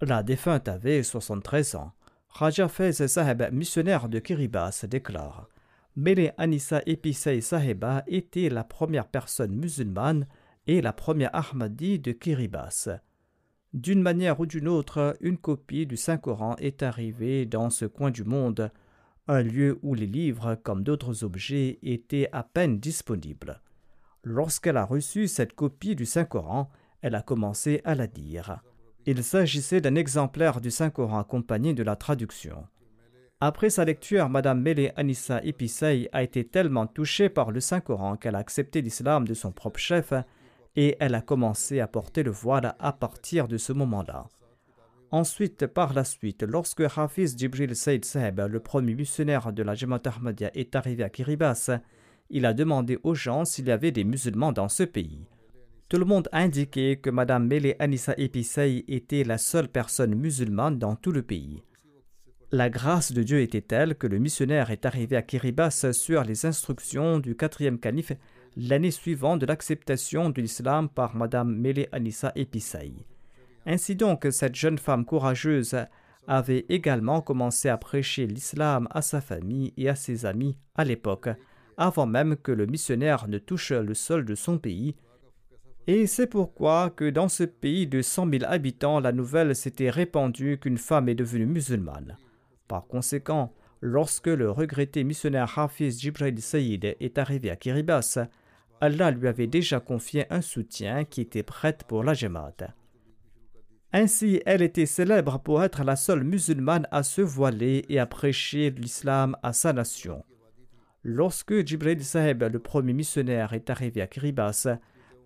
La 0.00 0.24
défunte 0.24 0.66
avait 0.66 1.04
73 1.04 1.76
ans. 1.76 1.92
Raja 2.36 2.66
Fez 2.66 3.06
Saheb, 3.06 3.44
missionnaire 3.52 4.08
de 4.08 4.18
Kiribati, 4.18 4.88
déclare 4.88 5.48
Mele 5.94 6.34
Anissa 6.36 6.82
Episei 6.84 7.40
Saheba 7.40 8.02
était 8.08 8.48
la 8.48 8.64
première 8.64 9.06
personne 9.06 9.54
musulmane 9.54 10.26
et 10.66 10.82
la 10.82 10.92
première 10.92 11.30
Ahmadi 11.32 12.00
de 12.00 12.10
Kiribati. 12.10 12.90
D'une 13.72 14.02
manière 14.02 14.40
ou 14.40 14.46
d'une 14.46 14.66
autre, 14.66 15.16
une 15.20 15.38
copie 15.38 15.86
du 15.86 15.96
Saint-Coran 15.96 16.56
est 16.56 16.82
arrivée 16.82 17.46
dans 17.46 17.70
ce 17.70 17.84
coin 17.84 18.10
du 18.10 18.24
monde, 18.24 18.72
un 19.28 19.42
lieu 19.42 19.78
où 19.84 19.94
les 19.94 20.08
livres, 20.08 20.56
comme 20.56 20.82
d'autres 20.82 21.22
objets, 21.22 21.78
étaient 21.84 22.28
à 22.32 22.42
peine 22.42 22.80
disponibles. 22.80 23.60
Lorsqu'elle 24.24 24.76
a 24.76 24.84
reçu 24.84 25.28
cette 25.28 25.52
copie 25.52 25.94
du 25.94 26.04
Saint-Coran, 26.04 26.68
elle 27.00 27.14
a 27.14 27.22
commencé 27.22 27.80
à 27.84 27.94
la 27.94 28.08
dire. 28.08 28.60
Il 29.06 29.22
s'agissait 29.22 29.82
d'un 29.82 29.96
exemplaire 29.96 30.60
du 30.60 30.70
Saint-Coran 30.70 31.18
accompagné 31.18 31.74
de 31.74 31.82
la 31.82 31.94
traduction. 31.94 32.64
Après 33.40 33.68
sa 33.68 33.84
lecture, 33.84 34.30
Madame 34.30 34.62
Mele 34.62 34.92
Anissa 34.96 35.42
Episei 35.44 36.08
a 36.12 36.22
été 36.22 36.44
tellement 36.44 36.86
touchée 36.86 37.28
par 37.28 37.50
le 37.50 37.60
Saint-Coran 37.60 38.16
qu'elle 38.16 38.36
a 38.36 38.38
accepté 38.38 38.80
l'islam 38.80 39.28
de 39.28 39.34
son 39.34 39.52
propre 39.52 39.78
chef 39.78 40.14
et 40.76 40.96
elle 41.00 41.14
a 41.14 41.20
commencé 41.20 41.80
à 41.80 41.86
porter 41.86 42.22
le 42.22 42.30
voile 42.30 42.74
à 42.78 42.92
partir 42.92 43.46
de 43.46 43.58
ce 43.58 43.74
moment-là. 43.74 44.26
Ensuite, 45.10 45.66
par 45.66 45.92
la 45.92 46.04
suite, 46.04 46.42
lorsque 46.42 46.80
Hafiz 46.96 47.36
Jibril 47.36 47.76
Said 47.76 48.04
Seb, 48.06 48.40
le 48.40 48.60
premier 48.60 48.94
missionnaire 48.94 49.52
de 49.52 49.62
la 49.62 49.74
Jamaat 49.74 50.02
Ahmadiyya, 50.06 50.50
est 50.54 50.74
arrivé 50.74 51.04
à 51.04 51.10
Kiribati, 51.10 51.72
il 52.30 52.46
a 52.46 52.54
demandé 52.54 52.98
aux 53.02 53.14
gens 53.14 53.44
s'il 53.44 53.66
y 53.66 53.70
avait 53.70 53.92
des 53.92 54.04
musulmans 54.04 54.52
dans 54.52 54.68
ce 54.70 54.82
pays. 54.82 55.26
Tout 55.88 55.98
le 55.98 56.04
monde 56.04 56.28
a 56.32 56.38
indiqué 56.38 56.96
que 56.96 57.10
Madame 57.10 57.46
Mele 57.46 57.76
Anissa 57.78 58.14
Episei 58.16 58.84
était 58.88 59.22
la 59.22 59.38
seule 59.38 59.68
personne 59.68 60.14
musulmane 60.14 60.78
dans 60.78 60.96
tout 60.96 61.12
le 61.12 61.22
pays. 61.22 61.62
La 62.52 62.70
grâce 62.70 63.12
de 63.12 63.22
Dieu 63.22 63.40
était 63.40 63.60
telle 63.60 63.96
que 63.96 64.06
le 64.06 64.18
missionnaire 64.18 64.70
est 64.70 64.86
arrivé 64.86 65.16
à 65.16 65.22
Kiribati 65.22 65.92
sur 65.92 66.22
les 66.22 66.46
instructions 66.46 67.18
du 67.18 67.36
quatrième 67.36 67.78
calife 67.78 68.12
l'année 68.56 68.90
suivante 68.90 69.40
de 69.40 69.46
l'acceptation 69.46 70.30
de 70.30 70.40
l'islam 70.40 70.88
par 70.88 71.16
Madame 71.16 71.54
Mele 71.54 71.88
Anissa 71.92 72.32
Episai. 72.36 72.94
Ainsi 73.66 73.96
donc, 73.96 74.26
cette 74.30 74.54
jeune 74.54 74.78
femme 74.78 75.04
courageuse 75.04 75.76
avait 76.26 76.64
également 76.68 77.20
commencé 77.20 77.68
à 77.68 77.76
prêcher 77.76 78.26
l'islam 78.26 78.88
à 78.90 79.02
sa 79.02 79.20
famille 79.20 79.72
et 79.76 79.88
à 79.88 79.94
ses 79.94 80.24
amis 80.26 80.56
à 80.74 80.84
l'époque, 80.84 81.28
avant 81.76 82.06
même 82.06 82.36
que 82.36 82.52
le 82.52 82.66
missionnaire 82.66 83.28
ne 83.28 83.38
touche 83.38 83.72
le 83.72 83.94
sol 83.94 84.24
de 84.24 84.34
son 84.34 84.58
pays. 84.58 84.94
Et 85.86 86.06
c'est 86.06 86.26
pourquoi 86.26 86.88
que 86.88 87.10
dans 87.10 87.28
ce 87.28 87.44
pays 87.44 87.86
de 87.86 88.00
100 88.00 88.30
000 88.30 88.44
habitants, 88.46 89.00
la 89.00 89.12
nouvelle 89.12 89.54
s'était 89.54 89.90
répandue 89.90 90.58
qu'une 90.58 90.78
femme 90.78 91.10
est 91.10 91.14
devenue 91.14 91.44
musulmane. 91.44 92.16
Par 92.68 92.86
conséquent, 92.86 93.52
lorsque 93.82 94.28
le 94.28 94.50
regretté 94.50 95.04
missionnaire 95.04 95.58
Hafiz 95.58 96.00
Jibril 96.00 96.40
Saïd 96.40 96.96
est 96.98 97.18
arrivé 97.18 97.50
à 97.50 97.56
Kiribati, 97.56 98.20
Allah 98.80 99.10
lui 99.10 99.28
avait 99.28 99.46
déjà 99.46 99.78
confié 99.78 100.24
un 100.30 100.40
soutien 100.40 101.04
qui 101.04 101.20
était 101.20 101.42
prêt 101.42 101.76
pour 101.86 102.02
la 102.02 102.14
Jamaat. 102.14 102.74
Ainsi, 103.92 104.40
elle 104.46 104.62
était 104.62 104.86
célèbre 104.86 105.38
pour 105.38 105.62
être 105.62 105.84
la 105.84 105.96
seule 105.96 106.24
musulmane 106.24 106.88
à 106.90 107.02
se 107.02 107.20
voiler 107.20 107.84
et 107.90 107.98
à 107.98 108.06
prêcher 108.06 108.70
l'islam 108.70 109.36
à 109.42 109.52
sa 109.52 109.72
nation. 109.72 110.24
Lorsque 111.02 111.64
Jibril 111.66 112.02
Sahib, 112.02 112.42
le 112.42 112.58
premier 112.58 112.94
missionnaire, 112.94 113.52
est 113.52 113.68
arrivé 113.68 114.00
à 114.00 114.06
Kiribati, 114.06 114.70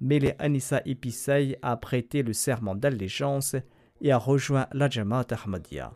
Mele 0.00 0.34
Anissa 0.38 0.80
Ipisei 0.84 1.56
a 1.62 1.76
prêté 1.76 2.22
le 2.22 2.32
serment 2.32 2.76
d'allégeance 2.76 3.56
et 4.00 4.12
a 4.12 4.18
rejoint 4.18 4.68
la 4.72 4.88
Jamaat 4.88 5.26
Ahmadiyya. 5.30 5.92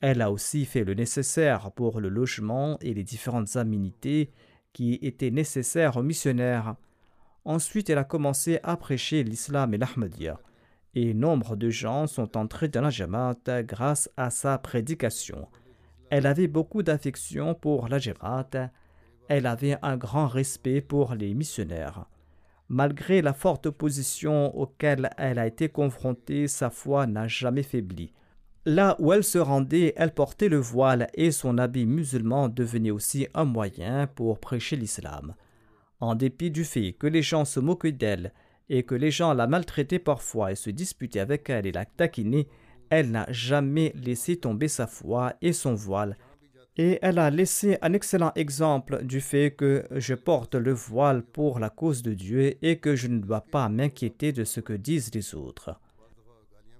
Elle 0.00 0.22
a 0.22 0.30
aussi 0.30 0.64
fait 0.64 0.84
le 0.84 0.94
nécessaire 0.94 1.70
pour 1.72 2.00
le 2.00 2.08
logement 2.08 2.78
et 2.80 2.94
les 2.94 3.04
différentes 3.04 3.56
aménités 3.56 4.30
qui 4.72 4.98
étaient 5.02 5.30
nécessaires 5.30 5.96
aux 5.96 6.02
missionnaires. 6.02 6.76
Ensuite, 7.44 7.90
elle 7.90 7.98
a 7.98 8.04
commencé 8.04 8.60
à 8.62 8.76
prêcher 8.76 9.24
l'islam 9.24 9.74
et 9.74 9.78
l'Ahmadiyya. 9.78 10.38
Et 10.94 11.14
nombre 11.14 11.56
de 11.56 11.70
gens 11.70 12.06
sont 12.06 12.36
entrés 12.36 12.68
dans 12.68 12.80
la 12.80 12.90
Jamaat 12.90 13.62
grâce 13.62 14.10
à 14.16 14.30
sa 14.30 14.58
prédication. 14.58 15.48
Elle 16.10 16.26
avait 16.26 16.48
beaucoup 16.48 16.82
d'affection 16.82 17.54
pour 17.54 17.88
la 17.88 17.98
Jamaat. 17.98 18.70
Elle 19.28 19.46
avait 19.46 19.78
un 19.82 19.96
grand 19.96 20.26
respect 20.26 20.80
pour 20.80 21.14
les 21.14 21.34
missionnaires. 21.34 22.06
Malgré 22.72 23.20
la 23.20 23.32
forte 23.32 23.66
opposition 23.66 24.56
auquel 24.56 25.10
elle 25.18 25.40
a 25.40 25.48
été 25.48 25.68
confrontée, 25.68 26.46
sa 26.46 26.70
foi 26.70 27.04
n'a 27.08 27.26
jamais 27.26 27.64
faibli. 27.64 28.12
Là 28.64 28.94
où 29.00 29.12
elle 29.12 29.24
se 29.24 29.38
rendait, 29.38 29.92
elle 29.96 30.14
portait 30.14 30.48
le 30.48 30.58
voile 30.58 31.08
et 31.14 31.32
son 31.32 31.58
habit 31.58 31.84
musulman 31.84 32.48
devenait 32.48 32.92
aussi 32.92 33.26
un 33.34 33.44
moyen 33.44 34.06
pour 34.06 34.38
prêcher 34.38 34.76
l'islam. 34.76 35.34
En 35.98 36.14
dépit 36.14 36.52
du 36.52 36.62
fait 36.62 36.92
que 36.92 37.08
les 37.08 37.22
gens 37.22 37.44
se 37.44 37.58
moquaient 37.58 37.90
d'elle 37.90 38.32
et 38.68 38.84
que 38.84 38.94
les 38.94 39.10
gens 39.10 39.34
la 39.34 39.48
maltraitaient 39.48 39.98
parfois 39.98 40.52
et 40.52 40.56
se 40.56 40.70
disputaient 40.70 41.18
avec 41.18 41.50
elle 41.50 41.66
et 41.66 41.72
la 41.72 41.84
taquinaient, 41.84 42.46
elle 42.88 43.10
n'a 43.10 43.26
jamais 43.32 43.92
laissé 43.96 44.36
tomber 44.36 44.68
sa 44.68 44.86
foi 44.86 45.34
et 45.42 45.52
son 45.52 45.74
voile. 45.74 46.16
Et 46.76 46.98
elle 47.02 47.18
a 47.18 47.30
laissé 47.30 47.78
un 47.82 47.92
excellent 47.92 48.32
exemple 48.36 49.04
du 49.04 49.20
fait 49.20 49.50
que 49.50 49.84
je 49.90 50.14
porte 50.14 50.54
le 50.54 50.72
voile 50.72 51.22
pour 51.22 51.58
la 51.58 51.68
cause 51.68 52.02
de 52.02 52.14
Dieu 52.14 52.56
et 52.64 52.78
que 52.78 52.96
je 52.96 53.08
ne 53.08 53.18
dois 53.18 53.42
pas 53.42 53.68
m'inquiéter 53.68 54.32
de 54.32 54.44
ce 54.44 54.60
que 54.60 54.72
disent 54.72 55.12
les 55.14 55.34
autres. 55.34 55.78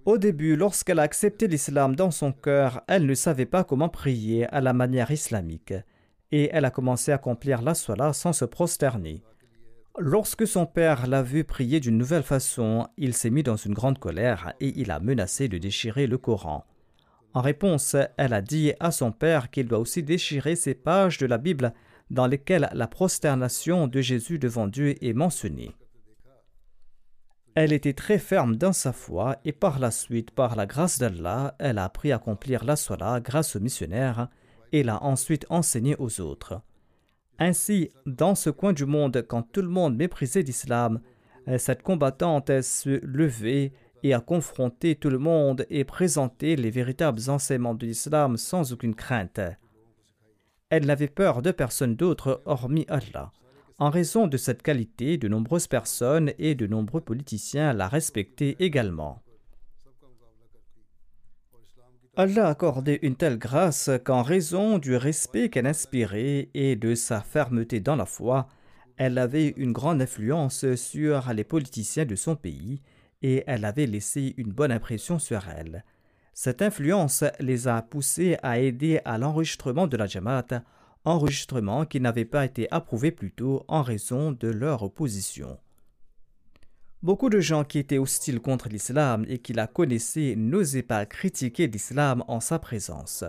Au 0.06 0.16
début, 0.16 0.56
lorsqu'elle 0.56 0.98
a 0.98 1.02
accepté 1.02 1.46
l'islam 1.46 1.94
dans 1.94 2.10
son 2.10 2.32
cœur, 2.32 2.82
elle 2.88 3.04
ne 3.04 3.14
savait 3.14 3.46
pas 3.46 3.64
comment 3.64 3.90
prier 3.90 4.46
à 4.46 4.60
la 4.60 4.72
manière 4.72 5.10
islamique, 5.10 5.74
et 6.32 6.48
elle 6.52 6.64
a 6.64 6.70
commencé 6.70 7.12
à 7.12 7.16
accomplir 7.16 7.60
la 7.60 7.74
salat 7.74 8.14
sans 8.14 8.32
se 8.32 8.46
prosterner. 8.46 9.22
Lorsque 9.98 10.46
son 10.46 10.64
père 10.64 11.06
l'a 11.06 11.22
vu 11.22 11.44
prier 11.44 11.80
d'une 11.80 11.98
nouvelle 11.98 12.22
façon, 12.22 12.88
il 12.96 13.12
s'est 13.12 13.28
mis 13.28 13.42
dans 13.42 13.56
une 13.56 13.74
grande 13.74 13.98
colère 13.98 14.54
et 14.60 14.72
il 14.80 14.90
a 14.90 15.00
menacé 15.00 15.48
de 15.48 15.58
déchirer 15.58 16.06
le 16.06 16.16
Coran. 16.16 16.64
En 17.32 17.40
réponse, 17.42 17.96
elle 18.16 18.32
a 18.32 18.42
dit 18.42 18.72
à 18.80 18.90
son 18.90 19.12
père 19.12 19.50
qu'il 19.50 19.68
doit 19.68 19.78
aussi 19.78 20.02
déchirer 20.02 20.56
ces 20.56 20.74
pages 20.74 21.18
de 21.18 21.26
la 21.26 21.38
Bible 21.38 21.72
dans 22.10 22.26
lesquelles 22.26 22.68
la 22.72 22.88
prosternation 22.88 23.86
de 23.86 24.00
Jésus 24.00 24.38
devant 24.38 24.66
Dieu 24.66 24.96
est 25.04 25.12
mentionnée. 25.12 25.70
Elle 27.54 27.72
était 27.72 27.92
très 27.92 28.18
ferme 28.18 28.56
dans 28.56 28.72
sa 28.72 28.92
foi 28.92 29.38
et 29.44 29.52
par 29.52 29.78
la 29.78 29.90
suite, 29.90 30.30
par 30.30 30.56
la 30.56 30.66
grâce 30.66 30.98
d'Allah, 30.98 31.54
elle 31.58 31.78
a 31.78 31.84
appris 31.84 32.10
à 32.10 32.16
accomplir 32.16 32.64
la 32.64 32.76
Salah 32.76 33.20
grâce 33.20 33.54
aux 33.56 33.60
missionnaires 33.60 34.28
et 34.72 34.82
l'a 34.82 35.02
ensuite 35.02 35.46
enseigné 35.50 35.96
aux 35.98 36.20
autres. 36.20 36.60
Ainsi, 37.38 37.90
dans 38.06 38.34
ce 38.34 38.50
coin 38.50 38.72
du 38.72 38.86
monde, 38.86 39.24
quand 39.28 39.42
tout 39.42 39.62
le 39.62 39.68
monde 39.68 39.96
méprisait 39.96 40.42
l'islam, 40.42 41.00
cette 41.58 41.82
combattante 41.82 42.60
se 42.60 43.04
levait 43.04 43.72
et 44.02 44.14
a 44.14 44.20
confronté 44.20 44.94
tout 44.94 45.10
le 45.10 45.18
monde 45.18 45.66
et 45.70 45.84
présenté 45.84 46.56
les 46.56 46.70
véritables 46.70 47.28
enseignements 47.28 47.74
de 47.74 47.86
l'islam 47.86 48.36
sans 48.36 48.72
aucune 48.72 48.94
crainte. 48.94 49.40
Elle 50.70 50.86
n'avait 50.86 51.08
peur 51.08 51.42
de 51.42 51.50
personne 51.50 51.96
d'autre 51.96 52.42
hormis 52.44 52.86
Allah. 52.88 53.32
En 53.78 53.90
raison 53.90 54.26
de 54.26 54.36
cette 54.36 54.62
qualité, 54.62 55.16
de 55.16 55.26
nombreuses 55.26 55.66
personnes 55.66 56.32
et 56.38 56.54
de 56.54 56.66
nombreux 56.66 57.00
politiciens 57.00 57.72
la 57.72 57.88
respectaient 57.88 58.56
également. 58.58 59.22
Allah 62.16 62.48
a 62.48 62.50
accordé 62.50 62.98
une 63.02 63.16
telle 63.16 63.38
grâce 63.38 63.90
qu'en 64.04 64.22
raison 64.22 64.78
du 64.78 64.96
respect 64.96 65.48
qu'elle 65.48 65.66
inspirait 65.66 66.50
et 66.54 66.76
de 66.76 66.94
sa 66.94 67.20
fermeté 67.20 67.80
dans 67.80 67.96
la 67.96 68.04
foi, 68.04 68.48
elle 68.96 69.16
avait 69.16 69.54
une 69.56 69.72
grande 69.72 70.02
influence 70.02 70.74
sur 70.74 71.32
les 71.32 71.44
politiciens 71.44 72.04
de 72.04 72.16
son 72.16 72.36
pays 72.36 72.82
et 73.22 73.44
elle 73.46 73.64
avait 73.64 73.86
laissé 73.86 74.34
une 74.36 74.52
bonne 74.52 74.72
impression 74.72 75.18
sur 75.18 75.48
elle. 75.48 75.84
Cette 76.32 76.62
influence 76.62 77.24
les 77.38 77.68
a 77.68 77.82
poussés 77.82 78.36
à 78.42 78.58
aider 78.58 79.00
à 79.04 79.18
l'enregistrement 79.18 79.86
de 79.86 79.96
la 79.96 80.06
Jamaat, 80.06 80.62
enregistrement 81.04 81.84
qui 81.86 82.00
n'avait 82.00 82.24
pas 82.24 82.44
été 82.44 82.70
approuvé 82.70 83.10
plus 83.10 83.32
tôt 83.32 83.64
en 83.68 83.82
raison 83.82 84.32
de 84.32 84.48
leur 84.48 84.82
opposition. 84.82 85.58
Beaucoup 87.02 87.30
de 87.30 87.40
gens 87.40 87.64
qui 87.64 87.78
étaient 87.78 87.98
hostiles 87.98 88.40
contre 88.40 88.68
l'islam 88.68 89.24
et 89.26 89.38
qui 89.38 89.54
la 89.54 89.66
connaissaient 89.66 90.34
n'osaient 90.36 90.82
pas 90.82 91.06
critiquer 91.06 91.66
l'islam 91.66 92.22
en 92.28 92.40
sa 92.40 92.58
présence. 92.58 93.24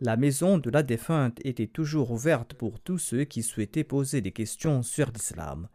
La 0.00 0.16
maison 0.18 0.58
de 0.58 0.68
la 0.68 0.82
défunte 0.82 1.40
était 1.44 1.66
toujours 1.66 2.10
ouverte 2.10 2.52
pour 2.52 2.80
tous 2.80 2.98
ceux 2.98 3.24
qui 3.24 3.42
souhaitaient 3.42 3.84
poser 3.84 4.20
des 4.20 4.32
questions 4.32 4.82
sur 4.82 5.10
l'islam, 5.10 5.68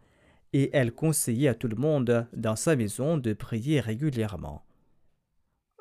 et 0.54 0.70
elle 0.74 0.94
conseillait 0.94 1.50
à 1.50 1.56
tout 1.56 1.68
le 1.68 1.76
monde 1.76 2.28
dans 2.34 2.56
sa 2.56 2.76
maison 2.76 3.18
de 3.18 3.34
prier 3.34 3.80
régulièrement. 3.80 4.64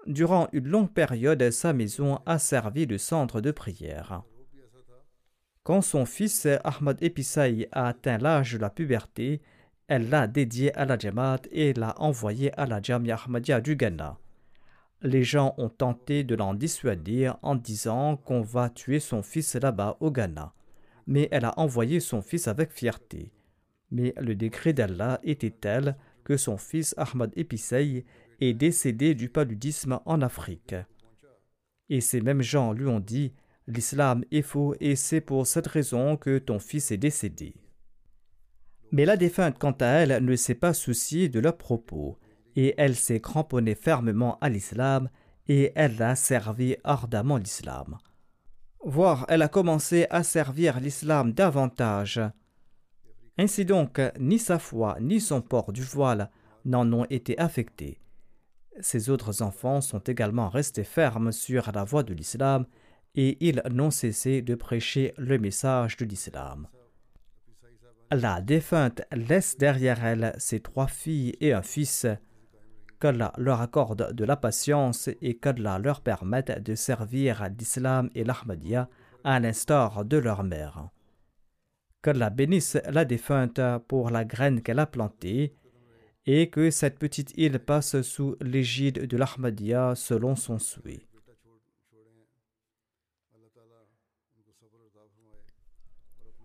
Durant 0.07 0.49
une 0.53 0.69
longue 0.69 0.93
période, 0.93 1.51
sa 1.51 1.73
maison 1.73 2.21
a 2.25 2.39
servi 2.39 2.87
de 2.87 2.97
centre 2.97 3.41
de 3.41 3.51
prière. 3.51 4.23
Quand 5.63 5.83
son 5.83 6.07
fils 6.07 6.47
Ahmad 6.65 7.03
Episai 7.03 7.69
a 7.73 7.89
atteint 7.89 8.17
l'âge 8.19 8.55
de 8.55 8.59
la 8.59 8.71
puberté, 8.71 9.43
elle 9.87 10.09
l'a 10.09 10.27
dédié 10.27 10.75
à 10.75 10.85
la 10.85 10.99
Jamaat 10.99 11.43
et 11.51 11.75
l'a 11.75 11.95
envoyé 12.01 12.53
à 12.59 12.67
la 12.67 12.81
Jamia 12.81 13.17
Ahmadiyya 13.17 13.61
du 13.61 13.77
Ghana. 13.77 14.19
Les 15.03 15.23
gens 15.25 15.55
ont 15.59 15.69
tenté 15.69 16.25
de 16.25 16.35
l'en 16.35 16.55
dissuader 16.55 17.31
en 17.43 17.55
disant 17.55 18.17
qu'on 18.17 18.41
va 18.41 18.69
tuer 18.69 18.99
son 18.99 19.23
fils 19.23 19.55
là-bas 19.55 19.97
au 20.01 20.11
Ghana. 20.11 20.53
Mais 21.07 21.29
elle 21.31 21.45
a 21.45 21.59
envoyé 21.59 22.01
son 22.01 22.21
fils 22.21 22.49
avec 22.49 22.73
fierté. 22.73 23.33
Mais 23.91 24.15
le 24.21 24.35
décret 24.35 24.73
d'Allah 24.73 25.21
était 25.23 25.51
tel 25.51 25.97
que 26.25 26.37
son 26.37 26.57
fils 26.57 26.95
Ahmad 26.99 27.33
Episei 27.37 28.05
est 28.41 28.55
décédé 28.55 29.15
du 29.15 29.29
paludisme 29.29 30.01
en 30.05 30.21
Afrique. 30.21 30.75
Et 31.89 32.01
ces 32.01 32.21
mêmes 32.21 32.43
gens 32.43 32.73
lui 32.73 32.87
ont 32.87 33.01
dit 33.01 33.33
L'islam 33.67 34.25
est 34.31 34.43
faux 34.43 34.75
et 34.81 34.97
c'est 34.97 35.21
pour 35.21 35.47
cette 35.47 35.67
raison 35.67 36.17
que 36.17 36.39
ton 36.39 36.59
fils 36.59 36.91
est 36.91 36.97
décédé. 36.97 37.55
Mais 38.93 39.05
la 39.05 39.17
défunte, 39.17 39.59
quant 39.59 39.77
à 39.81 39.87
elle, 39.87 40.25
ne 40.25 40.37
s'est 40.37 40.55
pas 40.55 40.73
souciée 40.73 41.29
de 41.29 41.41
leurs 41.41 41.59
propos, 41.59 42.19
et 42.57 42.75
elle 42.79 42.97
s'est 42.97 43.21
cramponnée 43.21 43.75
fermement 43.75 44.39
à 44.41 44.49
l'islam, 44.49 45.11
et 45.47 45.73
elle 45.75 46.01
a 46.03 46.17
servi 46.17 46.77
ardemment 46.85 47.37
l'islam. 47.37 47.99
Voire, 48.85 49.27
elle 49.29 49.43
a 49.43 49.49
commencé 49.49 50.07
à 50.09 50.23
servir 50.23 50.81
l'islam 50.81 51.33
davantage. 51.33 52.21
Ainsi 53.39 53.65
donc, 53.65 54.01
ni 54.19 54.39
sa 54.39 54.59
foi, 54.59 54.97
ni 55.01 55.21
son 55.21 55.41
port 55.41 55.73
du 55.73 55.83
voile 55.83 56.31
n'en 56.65 56.93
ont 56.93 57.07
été 57.09 57.39
affectés. 57.39 58.01
Ses 58.81 59.11
autres 59.11 59.43
enfants 59.43 59.81
sont 59.81 60.01
également 60.01 60.49
restés 60.49 60.85
fermes 60.85 61.33
sur 61.33 61.71
la 61.73 61.85
voie 61.85 62.03
de 62.03 62.15
l'islam, 62.15 62.67
et 63.15 63.37
ils 63.41 63.63
n'ont 63.71 63.91
cessé 63.91 64.43
de 64.43 64.55
prêcher 64.55 65.15
le 65.17 65.39
message 65.39 65.97
de 65.97 66.05
l'islam. 66.05 66.69
La 68.11 68.41
défunte 68.41 69.03
laisse 69.13 69.57
derrière 69.57 70.05
elle 70.05 70.35
ses 70.39 70.61
trois 70.61 70.87
filles 70.87 71.35
et 71.41 71.53
un 71.53 71.63
fils. 71.63 72.07
Qu'Allah 73.01 73.33
leur 73.37 73.61
accorde 73.61 74.13
de 74.13 74.25
la 74.25 74.37
patience 74.37 75.09
et 75.21 75.37
qu'Allah 75.37 75.79
leur 75.79 76.01
permette 76.01 76.63
de 76.63 76.75
servir 76.75 77.49
l'islam 77.57 78.11
et 78.15 78.25
l'Ahmadiyya 78.25 78.89
à 79.25 79.39
l'instar 79.39 80.05
de 80.05 80.17
leur 80.17 80.43
mère. 80.43 80.89
Qu'Allah 82.03 82.31
bénisse 82.31 82.79
la 82.89 83.05
défunte 83.05 83.61
pour 83.89 84.11
la 84.11 84.25
graine 84.25 84.63
qu'elle 84.63 84.79
a 84.79 84.87
plantée 84.87 85.55
et 86.27 86.51
que 86.51 86.71
cette 86.71 86.99
petite 86.99 87.33
île 87.37 87.59
passe 87.59 88.03
sous 88.03 88.37
l'égide 88.41 89.07
de 89.07 89.17
l'Ahmadiyya 89.17 89.95
selon 89.95 90.37
son 90.37 90.59
souhait. 90.59 91.09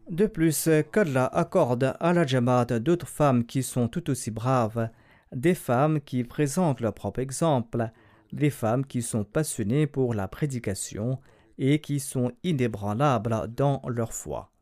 De 0.10 0.26
plus, 0.26 0.70
qu'Allah 0.92 1.26
accorde 1.26 1.96
à 2.00 2.14
la 2.14 2.26
Jamaat 2.26 2.80
d'autres 2.80 3.08
femmes 3.08 3.46
qui 3.46 3.64
sont 3.64 3.88
tout 3.88 4.10
aussi 4.10 4.32
braves, 4.32 4.90
des 5.34 5.56
femmes 5.56 6.02
qui 6.02 6.24
présentent 6.24 6.82
leur 6.82 6.94
propre 6.94 7.20
exemple, 7.20 7.90
des 8.32 8.50
femmes 8.50 8.86
qui 8.86 9.02
sont 9.02 9.24
passionnées 9.24 9.88
pour 9.88 10.14
la 10.14 10.28
prédication 10.28 11.20
et 11.58 11.80
qui 11.80 12.00
sont 12.00 12.32
inébranlables 12.44 13.48
dans 13.56 13.82
leur 13.88 14.14
foi. 14.14 14.53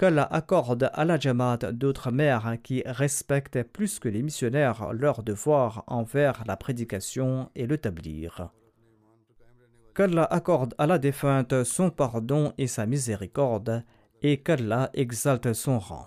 Qu'Allah 0.00 0.28
accorde 0.32 0.90
à 0.94 1.04
la 1.04 1.20
Jamaat 1.20 1.58
d'autres 1.72 2.10
mères 2.10 2.56
qui 2.64 2.82
respectent 2.86 3.62
plus 3.62 4.00
que 4.00 4.08
les 4.08 4.22
missionnaires 4.22 4.92
leur 4.92 5.22
devoir 5.22 5.84
envers 5.86 6.42
la 6.46 6.56
prédication 6.56 7.50
et 7.54 7.66
le 7.66 7.78
tablir 7.78 8.50
qu'Allah 10.00 10.24
accorde 10.24 10.74
à 10.78 10.86
la 10.86 10.98
défunte 10.98 11.62
son 11.62 11.90
pardon 11.90 12.54
et 12.56 12.66
sa 12.66 12.86
miséricorde, 12.86 13.84
et 14.22 14.40
qu'Allah 14.40 14.88
exalte 14.94 15.52
son 15.52 15.78
rang. 15.78 16.06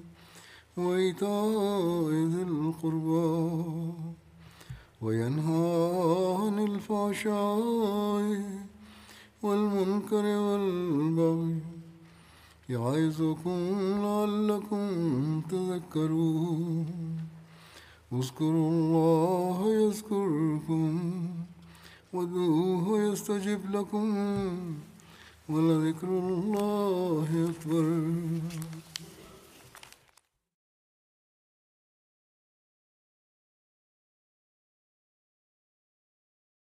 وإيتاء 0.77 2.09
ذي 2.33 2.43
القربى 2.43 3.93
وينهى 5.01 5.67
عن 6.39 6.59
الفحشاء 6.59 7.61
والمنكر 9.43 10.25
والبغي 10.25 11.59
يعظكم 12.69 13.59
لعلكم 14.05 14.85
تذكرون. 15.49 16.85
اذكروا 18.13 18.69
الله 18.71 19.57
يذكركم 19.81 20.99
وادعوه 22.13 22.85
يستجب 23.07 23.61
لكم 23.75 24.07
ولذكر 25.49 26.07
الله 26.07 27.29
أكبر. 27.49 27.85